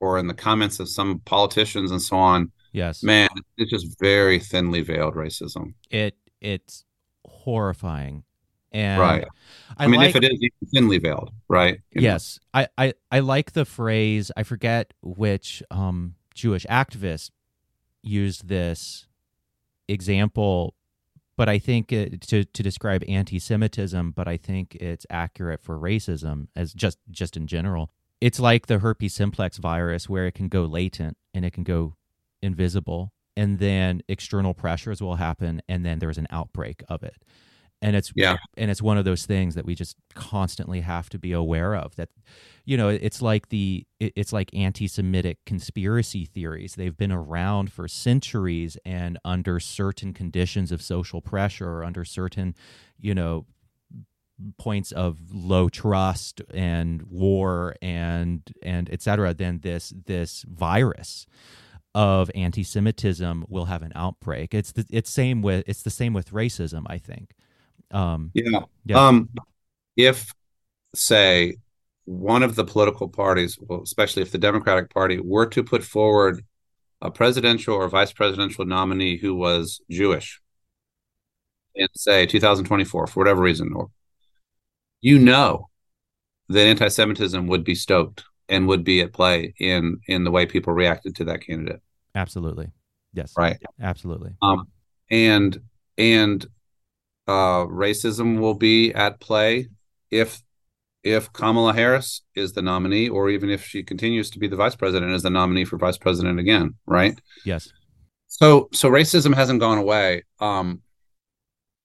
or 0.00 0.18
in 0.18 0.26
the 0.26 0.34
comments 0.34 0.78
of 0.80 0.88
some 0.88 1.20
politicians 1.20 1.90
and 1.90 2.02
so 2.02 2.16
on. 2.16 2.52
Yes. 2.72 3.02
Man, 3.02 3.28
it's 3.56 3.70
just 3.70 3.98
very 3.98 4.38
thinly 4.38 4.82
veiled 4.82 5.14
racism. 5.14 5.74
It 5.90 6.16
it's 6.40 6.84
horrifying. 7.24 8.24
And 8.72 9.00
right. 9.00 9.24
I, 9.78 9.84
I 9.84 9.86
mean, 9.86 10.00
like, 10.00 10.14
if 10.14 10.22
it 10.22 10.32
is 10.32 10.70
thinly 10.74 10.98
veiled, 10.98 11.30
right? 11.48 11.80
You 11.92 12.02
yes. 12.02 12.38
I, 12.52 12.68
I, 12.76 12.92
I 13.10 13.20
like 13.20 13.52
the 13.52 13.64
phrase, 13.64 14.30
I 14.36 14.42
forget 14.42 14.92
which 15.00 15.62
um 15.70 16.16
Jewish 16.36 16.66
activist 16.66 17.30
used 18.02 18.46
this 18.48 19.06
example, 19.88 20.74
but 21.36 21.48
I 21.48 21.58
think 21.58 21.92
it, 21.92 22.20
to 22.28 22.44
to 22.44 22.62
describe 22.62 23.02
anti-Semitism, 23.08 24.12
but 24.12 24.28
I 24.28 24.36
think 24.36 24.76
it's 24.76 25.06
accurate 25.10 25.62
for 25.62 25.78
racism 25.78 26.48
as 26.54 26.72
just 26.72 26.98
just 27.10 27.36
in 27.36 27.46
general. 27.46 27.90
It's 28.20 28.38
like 28.38 28.66
the 28.66 28.78
herpes 28.78 29.14
simplex 29.14 29.58
virus, 29.58 30.08
where 30.08 30.26
it 30.26 30.34
can 30.34 30.48
go 30.48 30.64
latent 30.64 31.16
and 31.34 31.44
it 31.44 31.52
can 31.52 31.64
go 31.64 31.96
invisible, 32.42 33.12
and 33.36 33.58
then 33.58 34.02
external 34.08 34.54
pressures 34.54 35.02
will 35.02 35.16
happen, 35.16 35.62
and 35.68 35.84
then 35.84 35.98
there's 35.98 36.18
an 36.18 36.28
outbreak 36.30 36.84
of 36.88 37.02
it 37.02 37.16
and 37.82 37.94
it's 37.96 38.12
yeah 38.14 38.36
and 38.56 38.70
it's 38.70 38.82
one 38.82 38.98
of 38.98 39.04
those 39.04 39.26
things 39.26 39.54
that 39.54 39.64
we 39.64 39.74
just 39.74 39.96
constantly 40.14 40.80
have 40.80 41.08
to 41.08 41.18
be 41.18 41.32
aware 41.32 41.74
of 41.74 41.94
that 41.96 42.08
you 42.64 42.76
know 42.76 42.88
it's 42.88 43.20
like 43.20 43.48
the 43.50 43.86
it's 44.00 44.32
like 44.32 44.50
anti-semitic 44.54 45.38
conspiracy 45.44 46.24
theories 46.24 46.74
they've 46.74 46.96
been 46.96 47.12
around 47.12 47.72
for 47.72 47.86
centuries 47.86 48.76
and 48.84 49.18
under 49.24 49.60
certain 49.60 50.12
conditions 50.12 50.72
of 50.72 50.80
social 50.82 51.20
pressure 51.20 51.68
or 51.68 51.84
under 51.84 52.04
certain 52.04 52.54
you 52.98 53.14
know 53.14 53.46
points 54.58 54.92
of 54.92 55.18
low 55.32 55.68
trust 55.68 56.42
and 56.52 57.02
war 57.02 57.74
and 57.80 58.52
and 58.62 58.90
etc 58.90 59.32
then 59.32 59.60
this 59.62 59.94
this 60.06 60.44
virus 60.48 61.26
of 61.96 62.30
anti-Semitism 62.34 63.46
will 63.48 63.64
have 63.64 63.82
an 63.82 63.90
outbreak. 63.94 64.52
It's 64.52 64.72
the 64.72 64.84
it's 64.90 65.08
same 65.08 65.40
with 65.40 65.64
it's 65.66 65.82
the 65.82 65.88
same 65.88 66.12
with 66.12 66.30
racism. 66.30 66.84
I 66.88 66.98
think 66.98 67.32
um, 67.90 68.30
yeah. 68.34 68.60
yeah. 68.84 69.06
Um, 69.06 69.28
if, 69.96 70.32
say, 70.94 71.56
one 72.04 72.42
of 72.42 72.54
the 72.54 72.64
political 72.64 73.08
parties, 73.08 73.58
well, 73.60 73.82
especially 73.82 74.22
if 74.22 74.32
the 74.32 74.38
Democratic 74.38 74.90
Party, 74.90 75.18
were 75.20 75.46
to 75.46 75.62
put 75.62 75.82
forward 75.82 76.44
a 77.02 77.10
presidential 77.10 77.74
or 77.74 77.88
vice 77.88 78.12
presidential 78.12 78.64
nominee 78.64 79.16
who 79.16 79.34
was 79.34 79.80
Jewish 79.90 80.40
in, 81.74 81.88
say, 81.94 82.26
2024, 82.26 83.06
for 83.06 83.20
whatever 83.20 83.42
reason, 83.42 83.72
or 83.74 83.90
you 85.00 85.18
know 85.18 85.68
that 86.48 86.66
anti-Semitism 86.66 87.46
would 87.46 87.64
be 87.64 87.74
stoked 87.74 88.24
and 88.48 88.66
would 88.68 88.84
be 88.84 89.00
at 89.00 89.12
play 89.12 89.52
in 89.58 89.98
in 90.06 90.24
the 90.24 90.30
way 90.30 90.46
people 90.46 90.72
reacted 90.72 91.16
to 91.16 91.24
that 91.24 91.42
candidate. 91.42 91.80
Absolutely. 92.14 92.68
Yes. 93.12 93.34
Right. 93.36 93.58
Absolutely. 93.80 94.32
Um, 94.42 94.68
and 95.10 95.60
and 95.98 96.46
uh, 97.26 97.66
racism 97.66 98.40
will 98.40 98.54
be 98.54 98.92
at 98.92 99.20
play 99.20 99.68
if 100.10 100.42
if 101.06 101.32
Kamala 101.32 101.72
Harris 101.72 102.22
is 102.34 102.52
the 102.52 102.62
nominee, 102.62 103.08
or 103.08 103.30
even 103.30 103.48
if 103.48 103.64
she 103.64 103.84
continues 103.84 104.28
to 104.30 104.40
be 104.40 104.48
the 104.48 104.56
vice 104.56 104.74
president 104.74 105.12
as 105.12 105.22
the 105.22 105.30
nominee 105.30 105.64
for 105.64 105.78
vice 105.78 105.96
president 105.96 106.40
again, 106.40 106.74
right? 106.84 107.16
Yes. 107.44 107.68
So 108.26 108.68
so 108.72 108.90
racism 108.90 109.34
hasn't 109.34 109.60
gone 109.60 109.78
away. 109.78 110.24
Um, 110.40 110.82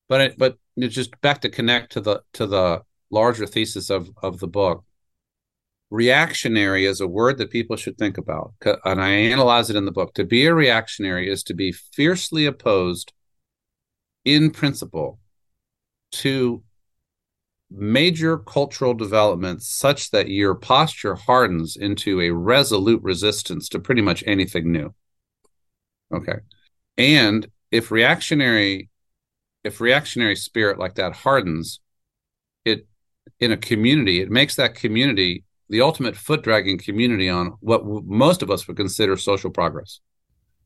but 0.10 0.22
it, 0.22 0.38
but 0.38 0.58
it's 0.76 0.96
just 0.96 1.20
back 1.22 1.42
to 1.42 1.50
connect 1.50 1.94
to 1.94 2.02
the 2.02 2.22
to 2.34 2.48
the 2.48 2.82
larger 3.12 3.46
thesis 3.46 3.90
of 3.90 4.10
of 4.22 4.40
the 4.40 4.48
book. 4.48 4.84
Reactionary 5.92 6.86
is 6.86 7.00
a 7.00 7.08
word 7.08 7.38
that 7.38 7.52
people 7.52 7.76
should 7.76 7.98
think 7.98 8.18
about, 8.18 8.54
and 8.86 9.02
I 9.02 9.10
analyze 9.10 9.70
it 9.70 9.76
in 9.76 9.86
the 9.86 9.92
book. 9.92 10.14
To 10.16 10.24
be 10.24 10.46
a 10.46 10.54
reactionary 10.54 11.30
is 11.30 11.44
to 11.44 11.54
be 11.54 11.72
fiercely 11.72 12.46
opposed 12.46 13.14
in 14.26 14.52
principle 14.52 15.21
to 16.12 16.64
major 17.70 18.38
cultural 18.38 18.94
developments 18.94 19.68
such 19.68 20.12
that 20.12 20.28
your 20.28 20.54
posture 20.54 21.16
hardens 21.16 21.78
into 21.78 22.20
a 22.20 22.30
resolute 22.32 23.02
resistance 23.02 23.70
to 23.70 23.80
pretty 23.80 24.02
much 24.02 24.24
anything 24.28 24.72
new. 24.72 24.94
Okay. 26.14 26.40
And 26.98 27.48
if 27.72 27.92
reactionary 27.92 28.90
if 29.64 29.80
reactionary 29.80 30.36
spirit 30.36 30.80
like 30.80 30.96
that 30.96 31.14
hardens, 31.14 31.80
it 32.66 32.88
in 33.40 33.52
a 33.52 33.58
community, 33.58 34.22
it 34.22 34.32
makes 34.32 34.56
that 34.56 34.76
community 34.76 35.44
the 35.70 35.82
ultimate 35.82 36.18
foot 36.18 36.44
dragging 36.44 36.78
community 36.78 37.30
on 37.30 37.54
what 37.62 37.86
most 37.86 38.42
of 38.42 38.52
us 38.52 38.68
would 38.68 38.76
consider 38.76 39.16
social 39.16 39.50
progress. 39.50 40.02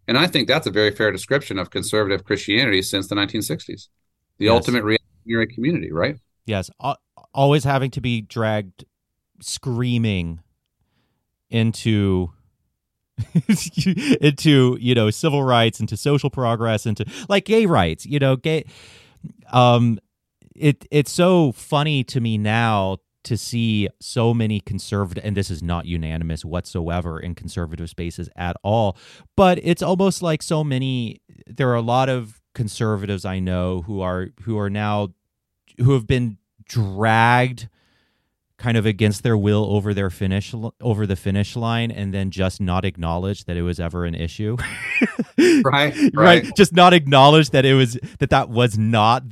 And 0.07 0.17
I 0.17 0.27
think 0.27 0.47
that's 0.47 0.67
a 0.67 0.71
very 0.71 0.91
fair 0.91 1.11
description 1.11 1.59
of 1.59 1.69
conservative 1.69 2.23
Christianity 2.23 2.81
since 2.81 3.07
the 3.07 3.15
1960s. 3.15 3.87
The 4.37 4.45
yes. 4.45 4.51
ultimate 4.51 4.83
your 5.25 5.45
community, 5.45 5.91
right? 5.91 6.17
Yes, 6.45 6.69
always 7.33 7.63
having 7.63 7.91
to 7.91 8.01
be 8.01 8.21
dragged 8.21 8.85
screaming 9.41 10.39
into 11.49 12.31
into 14.21 14.77
you 14.79 14.95
know 14.95 15.09
civil 15.09 15.43
rights 15.43 15.79
into 15.79 15.95
social 15.95 16.29
progress 16.29 16.85
into 16.85 17.05
like 17.29 17.45
gay 17.45 17.65
rights 17.65 18.05
you 18.05 18.19
know 18.19 18.35
gay 18.35 18.65
um 19.51 19.97
it 20.53 20.85
it's 20.91 21.11
so 21.11 21.51
funny 21.53 22.03
to 22.03 22.19
me 22.19 22.37
now 22.37 22.97
to 23.23 23.37
see 23.37 23.87
so 24.01 24.33
many 24.33 24.59
conservative 24.59 25.23
and 25.25 25.35
this 25.35 25.49
is 25.49 25.63
not 25.63 25.85
unanimous 25.85 26.43
whatsoever 26.43 27.19
in 27.19 27.33
conservative 27.35 27.89
spaces 27.89 28.29
at 28.35 28.55
all 28.63 28.97
but 29.35 29.59
it's 29.63 29.81
almost 29.81 30.21
like 30.21 30.43
so 30.43 30.63
many 30.63 31.21
there 31.47 31.69
are 31.69 31.75
a 31.75 31.81
lot 31.81 32.09
of 32.09 32.34
conservatives 32.55 33.25
i 33.25 33.39
know 33.39 33.81
who 33.81 34.01
are 34.01 34.29
who 34.41 34.57
are 34.57 34.69
now 34.69 35.09
who 35.77 35.93
have 35.93 36.07
been 36.07 36.37
dragged 36.67 37.69
kind 38.57 38.77
of 38.77 38.85
against 38.85 39.23
their 39.23 39.37
will 39.37 39.65
over 39.65 39.93
their 39.93 40.09
finish 40.09 40.53
over 40.81 41.05
the 41.05 41.15
finish 41.15 41.55
line 41.55 41.91
and 41.91 42.13
then 42.13 42.31
just 42.31 42.61
not 42.61 42.85
acknowledge 42.85 43.45
that 43.45 43.57
it 43.57 43.61
was 43.61 43.79
ever 43.79 44.05
an 44.05 44.15
issue. 44.15 44.57
Right, 45.37 45.93
right. 45.95 46.13
right. 46.13 46.55
Just 46.55 46.73
not 46.73 46.93
acknowledge 46.93 47.49
that 47.49 47.65
it 47.65 47.73
was 47.73 47.99
that 48.19 48.29
that 48.29 48.49
was 48.49 48.77
not 48.77 49.23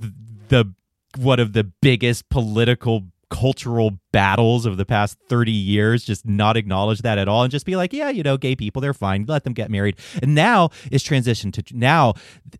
the 0.50 0.74
one 1.18 1.40
of 1.40 1.54
the 1.54 1.64
biggest 1.64 2.28
political 2.30 3.06
cultural 3.34 3.98
battles 4.12 4.68
of 4.68 4.78
the 4.78 4.86
past 4.86 5.18
30 5.28 5.52
years 5.52 6.06
just 6.06 6.24
not 6.24 6.56
acknowledge 6.56 7.02
that 7.02 7.18
at 7.18 7.28
all 7.28 7.42
and 7.42 7.52
just 7.52 7.66
be 7.66 7.76
like 7.76 7.92
yeah 7.92 8.10
you 8.10 8.22
know 8.22 8.38
gay 8.38 8.56
people 8.56 8.80
they're 8.80 8.94
fine 8.94 9.26
let 9.28 9.44
them 9.44 9.54
get 9.54 9.72
married. 9.72 9.98
And 10.22 10.36
now 10.36 10.70
it's 10.92 11.04
transitioned 11.04 11.54
to 11.54 11.78
now 11.78 12.14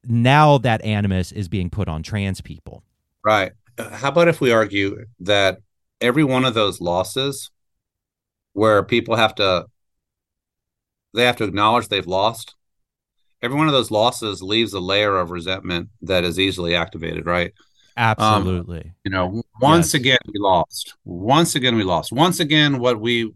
now 0.04 0.58
that 0.60 0.84
animus 0.84 1.32
is 1.32 1.48
being 1.48 1.70
put 1.70 1.88
on 1.88 2.04
trans 2.04 2.42
people. 2.42 2.84
Right. 3.24 3.54
How 3.78 4.10
about 4.10 4.28
if 4.28 4.42
we 4.42 4.52
argue 4.52 5.06
that 5.22 5.60
every 6.02 6.24
one 6.24 6.46
of 6.46 6.54
those 6.54 6.82
losses 6.82 7.52
where 8.54 8.84
people 8.84 9.16
have 9.16 9.36
to 9.36 9.66
they 11.14 11.24
have 11.24 11.38
to 11.38 11.44
acknowledge 11.44 11.88
they've 11.88 12.08
lost 12.08 12.56
every 13.42 13.58
one 13.58 13.68
of 13.68 13.74
those 13.74 13.92
losses 13.92 14.42
leaves 14.42 14.74
a 14.74 14.80
layer 14.80 15.18
of 15.18 15.32
resentment 15.32 15.90
that 16.02 16.24
is 16.24 16.40
easily 16.40 16.76
activated 16.76 17.26
right 17.26 17.54
absolutely. 17.98 18.80
Um, 18.80 18.96
you 19.04 19.12
know 19.12 19.44
once 19.62 19.94
yes. 19.94 20.02
again 20.02 20.18
we 20.28 20.40
lost. 20.40 20.96
Once 21.06 21.56
again 21.56 21.76
we 21.76 21.84
lost. 21.84 22.12
Once 22.12 22.40
again 22.40 22.80
what 22.80 23.00
we 23.00 23.34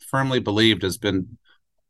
firmly 0.00 0.40
believed 0.40 0.82
has 0.82 0.98
been 0.98 1.38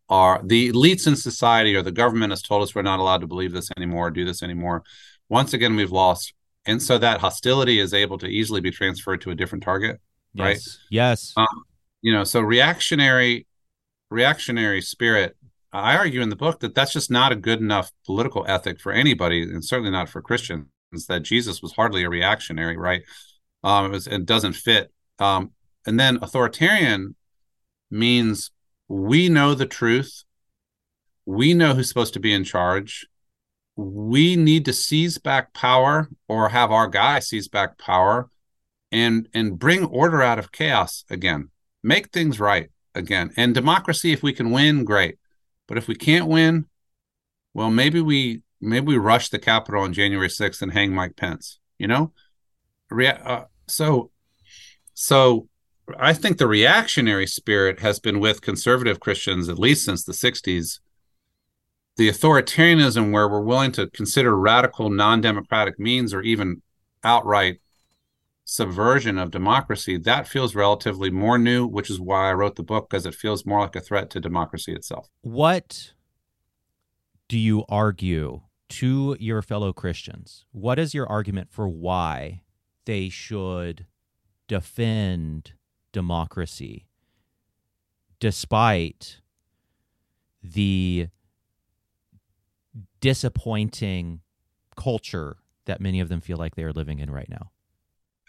our 0.08 0.40
the 0.42 0.72
elites 0.72 1.06
in 1.06 1.16
society 1.16 1.74
or 1.74 1.82
the 1.82 1.92
government 1.92 2.32
has 2.32 2.42
told 2.42 2.62
us 2.62 2.74
we're 2.74 2.82
not 2.82 2.98
allowed 2.98 3.20
to 3.20 3.26
believe 3.26 3.52
this 3.52 3.70
anymore 3.76 4.10
do 4.10 4.24
this 4.24 4.42
anymore. 4.42 4.82
Once 5.28 5.52
again 5.52 5.76
we've 5.76 5.92
lost. 5.92 6.34
And 6.66 6.82
so 6.82 6.98
that 6.98 7.20
hostility 7.20 7.80
is 7.80 7.94
able 7.94 8.18
to 8.18 8.26
easily 8.26 8.60
be 8.60 8.70
transferred 8.70 9.22
to 9.22 9.30
a 9.30 9.34
different 9.34 9.64
target 9.64 10.00
yes. 10.34 10.44
right? 10.44 10.58
Yes. 10.90 11.32
Um, 11.36 11.46
you 12.02 12.12
know 12.12 12.24
so 12.24 12.40
reactionary 12.40 13.46
reactionary 14.10 14.80
spirit 14.80 15.36
i 15.72 15.96
argue 15.96 16.20
in 16.20 16.28
the 16.28 16.36
book 16.36 16.60
that 16.60 16.74
that's 16.74 16.92
just 16.92 17.10
not 17.10 17.32
a 17.32 17.36
good 17.36 17.60
enough 17.60 17.90
political 18.06 18.44
ethic 18.48 18.80
for 18.80 18.92
anybody 18.92 19.42
and 19.42 19.64
certainly 19.64 19.90
not 19.90 20.08
for 20.08 20.22
christians 20.22 20.66
that 21.08 21.22
jesus 21.22 21.62
was 21.62 21.72
hardly 21.72 22.04
a 22.04 22.08
reactionary 22.08 22.76
right? 22.76 23.02
Um 23.62 23.86
it 23.86 23.90
was 23.90 24.06
it 24.06 24.26
doesn't 24.26 24.54
fit. 24.54 24.92
Um 25.18 25.52
and 25.86 25.98
then 25.98 26.18
authoritarian 26.22 27.14
means 27.90 28.50
we 28.88 29.28
know 29.28 29.54
the 29.54 29.66
truth. 29.66 30.24
We 31.26 31.54
know 31.54 31.74
who's 31.74 31.88
supposed 31.88 32.14
to 32.14 32.20
be 32.20 32.32
in 32.32 32.44
charge. 32.44 33.06
We 33.76 34.34
need 34.36 34.64
to 34.64 34.72
seize 34.72 35.18
back 35.18 35.52
power 35.52 36.08
or 36.26 36.48
have 36.48 36.72
our 36.72 36.88
guy 36.88 37.20
seize 37.20 37.48
back 37.48 37.78
power 37.78 38.30
and 38.90 39.28
and 39.34 39.58
bring 39.58 39.84
order 39.84 40.22
out 40.22 40.38
of 40.38 40.52
chaos 40.52 41.04
again. 41.10 41.50
Make 41.82 42.10
things 42.10 42.40
right 42.40 42.70
again. 42.94 43.30
And 43.36 43.54
democracy 43.54 44.12
if 44.12 44.22
we 44.22 44.32
can 44.32 44.50
win 44.50 44.84
great. 44.84 45.18
But 45.66 45.78
if 45.78 45.86
we 45.86 45.94
can't 45.94 46.28
win 46.28 46.66
well 47.54 47.70
maybe 47.70 48.00
we 48.00 48.42
maybe 48.60 48.86
we 48.86 48.96
rush 48.96 49.28
the 49.28 49.38
capitol 49.38 49.82
on 49.82 49.92
january 49.92 50.28
6th 50.28 50.62
and 50.62 50.72
hang 50.72 50.92
mike 50.92 51.16
pence 51.16 51.58
you 51.78 51.86
know? 51.86 52.12
Rea- 52.90 53.20
uh, 53.24 53.44
so 53.66 54.10
so 54.94 55.48
i 55.98 56.12
think 56.12 56.38
the 56.38 56.46
reactionary 56.46 57.26
spirit 57.26 57.80
has 57.80 58.00
been 58.00 58.20
with 58.20 58.42
conservative 58.42 59.00
christians 59.00 59.48
at 59.48 59.58
least 59.58 59.84
since 59.84 60.04
the 60.04 60.12
60s 60.12 60.80
the 61.96 62.08
authoritarianism 62.08 63.12
where 63.12 63.28
we're 63.28 63.40
willing 63.40 63.72
to 63.72 63.88
consider 63.88 64.36
radical 64.36 64.88
non-democratic 64.88 65.78
means 65.78 66.14
or 66.14 66.22
even 66.22 66.62
outright 67.04 67.60
subversion 68.44 69.18
of 69.18 69.30
democracy 69.30 69.98
that 69.98 70.26
feels 70.26 70.54
relatively 70.54 71.10
more 71.10 71.36
new 71.36 71.66
which 71.66 71.90
is 71.90 72.00
why 72.00 72.30
i 72.30 72.32
wrote 72.32 72.56
the 72.56 72.62
book 72.62 72.88
because 72.88 73.04
it 73.04 73.14
feels 73.14 73.44
more 73.44 73.60
like 73.60 73.76
a 73.76 73.80
threat 73.80 74.08
to 74.08 74.20
democracy 74.20 74.72
itself. 74.72 75.08
What 75.20 75.92
do 77.28 77.38
you 77.38 77.64
argue 77.68 78.40
to 78.68 79.16
your 79.18 79.42
fellow 79.42 79.72
Christians, 79.72 80.44
what 80.52 80.78
is 80.78 80.94
your 80.94 81.06
argument 81.08 81.50
for 81.50 81.68
why 81.68 82.42
they 82.84 83.08
should 83.08 83.86
defend 84.46 85.52
democracy 85.92 86.86
despite 88.20 89.20
the 90.42 91.08
disappointing 93.00 94.20
culture 94.76 95.36
that 95.66 95.80
many 95.80 96.00
of 96.00 96.08
them 96.08 96.20
feel 96.20 96.36
like 96.36 96.54
they 96.54 96.64
are 96.64 96.72
living 96.72 96.98
in 96.98 97.10
right 97.10 97.28
now. 97.28 97.50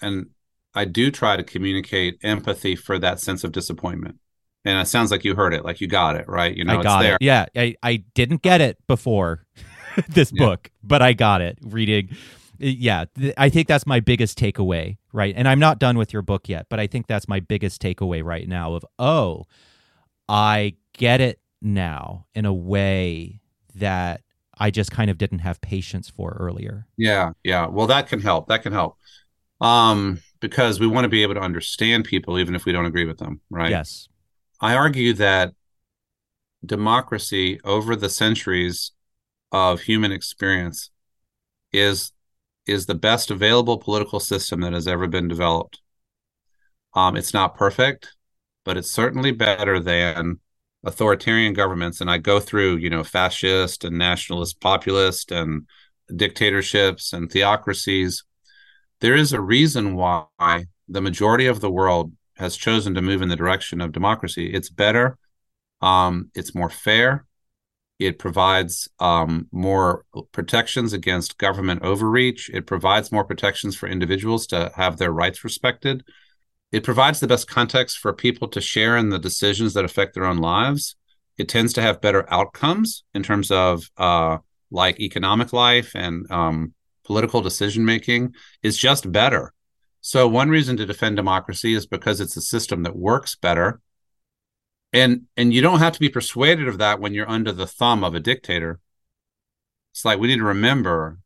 And 0.01 0.27
I 0.75 0.85
do 0.85 1.09
try 1.09 1.37
to 1.37 1.43
communicate 1.43 2.19
empathy 2.21 2.75
for 2.75 2.99
that 2.99 3.19
sense 3.19 3.43
of 3.43 3.51
disappointment. 3.51 4.19
And 4.65 4.79
it 4.79 4.87
sounds 4.87 5.09
like 5.09 5.23
you 5.23 5.35
heard 5.35 5.53
it, 5.53 5.63
like 5.63 5.79
you 5.79 5.87
got 5.87 6.15
it, 6.15 6.27
right? 6.27 6.55
You 6.55 6.65
know, 6.65 6.79
I 6.79 6.83
got 6.83 7.05
it. 7.05 7.17
Yeah, 7.21 7.45
I, 7.55 7.75
I 7.81 8.03
didn't 8.13 8.41
get 8.41 8.59
it 8.61 8.77
before 8.87 9.45
this 10.09 10.31
yeah. 10.33 10.45
book, 10.45 10.69
but 10.83 11.01
I 11.01 11.13
got 11.13 11.41
it 11.41 11.57
reading. 11.61 12.09
Yeah, 12.57 13.05
th- 13.17 13.33
I 13.37 13.49
think 13.49 13.67
that's 13.67 13.87
my 13.87 13.99
biggest 13.99 14.37
takeaway, 14.37 14.97
right? 15.13 15.33
And 15.35 15.47
I'm 15.47 15.59
not 15.59 15.79
done 15.79 15.97
with 15.97 16.11
your 16.11 16.21
book 16.21 16.49
yet, 16.49 16.67
but 16.69 16.79
I 16.79 16.87
think 16.87 17.07
that's 17.07 17.27
my 17.27 17.39
biggest 17.39 17.81
takeaway 17.81 18.23
right 18.23 18.47
now 18.47 18.73
of, 18.73 18.85
oh, 18.97 19.45
I 20.27 20.75
get 20.93 21.21
it 21.21 21.39
now 21.61 22.25
in 22.35 22.45
a 22.45 22.53
way 22.53 23.39
that 23.75 24.21
I 24.57 24.71
just 24.71 24.91
kind 24.91 25.09
of 25.09 25.17
didn't 25.17 25.39
have 25.39 25.61
patience 25.61 26.09
for 26.09 26.35
earlier. 26.39 26.85
Yeah, 26.97 27.31
yeah. 27.43 27.67
Well, 27.67 27.87
that 27.87 28.07
can 28.07 28.19
help. 28.19 28.47
That 28.47 28.61
can 28.61 28.73
help. 28.73 28.97
Um, 29.61 30.21
because 30.41 30.79
we 30.79 30.87
want 30.87 31.05
to 31.05 31.09
be 31.09 31.23
able 31.23 31.35
to 31.35 31.41
understand 31.41 32.05
people 32.05 32.39
even 32.39 32.55
if 32.55 32.65
we 32.65 32.71
don't 32.71 32.85
agree 32.85 33.05
with 33.05 33.19
them, 33.19 33.41
right? 33.49 33.71
Yes. 33.71 34.07
I 34.61 34.75
argue 34.75 35.13
that 35.13 35.53
democracy 36.65 37.59
over 37.63 37.95
the 37.95 38.09
centuries 38.09 38.91
of 39.51 39.81
human 39.81 40.11
experience 40.11 40.91
is 41.71 42.11
is 42.65 42.85
the 42.85 42.95
best 42.95 43.31
available 43.31 43.77
political 43.77 44.19
system 44.19 44.61
that 44.61 44.73
has 44.73 44.87
ever 44.87 45.07
been 45.07 45.27
developed. 45.27 45.79
Um, 46.93 47.15
it's 47.15 47.33
not 47.33 47.55
perfect, 47.55 48.15
but 48.63 48.77
it's 48.77 48.91
certainly 48.91 49.31
better 49.31 49.79
than 49.79 50.39
authoritarian 50.83 51.53
governments. 51.53 51.99
And 51.99 52.09
i 52.09 52.17
go 52.17 52.39
through 52.39 52.77
you 52.77 52.89
know 52.89 53.03
fascist 53.03 53.83
and 53.83 53.97
nationalist 53.97 54.59
populist 54.61 55.31
and 55.31 55.67
dictatorships 56.15 57.13
and 57.13 57.31
theocracies. 57.31 58.23
There 59.01 59.15
is 59.15 59.33
a 59.33 59.41
reason 59.41 59.95
why 59.95 60.65
the 60.87 61.01
majority 61.01 61.47
of 61.47 61.61
the 61.61 61.71
world 61.71 62.11
has 62.35 62.57
chosen 62.57 62.93
to 62.95 63.01
move 63.01 63.21
in 63.21 63.29
the 63.29 63.35
direction 63.35 63.81
of 63.81 63.91
democracy. 63.91 64.53
It's 64.53 64.69
better 64.69 65.17
um, 65.81 66.31
it's 66.35 66.55
more 66.55 66.69
fair 66.69 67.25
it 67.99 68.17
provides 68.17 68.87
um, 68.99 69.47
more 69.51 70.05
protections 70.31 70.93
against 70.93 71.37
government 71.37 71.83
overreach 71.83 72.49
it 72.53 72.65
provides 72.65 73.11
more 73.11 73.23
protections 73.23 73.75
for 73.75 73.87
individuals 73.87 74.47
to 74.47 74.71
have 74.75 74.97
their 74.97 75.11
rights 75.11 75.43
respected 75.43 76.03
it 76.71 76.83
provides 76.83 77.19
the 77.19 77.27
best 77.27 77.47
context 77.47 77.97
for 77.97 78.13
people 78.13 78.47
to 78.49 78.61
share 78.61 78.95
in 78.97 79.09
the 79.09 79.19
decisions 79.19 79.73
that 79.73 79.85
affect 79.85 80.13
their 80.13 80.25
own 80.25 80.37
lives. 80.37 80.95
It 81.37 81.49
tends 81.49 81.73
to 81.73 81.81
have 81.81 82.01
better 82.01 82.31
outcomes 82.31 83.03
in 83.13 83.23
terms 83.23 83.49
of 83.49 83.89
uh, 83.97 84.37
like 84.69 84.99
economic 84.99 85.51
life 85.51 85.95
and 85.95 86.29
um, 86.29 86.73
political 87.05 87.41
decision 87.41 87.85
making 87.85 88.35
is 88.61 88.77
just 88.77 89.11
better. 89.11 89.53
So 90.01 90.27
one 90.27 90.49
reason 90.49 90.77
to 90.77 90.85
defend 90.85 91.15
democracy 91.15 91.73
is 91.73 91.87
because 91.87 92.21
it's 92.21 92.37
a 92.37 92.41
system 92.41 92.83
that 92.83 92.95
works 92.95 93.35
better. 93.35 93.81
And 94.91 95.23
and 95.37 95.53
you 95.53 95.61
don't 95.61 95.79
have 95.79 95.93
to 95.93 95.99
be 95.99 96.09
persuaded 96.09 96.67
of 96.67 96.79
that 96.79 96.99
when 96.99 97.13
you're 97.13 97.29
under 97.29 97.51
the 97.51 97.67
thumb 97.67 98.03
of 98.03 98.15
a 98.15 98.19
dictator. 98.19 98.79
It's 99.91 100.05
like 100.05 100.19
we 100.19 100.27
need 100.27 100.37
to 100.37 100.43
remember 100.43 101.19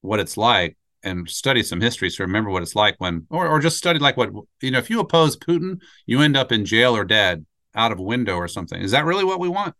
what 0.00 0.20
it's 0.20 0.36
like 0.36 0.76
and 1.02 1.28
study 1.28 1.62
some 1.62 1.80
history 1.80 2.10
to 2.10 2.22
remember 2.22 2.50
what 2.50 2.62
it's 2.62 2.74
like 2.74 2.94
when 2.98 3.26
or, 3.30 3.48
or 3.48 3.58
just 3.60 3.78
study 3.78 3.98
like 3.98 4.16
what 4.16 4.30
you 4.60 4.70
know 4.70 4.78
if 4.78 4.90
you 4.90 5.00
oppose 5.00 5.36
putin 5.36 5.80
you 6.06 6.20
end 6.20 6.36
up 6.36 6.52
in 6.52 6.64
jail 6.66 6.94
or 6.94 7.04
dead 7.04 7.44
out 7.74 7.92
of 7.92 7.98
a 7.98 8.02
window 8.02 8.36
or 8.36 8.48
something. 8.48 8.80
Is 8.80 8.90
that 8.90 9.04
really 9.04 9.24
what 9.24 9.40
we 9.40 9.48
want? 9.48 9.74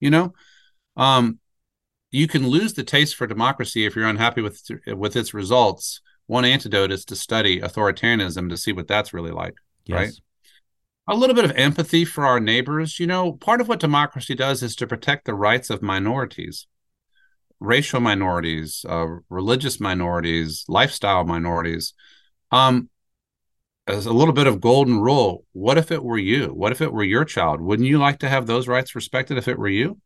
You 0.00 0.10
know? 0.10 0.32
Um 0.96 1.38
you 2.10 2.28
can 2.28 2.46
lose 2.46 2.74
the 2.74 2.84
taste 2.84 3.16
for 3.16 3.26
democracy 3.26 3.86
if 3.86 3.96
you're 3.96 4.06
unhappy 4.06 4.42
with 4.42 4.62
with 4.86 5.16
its 5.16 5.32
results. 5.32 6.00
One 6.26 6.44
antidote 6.44 6.92
is 6.92 7.04
to 7.06 7.16
study 7.16 7.60
authoritarianism 7.60 8.48
to 8.50 8.56
see 8.56 8.72
what 8.72 8.88
that's 8.88 9.14
really 9.14 9.30
like 9.30 9.54
yes. 9.86 9.96
right 9.96 10.12
a 11.08 11.16
little 11.16 11.34
bit 11.34 11.44
of 11.44 11.52
empathy 11.52 12.04
for 12.04 12.24
our 12.24 12.40
neighbors 12.40 12.98
you 13.00 13.06
know 13.06 13.32
part 13.32 13.60
of 13.60 13.68
what 13.68 13.80
democracy 13.80 14.34
does 14.34 14.62
is 14.62 14.76
to 14.76 14.86
protect 14.86 15.24
the 15.24 15.34
rights 15.34 15.70
of 15.70 15.82
minorities 15.82 16.66
racial 17.62 18.00
minorities, 18.00 18.84
uh, 18.88 19.06
religious 19.28 19.80
minorities, 19.80 20.64
lifestyle 20.68 21.24
minorities. 21.24 21.94
Um, 22.50 22.88
as 23.86 24.06
a 24.06 24.12
little 24.12 24.34
bit 24.34 24.46
of 24.46 24.60
golden 24.60 25.00
rule, 25.00 25.44
what 25.52 25.78
if 25.78 25.90
it 25.90 26.02
were 26.02 26.18
you? 26.18 26.46
What 26.48 26.72
if 26.72 26.80
it 26.80 26.92
were 26.92 27.04
your 27.04 27.24
child? 27.24 27.60
Wouldn't 27.60 27.88
you 27.88 27.98
like 27.98 28.18
to 28.20 28.28
have 28.28 28.46
those 28.46 28.68
rights 28.68 28.94
respected 28.94 29.38
if 29.38 29.48
it 29.48 29.58
were 29.58 29.68
you? 29.68 30.00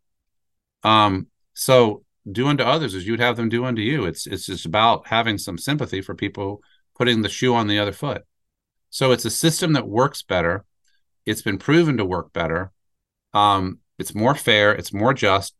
Um, 0.82 1.26
so 1.54 2.04
do 2.30 2.48
unto 2.48 2.64
others 2.64 2.94
as 2.94 3.06
you'd 3.06 3.20
have 3.20 3.36
them 3.36 3.48
do 3.48 3.64
unto 3.64 3.82
you. 3.82 4.04
It's 4.04 4.26
it's 4.26 4.46
just 4.46 4.66
about 4.66 5.06
having 5.06 5.38
some 5.38 5.58
sympathy 5.58 6.00
for 6.00 6.14
people 6.14 6.60
putting 6.96 7.22
the 7.22 7.28
shoe 7.28 7.54
on 7.54 7.66
the 7.66 7.78
other 7.78 7.92
foot. 7.92 8.22
So 8.90 9.12
it's 9.12 9.24
a 9.24 9.30
system 9.30 9.74
that 9.74 9.88
works 9.88 10.22
better. 10.22 10.64
It's 11.26 11.42
been 11.42 11.58
proven 11.58 11.96
to 11.98 12.04
work 12.04 12.32
better. 12.32 12.72
Um, 13.34 13.80
it's 13.98 14.14
more 14.14 14.34
fair. 14.34 14.72
It's 14.72 14.92
more 14.92 15.12
just 15.12 15.54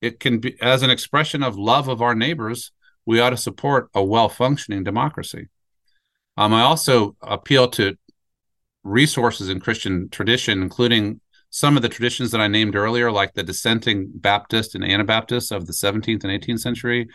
it 0.00 0.20
can 0.20 0.38
be 0.38 0.60
as 0.60 0.82
an 0.82 0.90
expression 0.90 1.42
of 1.42 1.56
love 1.56 1.88
of 1.88 2.02
our 2.02 2.14
neighbors 2.14 2.72
we 3.06 3.20
ought 3.20 3.30
to 3.30 3.36
support 3.36 3.88
a 3.94 4.02
well-functioning 4.02 4.84
democracy 4.84 5.48
um, 6.36 6.52
i 6.52 6.62
also 6.62 7.16
appeal 7.22 7.68
to 7.68 7.96
resources 8.82 9.48
in 9.48 9.60
christian 9.60 10.08
tradition 10.08 10.62
including 10.62 11.20
some 11.50 11.76
of 11.76 11.82
the 11.82 11.88
traditions 11.88 12.30
that 12.30 12.40
i 12.40 12.48
named 12.48 12.76
earlier 12.76 13.10
like 13.10 13.34
the 13.34 13.42
dissenting 13.42 14.10
baptist 14.14 14.74
and 14.74 14.84
anabaptists 14.84 15.50
of 15.50 15.66
the 15.66 15.72
17th 15.72 16.24
and 16.24 16.42
18th 16.42 16.60
century 16.60 17.08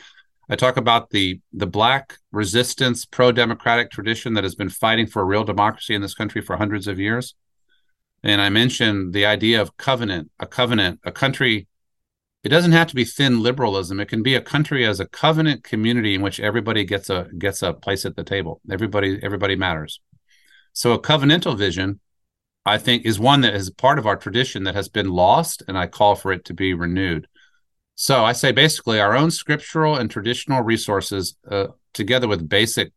i 0.50 0.56
talk 0.56 0.78
about 0.78 1.10
the 1.10 1.40
the 1.54 1.68
black 1.68 2.18
resistance 2.32 3.06
pro-democratic 3.06 3.90
tradition 3.90 4.34
that 4.34 4.44
has 4.44 4.56
been 4.56 4.70
fighting 4.70 5.08
for 5.08 5.22
a 5.22 5.26
real 5.26 5.44
democracy 5.44 5.96
in 5.96 6.02
this 6.02 6.14
country 6.14 6.42
for 6.42 6.58
hundreds 6.58 6.88
of 6.88 7.00
years 7.00 7.34
and 8.26 8.42
i 8.42 8.50
mentioned 8.50 9.14
the 9.14 9.26
idea 9.26 9.62
of 9.62 9.78
covenant 9.78 10.30
a 10.40 10.46
covenant 10.46 11.00
a 11.06 11.12
country 11.12 11.68
it 12.46 12.50
doesn't 12.50 12.74
have 12.74 12.88
to 12.90 12.96
be 12.96 13.06
thin 13.06 13.42
liberalism. 13.42 14.00
It 14.00 14.08
can 14.08 14.22
be 14.22 14.36
a 14.36 14.42
country 14.42 14.86
as 14.86 15.00
a 15.00 15.08
covenant 15.08 15.64
community 15.64 16.14
in 16.14 16.22
which 16.22 16.40
everybody 16.40 16.84
gets 16.86 17.10
a 17.10 17.28
gets 17.40 17.64
a 17.64 17.74
place 17.74 18.06
at 18.06 18.16
the 18.16 18.24
table. 18.24 18.62
Everybody 18.70 19.20
everybody 19.24 19.56
matters. 19.56 20.00
So 20.72 20.94
a 20.94 21.02
covenantal 21.02 21.58
vision, 21.58 22.00
I 22.64 22.78
think, 22.78 23.04
is 23.04 23.20
one 23.20 23.42
that 23.42 23.56
is 23.56 23.72
part 23.72 23.98
of 23.98 24.06
our 24.06 24.16
tradition 24.16 24.64
that 24.66 24.76
has 24.76 24.90
been 24.90 25.10
lost, 25.10 25.64
and 25.68 25.76
I 25.76 25.88
call 25.88 26.14
for 26.14 26.32
it 26.32 26.46
to 26.46 26.54
be 26.54 26.76
renewed. 26.76 27.28
So 27.96 28.24
I 28.24 28.34
say 28.34 28.52
basically 28.52 29.00
our 29.00 29.16
own 29.16 29.32
scriptural 29.32 29.96
and 29.96 30.12
traditional 30.12 30.62
resources, 30.62 31.36
uh, 31.50 31.68
together 31.96 32.28
with 32.28 32.48
basic 32.48 32.94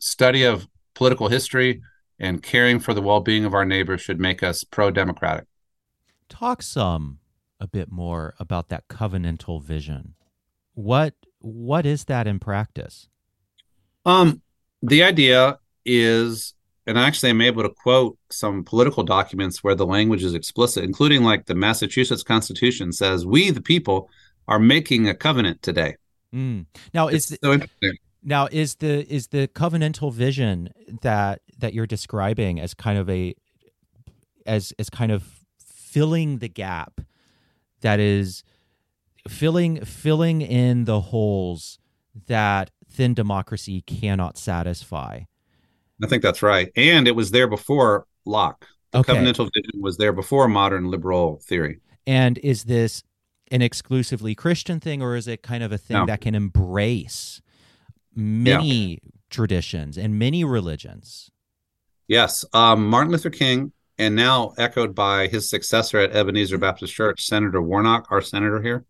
study 0.00 0.42
of 0.42 0.66
political 0.96 1.28
history 1.28 1.82
and 2.18 2.42
caring 2.42 2.78
for 2.78 2.94
the 2.94 3.02
well-being 3.02 3.44
of 3.44 3.54
our 3.54 3.64
neighbors, 3.64 4.00
should 4.00 4.20
make 4.20 4.42
us 4.42 4.64
pro-democratic. 4.64 5.46
Talk 6.28 6.62
some 6.62 7.18
a 7.60 7.66
bit 7.66 7.90
more 7.90 8.34
about 8.40 8.68
that 8.70 8.88
covenantal 8.88 9.62
vision. 9.62 10.14
What 10.74 11.14
what 11.38 11.86
is 11.86 12.04
that 12.04 12.26
in 12.26 12.38
practice? 12.38 13.08
Um, 14.04 14.42
the 14.82 15.02
idea 15.02 15.58
is, 15.84 16.54
and 16.86 16.98
actually, 16.98 17.30
I'm 17.30 17.40
able 17.40 17.62
to 17.62 17.68
quote 17.68 18.18
some 18.30 18.64
political 18.64 19.02
documents 19.02 19.62
where 19.62 19.74
the 19.74 19.86
language 19.86 20.24
is 20.24 20.34
explicit, 20.34 20.84
including 20.84 21.22
like 21.22 21.46
the 21.46 21.54
Massachusetts 21.54 22.22
Constitution 22.22 22.92
says, 22.92 23.26
"We, 23.26 23.50
the 23.50 23.60
people, 23.60 24.08
are 24.48 24.58
making 24.58 25.08
a 25.08 25.14
covenant 25.14 25.62
today." 25.62 25.96
Mm. 26.34 26.66
Now, 26.94 27.08
it's 27.08 27.36
so 27.42 27.58
now 28.22 28.48
is 28.50 28.76
the 28.76 29.12
is 29.12 29.28
the 29.28 29.48
covenantal 29.48 30.12
vision 30.12 30.70
that 31.02 31.42
that 31.62 31.72
you're 31.72 31.86
describing 31.86 32.60
as 32.60 32.74
kind 32.74 32.98
of 32.98 33.08
a 33.08 33.34
as 34.44 34.72
as 34.78 34.90
kind 34.90 35.10
of 35.10 35.24
filling 35.58 36.38
the 36.38 36.48
gap 36.48 37.00
that 37.80 37.98
is 37.98 38.44
filling 39.28 39.84
filling 39.84 40.42
in 40.42 40.84
the 40.84 41.00
holes 41.00 41.78
that 42.26 42.70
thin 42.90 43.14
democracy 43.14 43.80
cannot 43.82 44.36
satisfy. 44.36 45.20
I 46.02 46.06
think 46.06 46.22
that's 46.22 46.42
right. 46.42 46.70
And 46.76 47.06
it 47.06 47.12
was 47.12 47.30
there 47.30 47.46
before 47.46 48.06
Locke. 48.24 48.66
The 48.90 48.98
okay. 48.98 49.14
covenantal 49.14 49.48
vision 49.54 49.80
was 49.80 49.96
there 49.96 50.12
before 50.12 50.48
modern 50.48 50.90
liberal 50.90 51.40
theory. 51.42 51.80
And 52.06 52.38
is 52.38 52.64
this 52.64 53.02
an 53.50 53.62
exclusively 53.62 54.34
Christian 54.34 54.80
thing 54.80 55.00
or 55.00 55.16
is 55.16 55.28
it 55.28 55.42
kind 55.42 55.62
of 55.62 55.72
a 55.72 55.78
thing 55.78 55.98
no. 55.98 56.06
that 56.06 56.20
can 56.20 56.34
embrace 56.34 57.40
many 58.14 58.90
yeah. 58.90 59.10
traditions 59.30 59.96
and 59.96 60.18
many 60.18 60.44
religions? 60.44 61.30
Yes. 62.08 62.44
Um, 62.52 62.86
Martin 62.88 63.12
Luther 63.12 63.30
King 63.30 63.72
and 63.98 64.16
now 64.16 64.54
echoed 64.58 64.94
by 64.94 65.28
his 65.28 65.48
successor 65.48 65.98
at 65.98 66.12
Ebenezer 66.12 66.58
Baptist 66.58 66.94
Church, 66.94 67.24
Senator 67.24 67.62
Warnock, 67.62 68.08
our 68.10 68.20
senator 68.20 68.60
here, 68.60 68.84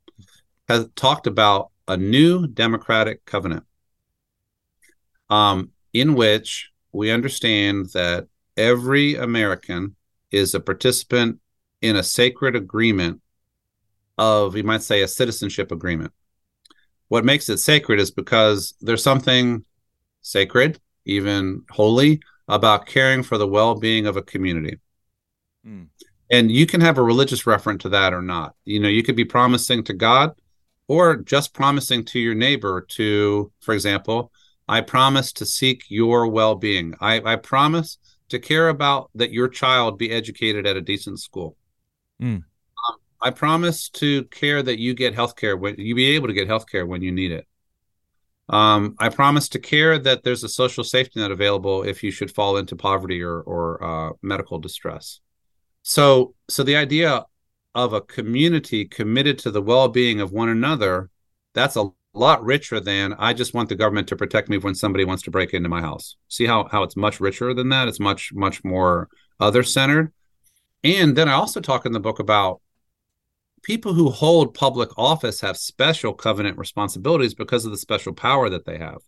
has 0.69 0.89
talked 0.97 1.27
about 1.27 1.71
a 1.89 1.97
new 1.97 2.47
democratic 2.47 3.25
covenant 3.25 3.65
um, 5.29 5.71
in 5.93 6.15
which 6.15 6.71
we 6.93 7.11
understand 7.11 7.87
that 7.95 8.29
every 8.57 9.17
American 9.17 9.97
is 10.31 10.55
a 10.55 10.61
participant 10.61 11.41
in 11.81 11.97
a 11.97 12.03
sacred 12.03 12.55
agreement 12.55 13.21
of, 14.19 14.57
you 14.57 14.63
might 14.63 14.83
say, 14.83 15.03
a 15.03 15.09
citizenship 15.09 15.73
agreement. 15.73 16.13
What 17.09 17.25
makes 17.25 17.49
it 17.49 17.59
sacred 17.59 17.99
is 17.99 18.11
because 18.11 18.75
there's 18.81 19.03
something 19.03 19.65
sacred, 20.21 20.81
even 21.05 21.65
holy, 21.71 22.21
about 22.53 22.84
caring 22.84 23.22
for 23.22 23.38
the 23.38 23.48
well 23.48 23.74
being 23.74 24.07
of 24.07 24.18
a 24.18 24.22
community. 24.22 24.78
Mm. 25.66 25.88
And 26.30 26.53
you 26.53 26.66
can 26.66 26.82
have 26.82 26.98
a 26.98 27.03
religious 27.03 27.46
reference 27.46 27.82
to 27.82 27.88
that 27.88 28.12
or 28.12 28.20
not. 28.20 28.55
You 28.64 28.78
know, 28.78 28.88
you 28.88 29.03
could 29.03 29.16
be 29.16 29.24
promising 29.24 29.82
to 29.84 29.94
God 29.94 30.32
or 30.86 31.16
just 31.16 31.55
promising 31.55 32.05
to 32.07 32.18
your 32.18 32.34
neighbor 32.34 32.82
to, 32.90 33.50
for 33.61 33.72
example, 33.72 34.30
I 34.68 34.82
promise 34.82 35.32
to 35.34 35.46
seek 35.46 35.84
your 35.88 36.28
well 36.28 36.55
being. 36.55 36.94
I, 37.00 37.22
I 37.22 37.36
promise 37.36 37.96
to 38.28 38.38
care 38.38 38.68
about 38.68 39.11
that 39.14 39.32
your 39.32 39.48
child 39.48 39.98
be 39.98 40.11
educated 40.11 40.66
at 40.66 40.76
a 40.76 40.82
decent 40.82 41.20
school. 41.20 41.57
Mm. 42.20 42.36
Um, 42.36 42.96
I 43.22 43.30
promise 43.30 43.88
to 43.90 44.24
care 44.24 44.62
that 44.62 44.78
you 44.78 44.92
get 44.92 45.14
health 45.14 45.36
care 45.36 45.57
when 45.57 45.76
you 45.78 45.94
be 45.94 46.14
able 46.16 46.28
to 46.28 46.34
get 46.34 46.48
health 46.48 46.66
care 46.70 46.84
when 46.84 47.00
you 47.00 47.12
need 47.12 47.32
it. 47.32 47.46
Um, 48.49 48.97
I 48.99 49.09
promise 49.09 49.49
to 49.51 49.59
care 49.59 49.99
that 49.99 50.24
there's 50.24 50.45
a 50.45 50.49
social 50.49 50.84
safety 50.84 51.20
net 51.20 51.30
available 51.30 51.82
if 51.82 52.03
you 52.03 52.11
should 52.11 52.34
fall 52.34 52.57
into 52.57 52.76
poverty 52.76 53.22
or, 53.22 53.40
or 53.40 53.82
uh, 53.82 54.12
medical 54.22 54.59
distress. 54.59 55.20
So, 55.82 56.34
so 56.49 56.62
the 56.62 56.76
idea 56.76 57.24
of 57.74 57.93
a 57.93 58.01
community 58.01 58.84
committed 58.84 59.38
to 59.38 59.51
the 59.51 59.62
well-being 59.62 60.20
of 60.20 60.32
one 60.32 60.49
another, 60.49 61.11
that's 61.55 61.76
a 61.76 61.90
lot 62.14 62.45
richer 62.45 62.78
than 62.78 63.14
I 63.14 63.32
just 63.32 63.55
want 63.55 63.68
the 63.68 63.74
government 63.74 64.09
to 64.09 64.16
protect 64.16 64.49
me 64.49 64.59
when 64.59 64.74
somebody 64.74 65.05
wants 65.05 65.22
to 65.24 65.30
break 65.30 65.55
into 65.55 65.68
my 65.68 65.80
house. 65.80 66.16
See 66.28 66.47
how 66.47 66.68
how 66.70 66.82
it's 66.82 66.97
much 66.97 67.20
richer 67.20 67.55
than 67.55 67.70
that? 67.70 67.88
It's 67.88 68.01
much 68.01 68.32
much 68.34 68.62
more 68.64 69.09
other 69.40 69.62
centered. 69.62 70.12
And 70.84 71.16
then 71.16 71.28
I 71.28 71.32
also 71.32 71.61
talk 71.61 71.86
in 71.86 71.93
the 71.93 72.01
book 72.01 72.18
about 72.18 72.61
people 73.63 73.95
who 73.95 74.11
hold 74.11 74.55
public 74.55 74.91
office 74.99 75.41
have 75.41 75.57
special 75.57 76.13
covenant 76.13 76.59
responsibilities 76.59 77.35
because 77.35 77.65
of 77.65 77.71
the 77.71 77.79
special 77.79 78.13
power 78.13 78.49
that 78.51 78.67
they 78.67 78.79
have. 78.79 78.99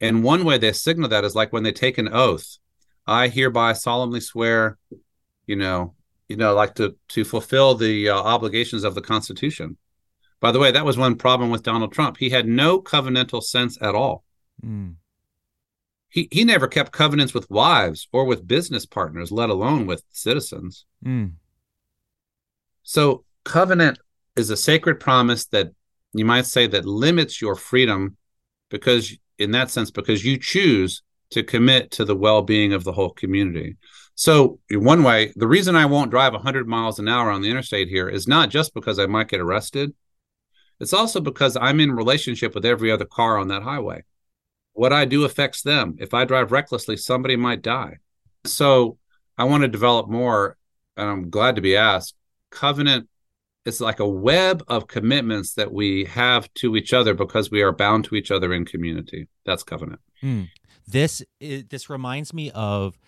And 0.00 0.24
one 0.24 0.44
way 0.44 0.58
they 0.58 0.72
signal 0.72 1.08
that 1.10 1.24
is 1.24 1.34
like 1.34 1.52
when 1.52 1.62
they 1.62 1.72
take 1.72 1.98
an 1.98 2.08
oath. 2.12 2.58
I 3.06 3.28
hereby 3.28 3.72
solemnly 3.72 4.20
swear, 4.20 4.78
you 5.46 5.56
know, 5.56 5.94
you 6.28 6.36
know, 6.36 6.54
like 6.54 6.74
to 6.76 6.96
to 7.08 7.24
fulfill 7.24 7.74
the 7.74 8.08
uh, 8.08 8.16
obligations 8.16 8.84
of 8.84 8.94
the 8.94 9.02
Constitution. 9.02 9.76
By 10.40 10.52
the 10.52 10.58
way, 10.58 10.70
that 10.70 10.84
was 10.84 10.96
one 10.96 11.16
problem 11.16 11.50
with 11.50 11.62
Donald 11.62 11.92
Trump. 11.92 12.16
He 12.16 12.30
had 12.30 12.46
no 12.46 12.80
covenantal 12.80 13.42
sense 13.42 13.76
at 13.80 13.94
all. 13.94 14.24
Mm. 14.64 14.96
He 16.08 16.28
he 16.30 16.44
never 16.44 16.68
kept 16.68 16.92
covenants 16.92 17.34
with 17.34 17.50
wives 17.50 18.08
or 18.12 18.24
with 18.24 18.46
business 18.46 18.86
partners, 18.86 19.32
let 19.32 19.50
alone 19.50 19.86
with 19.86 20.04
citizens. 20.10 20.84
Mm. 21.04 21.34
So 22.82 23.24
covenant 23.44 23.98
is 24.36 24.50
a 24.50 24.56
sacred 24.56 25.00
promise 25.00 25.46
that 25.46 25.72
you 26.12 26.24
might 26.24 26.46
say 26.46 26.66
that 26.66 26.84
limits 26.84 27.40
your 27.40 27.54
freedom 27.54 28.16
because 28.70 29.16
in 29.38 29.50
that 29.52 29.70
sense 29.70 29.90
because 29.90 30.24
you 30.24 30.38
choose 30.38 31.02
to 31.30 31.42
commit 31.42 31.90
to 31.92 32.04
the 32.04 32.16
well-being 32.16 32.72
of 32.72 32.84
the 32.84 32.92
whole 32.92 33.10
community. 33.10 33.76
So, 34.14 34.60
one 34.70 35.02
way, 35.02 35.32
the 35.36 35.46
reason 35.46 35.74
I 35.74 35.86
won't 35.86 36.10
drive 36.10 36.34
100 36.34 36.68
miles 36.68 36.98
an 36.98 37.08
hour 37.08 37.30
on 37.30 37.40
the 37.40 37.50
interstate 37.50 37.88
here 37.88 38.08
is 38.08 38.28
not 38.28 38.50
just 38.50 38.74
because 38.74 38.98
I 38.98 39.06
might 39.06 39.28
get 39.28 39.40
arrested. 39.40 39.94
It's 40.80 40.92
also 40.92 41.20
because 41.20 41.56
I'm 41.56 41.80
in 41.80 41.92
relationship 41.92 42.54
with 42.54 42.66
every 42.66 42.90
other 42.90 43.06
car 43.06 43.38
on 43.38 43.48
that 43.48 43.62
highway. 43.62 44.04
What 44.74 44.92
I 44.92 45.06
do 45.06 45.24
affects 45.24 45.62
them. 45.62 45.96
If 45.98 46.12
I 46.12 46.24
drive 46.24 46.52
recklessly, 46.52 46.96
somebody 46.96 47.36
might 47.36 47.62
die. 47.62 47.98
So 48.44 48.98
I 49.38 49.44
want 49.44 49.62
to 49.62 49.68
develop 49.68 50.08
more, 50.08 50.56
and 50.96 51.08
I'm 51.08 51.30
glad 51.30 51.56
to 51.56 51.62
be 51.62 51.76
asked. 51.76 52.14
Covenant 52.50 53.08
is 53.64 53.80
like 53.80 54.00
a 54.00 54.08
web 54.08 54.62
of 54.68 54.88
commitments 54.88 55.54
that 55.54 55.72
we 55.72 56.04
have 56.04 56.52
to 56.54 56.76
each 56.76 56.92
other 56.92 57.14
because 57.14 57.50
we 57.50 57.62
are 57.62 57.72
bound 57.72 58.04
to 58.06 58.14
each 58.14 58.30
other 58.30 58.52
in 58.52 58.64
community. 58.64 59.28
That's 59.46 59.62
covenant. 59.62 60.00
Mm. 60.22 60.48
This 60.86 61.22
is, 61.40 61.64
this 61.66 61.88
reminds 61.88 62.34
me 62.34 62.50
of 62.50 62.98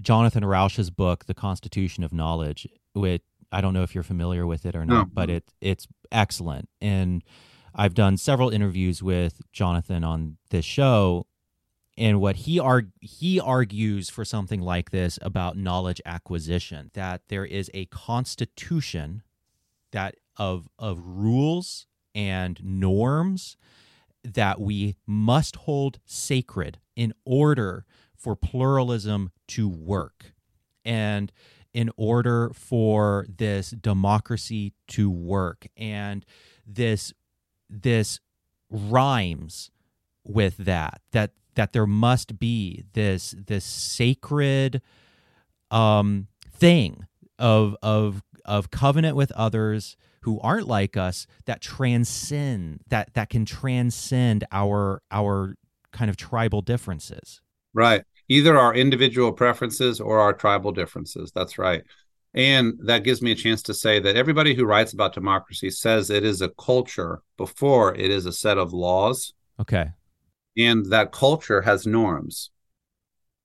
Jonathan 0.00 0.44
Rauch's 0.44 0.90
book, 0.90 1.26
The 1.26 1.34
Constitution 1.34 2.02
of 2.02 2.12
Knowledge, 2.12 2.66
which 2.94 3.22
I 3.52 3.60
don't 3.60 3.74
know 3.74 3.82
if 3.82 3.94
you're 3.94 4.04
familiar 4.04 4.46
with 4.46 4.64
it 4.64 4.74
or 4.74 4.86
not, 4.86 5.08
no. 5.08 5.10
but 5.12 5.28
it 5.28 5.52
it's 5.60 5.86
excellent. 6.10 6.68
And 6.80 7.22
I've 7.74 7.94
done 7.94 8.16
several 8.16 8.50
interviews 8.50 9.02
with 9.02 9.40
Jonathan 9.52 10.04
on 10.04 10.38
this 10.50 10.64
show, 10.64 11.26
and 11.98 12.20
what 12.20 12.36
he 12.36 12.58
arg- 12.58 12.92
he 13.00 13.38
argues 13.40 14.08
for 14.08 14.24
something 14.24 14.60
like 14.60 14.90
this 14.90 15.18
about 15.22 15.56
knowledge 15.56 16.00
acquisition 16.06 16.90
that 16.94 17.22
there 17.28 17.44
is 17.44 17.70
a 17.74 17.86
constitution 17.86 19.22
that 19.92 20.16
of 20.36 20.68
of 20.78 21.00
rules 21.04 21.86
and 22.14 22.58
norms 22.62 23.56
that 24.24 24.60
we 24.60 24.96
must 25.06 25.56
hold 25.56 25.98
sacred 26.04 26.78
in 26.96 27.12
order 27.24 27.84
for 28.16 28.36
pluralism 28.36 29.30
to 29.48 29.68
work. 29.68 30.34
And 30.84 31.32
in 31.72 31.90
order 31.96 32.50
for 32.54 33.26
this 33.28 33.70
democracy 33.70 34.72
to 34.88 35.10
work 35.10 35.66
and 35.76 36.24
this 36.66 37.12
this 37.68 38.18
rhymes 38.68 39.70
with 40.24 40.56
that 40.56 41.00
that 41.12 41.30
that 41.54 41.72
there 41.72 41.86
must 41.86 42.38
be 42.38 42.84
this 42.94 43.34
this 43.46 43.64
sacred 43.64 44.82
um 45.70 46.26
thing 46.52 47.06
of 47.38 47.76
of 47.82 48.22
of 48.50 48.70
covenant 48.70 49.16
with 49.16 49.30
others 49.32 49.96
who 50.22 50.38
aren't 50.40 50.66
like 50.66 50.96
us 50.96 51.26
that 51.46 51.60
transcend 51.60 52.80
that 52.88 53.14
that 53.14 53.30
can 53.30 53.44
transcend 53.44 54.44
our 54.52 55.02
our 55.10 55.56
kind 55.92 56.10
of 56.10 56.16
tribal 56.16 56.60
differences 56.60 57.40
right 57.72 58.04
either 58.30 58.56
our 58.56 58.72
individual 58.72 59.32
preferences 59.32 60.00
or 60.00 60.20
our 60.20 60.32
tribal 60.32 60.70
differences. 60.70 61.32
That's 61.34 61.58
right. 61.58 61.82
And 62.32 62.74
that 62.84 63.02
gives 63.02 63.20
me 63.20 63.32
a 63.32 63.34
chance 63.34 63.60
to 63.64 63.74
say 63.74 63.98
that 63.98 64.16
everybody 64.16 64.54
who 64.54 64.64
writes 64.64 64.92
about 64.92 65.12
democracy 65.12 65.68
says 65.68 66.10
it 66.10 66.24
is 66.24 66.40
a 66.40 66.48
culture 66.50 67.22
before 67.36 67.92
it 67.92 68.08
is 68.08 68.24
a 68.26 68.32
set 68.32 68.56
of 68.56 68.72
laws. 68.72 69.34
Okay. 69.60 69.88
And 70.56 70.86
that 70.92 71.10
culture 71.10 71.60
has 71.62 71.86
norms. 71.86 72.50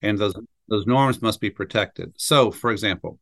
And 0.03 0.20
those 0.20 0.36
those 0.68 0.86
norms 0.86 1.22
must 1.22 1.41
be 1.41 1.49
protected. 1.49 2.14
So, 2.18 2.51
for 2.51 2.72
example, 2.72 3.20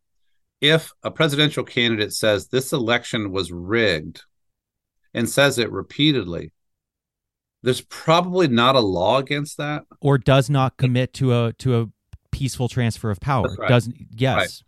if 0.63 0.93
a 1.03 1.11
presidential 1.11 1.65
candidate 1.65 2.13
says 2.13 2.47
this 2.47 2.71
election 2.71 3.31
was 3.31 3.51
rigged 3.51 4.23
and 5.13 5.29
says 5.29 5.59
it 5.59 5.69
repeatedly, 5.69 6.53
there's 7.61 7.81
probably 7.81 8.47
not 8.47 8.77
a 8.77 8.79
law 8.79 9.17
against 9.17 9.57
that. 9.57 9.83
Or 9.99 10.17
does 10.17 10.49
not 10.49 10.77
commit 10.77 11.13
to 11.15 11.33
a 11.33 11.53
to 11.59 11.81
a 11.81 11.89
peaceful 12.31 12.69
transfer 12.69 13.11
of 13.11 13.19
power. 13.19 13.53
Right. 13.59 13.67
doesn't 13.67 13.95
yes. 14.15 14.63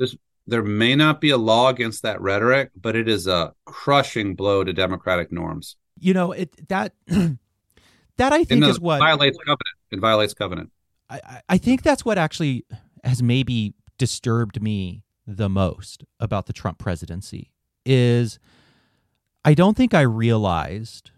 Right. 0.00 0.10
there 0.46 0.64
may 0.64 0.96
not 0.96 1.20
be 1.20 1.30
a 1.30 1.38
law 1.38 1.68
against 1.68 2.02
that 2.02 2.20
rhetoric 2.20 2.70
but 2.76 2.96
it 2.96 3.08
is 3.08 3.26
a 3.26 3.54
crushing 3.64 4.34
blow 4.34 4.64
to 4.64 4.72
democratic 4.72 5.30
norms. 5.30 5.76
You 6.00 6.14
know 6.14 6.32
it 6.32 6.68
that 6.68 6.94
that 7.06 8.32
i 8.32 8.42
think 8.42 8.64
is 8.64 8.80
what 8.80 8.98
violates 8.98 9.38
covenant. 9.38 9.76
It 9.92 10.00
violates 10.00 10.34
covenant. 10.34 10.72
I, 11.08 11.42
I 11.48 11.58
think 11.58 11.82
that's 11.82 12.04
what 12.04 12.18
actually 12.18 12.66
has 13.04 13.22
maybe 13.22 13.74
disturbed 13.98 14.60
me 14.60 15.04
the 15.30 15.48
most 15.48 16.04
about 16.18 16.46
the 16.46 16.52
trump 16.52 16.78
presidency 16.78 17.52
is 17.84 18.38
i 19.44 19.54
don't 19.54 19.76
think 19.76 19.94
i 19.94 20.00
realized 20.00 21.12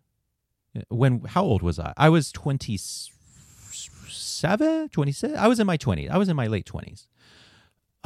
when 0.89 1.21
how 1.27 1.43
old 1.43 1.63
was 1.63 1.79
I? 1.79 1.93
I 1.97 2.09
was 2.09 2.33
27, 2.33 4.89
26. 4.89 5.35
I 5.35 5.47
was 5.49 5.61
in 5.61 5.67
my 5.67 5.77
20s. 5.77 6.11
I 6.11 6.19
was 6.19 6.29
in 6.29 6.37
my 6.37 6.47
late 6.47 6.67
20s. 6.67 7.07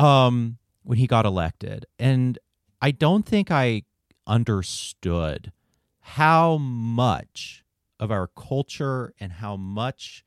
Um 0.03 0.59
when 0.83 0.99
he 0.99 1.07
got 1.07 1.25
elected 1.25 1.87
and 1.99 2.39
I 2.83 2.91
don't 2.91 3.25
think 3.25 3.51
I 3.51 3.85
understood 4.27 5.51
how 6.01 6.59
much 6.59 7.65
of 7.99 8.11
our 8.11 8.27
culture 8.27 9.15
and 9.19 9.33
how 9.33 9.57
much 9.57 10.23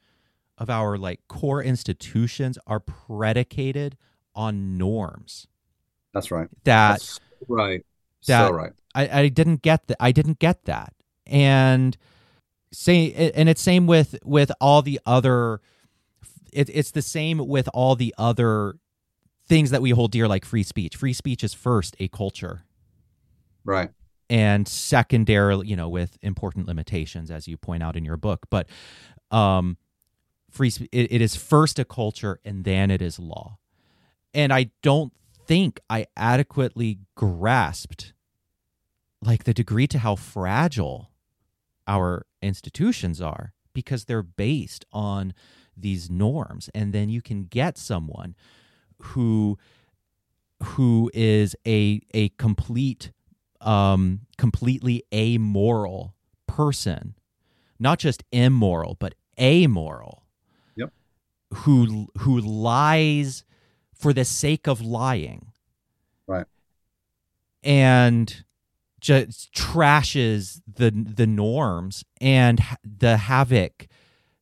of 0.58 0.68
our 0.70 0.98
like 0.98 1.20
core 1.28 1.62
institutions 1.62 2.58
are 2.66 2.80
predicated 2.80 3.98
on 4.34 4.80
norms. 4.80 5.48
That's 6.18 6.32
right. 6.32 6.50
That 6.64 7.00
That's 7.00 7.20
right. 7.48 7.86
That 8.28 8.48
so 8.48 8.54
right. 8.54 8.74
I, 8.96 9.22
I 9.22 9.30
didn't 9.30 9.62
get 9.62 9.88
that. 9.88 9.98
I 10.00 10.12
didn't 10.12 10.40
get 10.40 10.66
that. 10.66 10.94
And 11.26 11.98
same 12.72 13.14
and 13.16 13.48
it's 13.48 13.62
same 13.62 13.88
with 13.88 14.16
with 14.24 14.52
all 14.60 14.82
the 14.82 15.00
other 15.06 15.62
it, 16.52 16.70
it's 16.70 16.92
the 16.92 17.02
same 17.02 17.48
with 17.48 17.70
all 17.74 17.96
the 17.96 18.14
other 18.18 18.76
things 19.48 19.72
that 19.72 19.82
we 19.82 19.92
hold 19.92 20.12
dear 20.12 20.28
like 20.28 20.44
free 20.44 20.64
speech 20.64 20.98
free 20.98 21.14
speech 21.14 21.44
is 21.44 21.54
first 21.54 21.96
a 22.02 22.10
culture 22.10 22.66
right 23.64 23.90
and 24.30 24.68
secondarily, 24.68 25.68
you 25.68 25.76
know, 25.76 25.90
with 25.90 26.18
important 26.22 26.68
limitations, 26.68 27.32
as 27.32 27.48
you 27.48 27.58
point 27.58 27.84
out 27.84 27.96
in 27.96 28.04
your 28.04 28.18
book. 28.18 28.48
But 28.50 28.68
um, 29.32 29.78
free 30.52 30.72
it, 30.92 31.12
it 31.12 31.22
is 31.22 31.36
first 31.36 31.80
a 31.80 31.86
culture 31.86 32.40
and 32.44 32.64
then 32.64 32.92
it 32.92 33.02
is 33.02 33.20
law. 33.20 33.58
And 34.34 34.52
I 34.52 34.72
don't 34.84 35.14
think 35.48 35.80
I 35.90 36.06
adequately 36.16 37.00
grasped 37.16 38.14
like 39.22 39.46
the 39.46 39.54
degree 39.54 39.88
to 39.88 40.00
how 40.00 40.16
fragile 40.16 41.12
our 41.88 42.26
institutions 42.42 43.22
are 43.22 43.54
because 43.74 44.06
they're 44.06 44.22
based 44.22 44.86
on 44.92 45.34
these 45.76 46.10
norms. 46.10 46.70
And 46.76 46.94
then 46.94 47.10
you 47.10 47.22
can 47.22 47.46
get 47.46 47.78
someone 47.78 48.36
who 49.00 49.58
who 50.64 51.10
is 51.14 51.56
a 51.66 52.02
a 52.14 52.30
complete 52.30 53.12
um 53.62 54.22
completely 54.38 55.04
amoral 55.14 56.16
person 56.48 57.16
not 57.80 58.00
just 58.00 58.24
immoral 58.32 58.96
but 59.00 59.14
amoral 59.40 60.24
yep. 60.76 60.92
who 61.54 62.08
who 62.20 62.40
lies 62.40 63.44
for 63.98 64.14
the 64.14 64.26
sake 64.26 64.68
of 64.68 64.82
lying. 64.82 65.52
Right. 66.28 66.46
And 67.64 68.44
just 69.00 69.54
trashes 69.54 70.62
the 70.68 70.92
the 70.92 71.28
norms 71.28 72.04
and 72.20 72.62
the 72.84 73.18
havoc 73.18 73.88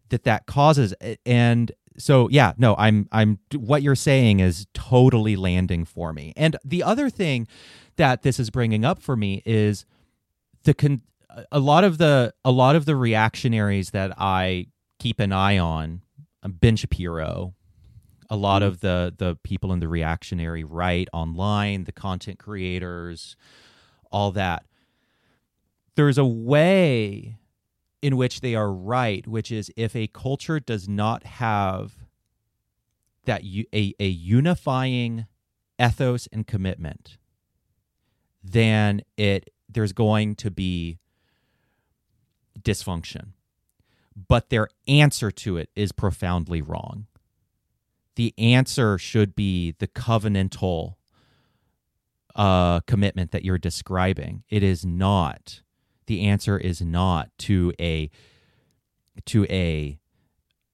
that 0.10 0.24
that 0.24 0.45
causes. 0.45 0.93
And 1.26 1.72
so 1.97 2.28
yeah 2.30 2.53
no 2.58 2.76
i'm 2.78 3.08
i'm 3.12 3.39
what 3.56 3.82
you're 3.82 3.95
saying 3.95 4.39
is 4.39 4.68
totally 4.74 5.36
landing 5.36 5.86
for 5.86 6.14
me. 6.14 6.34
And 6.36 6.58
the 6.64 6.84
other 6.84 7.10
thing 7.10 7.47
that 7.95 8.22
this 8.22 8.39
is 8.39 8.49
bringing 8.49 8.84
up 8.84 9.01
for 9.01 9.16
me 9.16 9.41
is 9.45 9.86
the 10.64 10.74
con- 10.74 11.01
a 11.51 11.60
lot 11.60 11.84
of 11.84 11.97
the 11.97 12.34
a 12.43 12.51
lot 12.51 12.76
of 12.76 12.86
the 12.86 12.95
reactionaries 12.95 13.91
that 13.91 14.14
i 14.18 14.68
keep 14.99 15.20
an 15.20 15.32
eye 15.32 15.58
on 15.58 16.01
um, 16.43 16.53
ben 16.53 16.76
shapiro 16.76 17.53
a 18.30 18.36
lot 18.36 18.61
mm-hmm. 18.61 18.69
of 18.69 18.80
the 18.82 19.13
the 19.17 19.36
people 19.43 19.71
in 19.71 19.80
the 19.80 19.88
reactionary 19.88 20.63
right 20.63 21.07
online 21.13 21.84
the 21.84 21.91
content 21.91 22.39
creators 22.39 23.36
all 24.11 24.32
that 24.32 24.65
there's 25.95 26.17
a 26.17 26.26
way 26.26 27.38
in 28.01 28.17
which 28.17 28.41
they 28.41 28.53
are 28.53 28.71
right, 28.71 29.26
which 29.26 29.51
is 29.51 29.71
if 29.76 29.95
a 29.95 30.07
culture 30.07 30.59
does 30.59 30.88
not 30.88 31.23
have 31.23 31.93
that 33.26 33.41
a, 33.43 33.95
a 33.99 34.07
unifying 34.07 35.26
ethos 35.82 36.28
and 36.32 36.45
commitment, 36.45 37.17
then 38.43 39.01
it 39.17 39.49
there's 39.67 39.93
going 39.93 40.36
to 40.36 40.51
be 40.51 40.99
dysfunction. 42.61 43.30
But 44.28 44.49
their 44.49 44.69
answer 44.88 45.32
to 45.32 45.57
it 45.57 45.69
is 45.76 45.91
profoundly 45.91 46.61
wrong. 46.61 47.07
The 48.16 48.34
answer 48.38 48.97
should 48.97 49.36
be 49.36 49.76
the 49.80 49.88
covenantal 49.88 50.95
uh, 52.36 52.82
commitment 52.82 53.32
that 53.32 53.43
you're 53.43 53.57
describing. 53.57 54.43
It 54.49 54.63
is 54.63 54.86
not 54.86 55.61
the 56.07 56.22
answer 56.22 56.57
is 56.57 56.82
not 56.82 57.30
to 57.39 57.74
a 57.80 58.09
to 59.26 59.45
a 59.45 59.99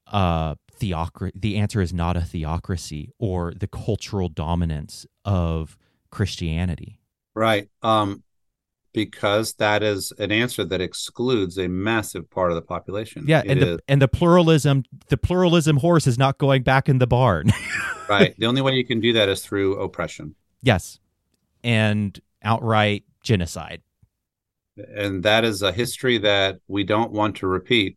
uh 0.06 0.54
theocracy 0.72 1.32
the 1.38 1.56
answer 1.56 1.80
is 1.80 1.92
not 1.92 2.16
a 2.16 2.20
theocracy 2.20 3.10
or 3.18 3.52
the 3.54 3.66
cultural 3.66 4.28
dominance 4.28 5.06
of 5.24 5.78
christianity 6.10 6.98
right 7.34 7.68
um 7.82 8.22
because 8.92 9.54
that 9.54 9.82
is 9.82 10.12
an 10.18 10.30
answer 10.30 10.64
that 10.64 10.80
excludes 10.80 11.58
a 11.58 11.68
massive 11.68 12.28
part 12.30 12.50
of 12.50 12.56
the 12.56 12.62
population. 12.62 13.24
Yeah 13.26 13.42
and 13.46 13.60
the 13.60 13.78
and 13.88 14.02
the 14.02 14.08
pluralism 14.08 14.84
the 15.08 15.16
pluralism 15.16 15.78
horse 15.78 16.06
is 16.06 16.18
not 16.18 16.38
going 16.38 16.62
back 16.62 16.88
in 16.88 16.98
the 16.98 17.06
barn. 17.06 17.50
Right. 18.08 18.34
The 18.36 18.46
only 18.46 18.60
way 18.60 18.74
you 18.74 18.84
can 18.84 19.00
do 19.00 19.14
that 19.14 19.30
is 19.30 19.42
through 19.42 19.80
oppression. 19.80 20.34
Yes. 20.62 20.98
And 21.64 22.20
outright 22.42 23.04
genocide. 23.22 23.80
And 24.76 25.22
that 25.22 25.44
is 25.44 25.62
a 25.62 25.72
history 25.72 26.18
that 26.18 26.58
we 26.68 26.84
don't 26.84 27.12
want 27.12 27.36
to 27.36 27.46
repeat. 27.46 27.96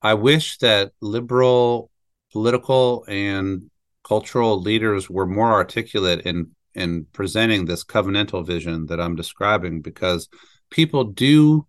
I 0.00 0.14
wish 0.14 0.58
that 0.58 0.92
liberal 1.02 1.90
political 2.32 3.04
and 3.08 3.70
cultural 4.04 4.60
leaders 4.60 5.10
were 5.10 5.26
more 5.26 5.52
articulate 5.52 6.22
in 6.22 6.50
in 6.74 7.06
presenting 7.12 7.64
this 7.64 7.84
covenantal 7.84 8.46
vision 8.46 8.86
that 8.86 9.00
I'm 9.00 9.16
describing 9.16 9.80
because 9.80 10.28
people 10.70 11.04
do 11.04 11.66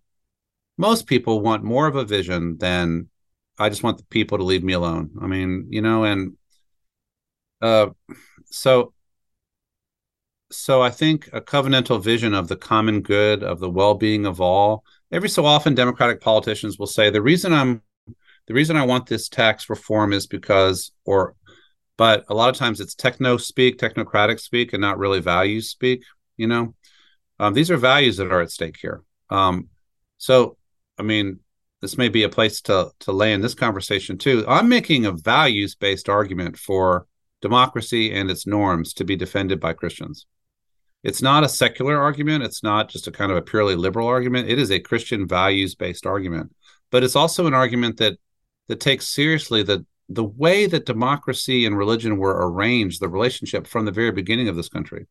most 0.76 1.06
people 1.06 1.40
want 1.40 1.62
more 1.62 1.86
of 1.86 1.94
a 1.94 2.04
vision 2.04 2.56
than 2.58 3.08
I 3.58 3.68
just 3.68 3.84
want 3.84 3.98
the 3.98 4.04
people 4.06 4.38
to 4.38 4.44
leave 4.44 4.64
me 4.64 4.72
alone. 4.72 5.10
I 5.22 5.28
mean, 5.28 5.66
you 5.70 5.82
know, 5.82 6.04
and 6.04 6.36
uh 7.62 7.88
so 8.46 8.92
so 10.50 10.82
I 10.82 10.90
think 10.90 11.28
a 11.32 11.40
covenantal 11.40 12.02
vision 12.02 12.34
of 12.34 12.48
the 12.48 12.56
common 12.56 13.00
good, 13.00 13.42
of 13.42 13.58
the 13.60 13.70
well-being 13.70 14.24
of 14.24 14.40
all. 14.40 14.84
Every 15.10 15.28
so 15.28 15.44
often, 15.44 15.74
Democratic 15.74 16.20
politicians 16.20 16.78
will 16.78 16.86
say 16.86 17.10
the 17.10 17.22
reason 17.22 17.52
I'm 17.52 17.82
the 18.46 18.54
reason 18.54 18.76
I 18.76 18.84
want 18.84 19.06
this 19.06 19.28
tax 19.28 19.70
reform 19.70 20.12
is 20.12 20.26
because, 20.26 20.92
or, 21.04 21.34
but 21.96 22.24
a 22.28 22.34
lot 22.34 22.50
of 22.50 22.56
times 22.56 22.80
it's 22.80 22.94
techno 22.94 23.36
speak, 23.36 23.78
technocratic 23.78 24.40
speak, 24.40 24.72
and 24.72 24.80
not 24.80 24.98
really 24.98 25.20
values 25.20 25.70
speak. 25.70 26.04
You 26.36 26.46
know, 26.46 26.74
um, 27.38 27.54
these 27.54 27.70
are 27.70 27.76
values 27.76 28.16
that 28.16 28.32
are 28.32 28.40
at 28.40 28.50
stake 28.50 28.76
here. 28.80 29.02
Um, 29.30 29.68
so, 30.18 30.56
I 30.98 31.02
mean, 31.02 31.40
this 31.80 31.98
may 31.98 32.08
be 32.08 32.22
a 32.22 32.28
place 32.28 32.60
to 32.62 32.90
to 33.00 33.12
lay 33.12 33.32
in 33.32 33.40
this 33.40 33.54
conversation 33.54 34.18
too. 34.18 34.44
I'm 34.48 34.68
making 34.68 35.06
a 35.06 35.12
values 35.12 35.74
based 35.74 36.08
argument 36.08 36.58
for 36.58 37.06
democracy 37.42 38.12
and 38.12 38.30
its 38.30 38.46
norms 38.46 38.94
to 38.94 39.04
be 39.04 39.16
defended 39.16 39.60
by 39.60 39.74
Christians. 39.74 40.26
It's 41.02 41.20
not 41.20 41.44
a 41.44 41.48
secular 41.48 42.00
argument. 42.00 42.44
It's 42.44 42.62
not 42.62 42.88
just 42.88 43.06
a 43.06 43.12
kind 43.12 43.30
of 43.30 43.36
a 43.36 43.42
purely 43.42 43.76
liberal 43.76 44.08
argument. 44.08 44.48
It 44.48 44.58
is 44.58 44.70
a 44.70 44.80
Christian 44.80 45.28
values 45.28 45.74
based 45.74 46.06
argument, 46.06 46.54
but 46.90 47.04
it's 47.04 47.16
also 47.16 47.46
an 47.46 47.52
argument 47.52 47.98
that 47.98 48.18
that 48.68 48.80
takes 48.80 49.08
seriously 49.08 49.62
the 49.62 49.84
the 50.08 50.24
way 50.24 50.66
that 50.66 50.86
democracy 50.86 51.64
and 51.64 51.76
religion 51.76 52.18
were 52.18 52.48
arranged, 52.48 53.00
the 53.00 53.08
relationship 53.08 53.66
from 53.66 53.84
the 53.84 53.92
very 53.92 54.12
beginning 54.12 54.48
of 54.48 54.56
this 54.56 54.68
country. 54.68 55.06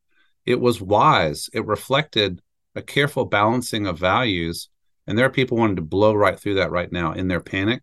It 0.46 0.60
was 0.60 0.80
wise. 0.80 1.48
It 1.52 1.66
reflected 1.66 2.40
a 2.74 2.82
careful 2.82 3.24
balancing 3.24 3.86
of 3.86 3.98
values, 3.98 4.68
and 5.06 5.18
there 5.18 5.26
are 5.26 5.30
people 5.30 5.58
wanting 5.58 5.76
to 5.76 5.82
blow 5.82 6.14
right 6.14 6.38
through 6.38 6.54
that 6.54 6.70
right 6.70 6.90
now 6.90 7.12
in 7.12 7.28
their 7.28 7.40
panic, 7.40 7.82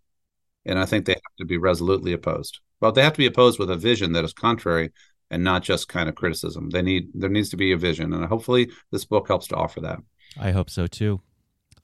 and 0.65 0.77
I 0.79 0.85
think 0.85 1.05
they 1.05 1.13
have 1.13 1.37
to 1.39 1.45
be 1.45 1.57
resolutely 1.57 2.13
opposed. 2.13 2.59
Well, 2.79 2.91
they 2.91 3.03
have 3.03 3.13
to 3.13 3.17
be 3.17 3.25
opposed 3.25 3.59
with 3.59 3.69
a 3.69 3.75
vision 3.75 4.13
that 4.13 4.25
is 4.25 4.33
contrary 4.33 4.91
and 5.29 5.43
not 5.43 5.63
just 5.63 5.87
kind 5.87 6.09
of 6.09 6.15
criticism. 6.15 6.69
They 6.69 6.81
need 6.81 7.09
there 7.13 7.29
needs 7.29 7.49
to 7.49 7.57
be 7.57 7.71
a 7.71 7.77
vision, 7.77 8.13
and 8.13 8.25
hopefully 8.25 8.69
this 8.91 9.05
book 9.05 9.27
helps 9.27 9.47
to 9.47 9.55
offer 9.55 9.79
that. 9.81 9.99
I 10.39 10.51
hope 10.51 10.69
so 10.69 10.87
too. 10.87 11.21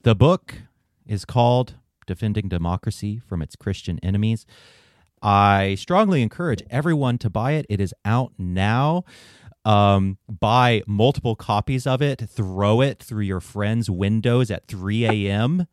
The 0.02 0.14
book 0.14 0.54
is 1.06 1.24
called 1.24 1.74
Defending 2.06 2.48
Democracy 2.48 3.18
from 3.18 3.42
Its 3.42 3.56
Christian 3.56 3.98
Enemies. 4.02 4.46
I 5.22 5.76
strongly 5.76 6.22
encourage 6.22 6.62
everyone 6.70 7.18
to 7.18 7.30
buy 7.30 7.52
it. 7.52 7.66
It 7.68 7.80
is 7.80 7.94
out 8.04 8.32
now. 8.38 9.04
Um, 9.64 10.18
buy 10.28 10.82
multiple 10.86 11.36
copies 11.36 11.86
of 11.86 12.00
it, 12.00 12.22
throw 12.28 12.80
it 12.80 13.02
through 13.02 13.24
your 13.24 13.40
friends' 13.40 13.90
windows 13.90 14.50
at 14.50 14.66
3 14.66 15.04
a.m. 15.04 15.66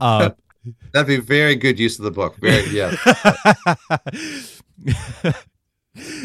Uh, 0.00 0.30
That'd 0.92 1.08
be 1.08 1.16
very 1.16 1.54
good 1.54 1.78
use 1.78 1.98
of 1.98 2.04
the 2.04 2.10
book. 2.10 2.36
Very, 2.36 2.68
yeah. 2.70 2.94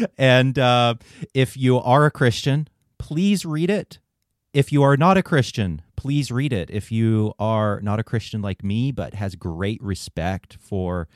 and 0.18 0.58
uh, 0.58 0.94
if 1.32 1.56
you 1.56 1.78
are 1.78 2.06
a 2.06 2.10
Christian, 2.10 2.68
please 2.98 3.44
read 3.44 3.70
it. 3.70 3.98
If 4.52 4.70
you 4.70 4.82
are 4.82 4.96
not 4.96 5.16
a 5.16 5.22
Christian, 5.22 5.82
please 5.96 6.30
read 6.30 6.52
it. 6.52 6.70
If 6.70 6.92
you 6.92 7.34
are 7.38 7.80
not 7.80 7.98
a 7.98 8.04
Christian 8.04 8.40
like 8.40 8.62
me, 8.62 8.92
but 8.92 9.14
has 9.14 9.34
great 9.34 9.82
respect 9.82 10.58
for 10.60 11.08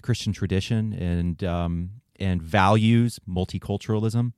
the 0.00 0.06
Christian 0.06 0.32
tradition 0.32 0.92
and 0.94 1.44
um, 1.44 1.90
and 2.18 2.42
values 2.42 3.20
multiculturalism, 3.28 4.32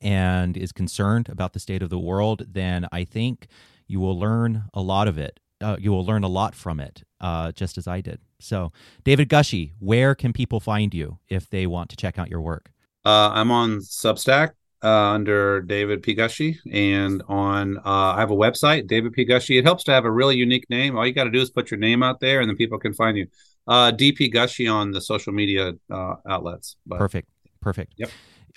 and 0.00 0.56
is 0.56 0.72
concerned 0.72 1.28
about 1.28 1.52
the 1.52 1.60
state 1.60 1.82
of 1.82 1.90
the 1.90 1.98
world, 1.98 2.46
then 2.48 2.86
I 2.92 3.04
think 3.04 3.46
you 3.86 4.00
will 4.00 4.18
learn 4.18 4.64
a 4.72 4.80
lot 4.80 5.08
of 5.08 5.18
it. 5.18 5.40
Uh, 5.60 5.76
you 5.78 5.90
will 5.90 6.04
learn 6.04 6.24
a 6.24 6.28
lot 6.28 6.54
from 6.54 6.80
it, 6.80 7.02
uh, 7.20 7.52
just 7.52 7.78
as 7.78 7.86
I 7.86 8.00
did. 8.00 8.20
So, 8.40 8.72
David 9.04 9.28
Gushee, 9.28 9.72
where 9.78 10.14
can 10.14 10.32
people 10.32 10.60
find 10.60 10.92
you 10.92 11.18
if 11.28 11.48
they 11.48 11.66
want 11.66 11.88
to 11.90 11.96
check 11.96 12.18
out 12.18 12.28
your 12.28 12.42
work? 12.42 12.70
Uh, 13.04 13.30
I'm 13.32 13.50
on 13.50 13.78
Substack 13.78 14.50
uh, 14.82 15.12
under 15.12 15.62
David 15.62 16.02
P. 16.02 16.14
Gushee, 16.14 16.58
and 16.70 17.22
on 17.28 17.78
uh, 17.78 18.14
I 18.16 18.20
have 18.20 18.30
a 18.30 18.36
website, 18.36 18.86
David 18.86 19.12
P. 19.12 19.24
Gushee. 19.24 19.58
It 19.58 19.64
helps 19.64 19.84
to 19.84 19.92
have 19.92 20.04
a 20.04 20.10
really 20.10 20.36
unique 20.36 20.68
name. 20.68 20.96
All 20.96 21.06
you 21.06 21.14
got 21.14 21.24
to 21.24 21.30
do 21.30 21.40
is 21.40 21.50
put 21.50 21.70
your 21.70 21.80
name 21.80 22.02
out 22.02 22.20
there, 22.20 22.40
and 22.40 22.48
then 22.48 22.56
people 22.56 22.78
can 22.78 22.92
find 22.92 23.16
you. 23.16 23.26
Uh, 23.66 23.92
DP 23.92 24.32
Gushee 24.32 24.72
on 24.72 24.90
the 24.90 25.00
social 25.00 25.32
media 25.32 25.72
uh, 25.90 26.14
outlets. 26.28 26.76
But, 26.86 26.98
perfect, 26.98 27.28
perfect. 27.60 27.94
Yep. 27.96 28.10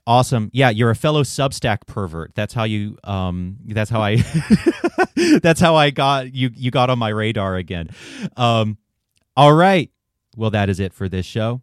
Awesome. 0.05 0.49
Yeah, 0.53 0.69
you're 0.69 0.89
a 0.89 0.95
fellow 0.95 1.23
Substack 1.23 1.85
pervert. 1.85 2.33
That's 2.33 2.53
how 2.53 2.63
you 2.63 2.97
um 3.03 3.57
that's 3.65 3.89
how 3.89 4.01
I 4.01 4.15
that's 5.41 5.59
how 5.59 5.75
I 5.75 5.89
got 5.89 6.33
you 6.33 6.49
you 6.55 6.71
got 6.71 6.89
on 6.89 6.97
my 6.97 7.09
radar 7.09 7.57
again. 7.57 7.89
Um 8.37 8.77
all 9.35 9.53
right. 9.53 9.91
Well, 10.37 10.49
that 10.51 10.69
is 10.69 10.79
it 10.79 10.93
for 10.93 11.09
this 11.09 11.25
show. 11.25 11.61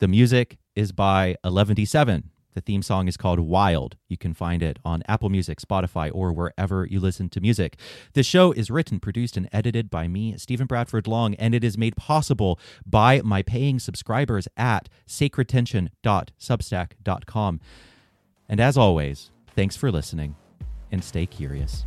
The 0.00 0.08
music 0.08 0.58
is 0.74 0.90
by 0.90 1.36
11D7. 1.44 2.24
The 2.54 2.60
theme 2.60 2.82
song 2.82 3.08
is 3.08 3.16
called 3.16 3.40
Wild. 3.40 3.96
You 4.08 4.16
can 4.16 4.34
find 4.34 4.62
it 4.62 4.78
on 4.84 5.02
Apple 5.08 5.30
Music, 5.30 5.60
Spotify, 5.60 6.10
or 6.12 6.32
wherever 6.32 6.86
you 6.86 7.00
listen 7.00 7.28
to 7.30 7.40
music. 7.40 7.76
The 8.12 8.22
show 8.22 8.52
is 8.52 8.70
written, 8.70 9.00
produced, 9.00 9.36
and 9.36 9.48
edited 9.52 9.90
by 9.90 10.06
me, 10.08 10.36
Stephen 10.36 10.66
Bradford 10.66 11.06
Long, 11.06 11.34
and 11.34 11.54
it 11.54 11.64
is 11.64 11.78
made 11.78 11.96
possible 11.96 12.58
by 12.84 13.22
my 13.22 13.42
paying 13.42 13.78
subscribers 13.78 14.48
at 14.56 14.88
sacredtension.substack.com. 15.06 17.60
And 18.48 18.60
as 18.60 18.76
always, 18.76 19.30
thanks 19.54 19.76
for 19.76 19.90
listening 19.90 20.36
and 20.90 21.02
stay 21.02 21.26
curious. 21.26 21.86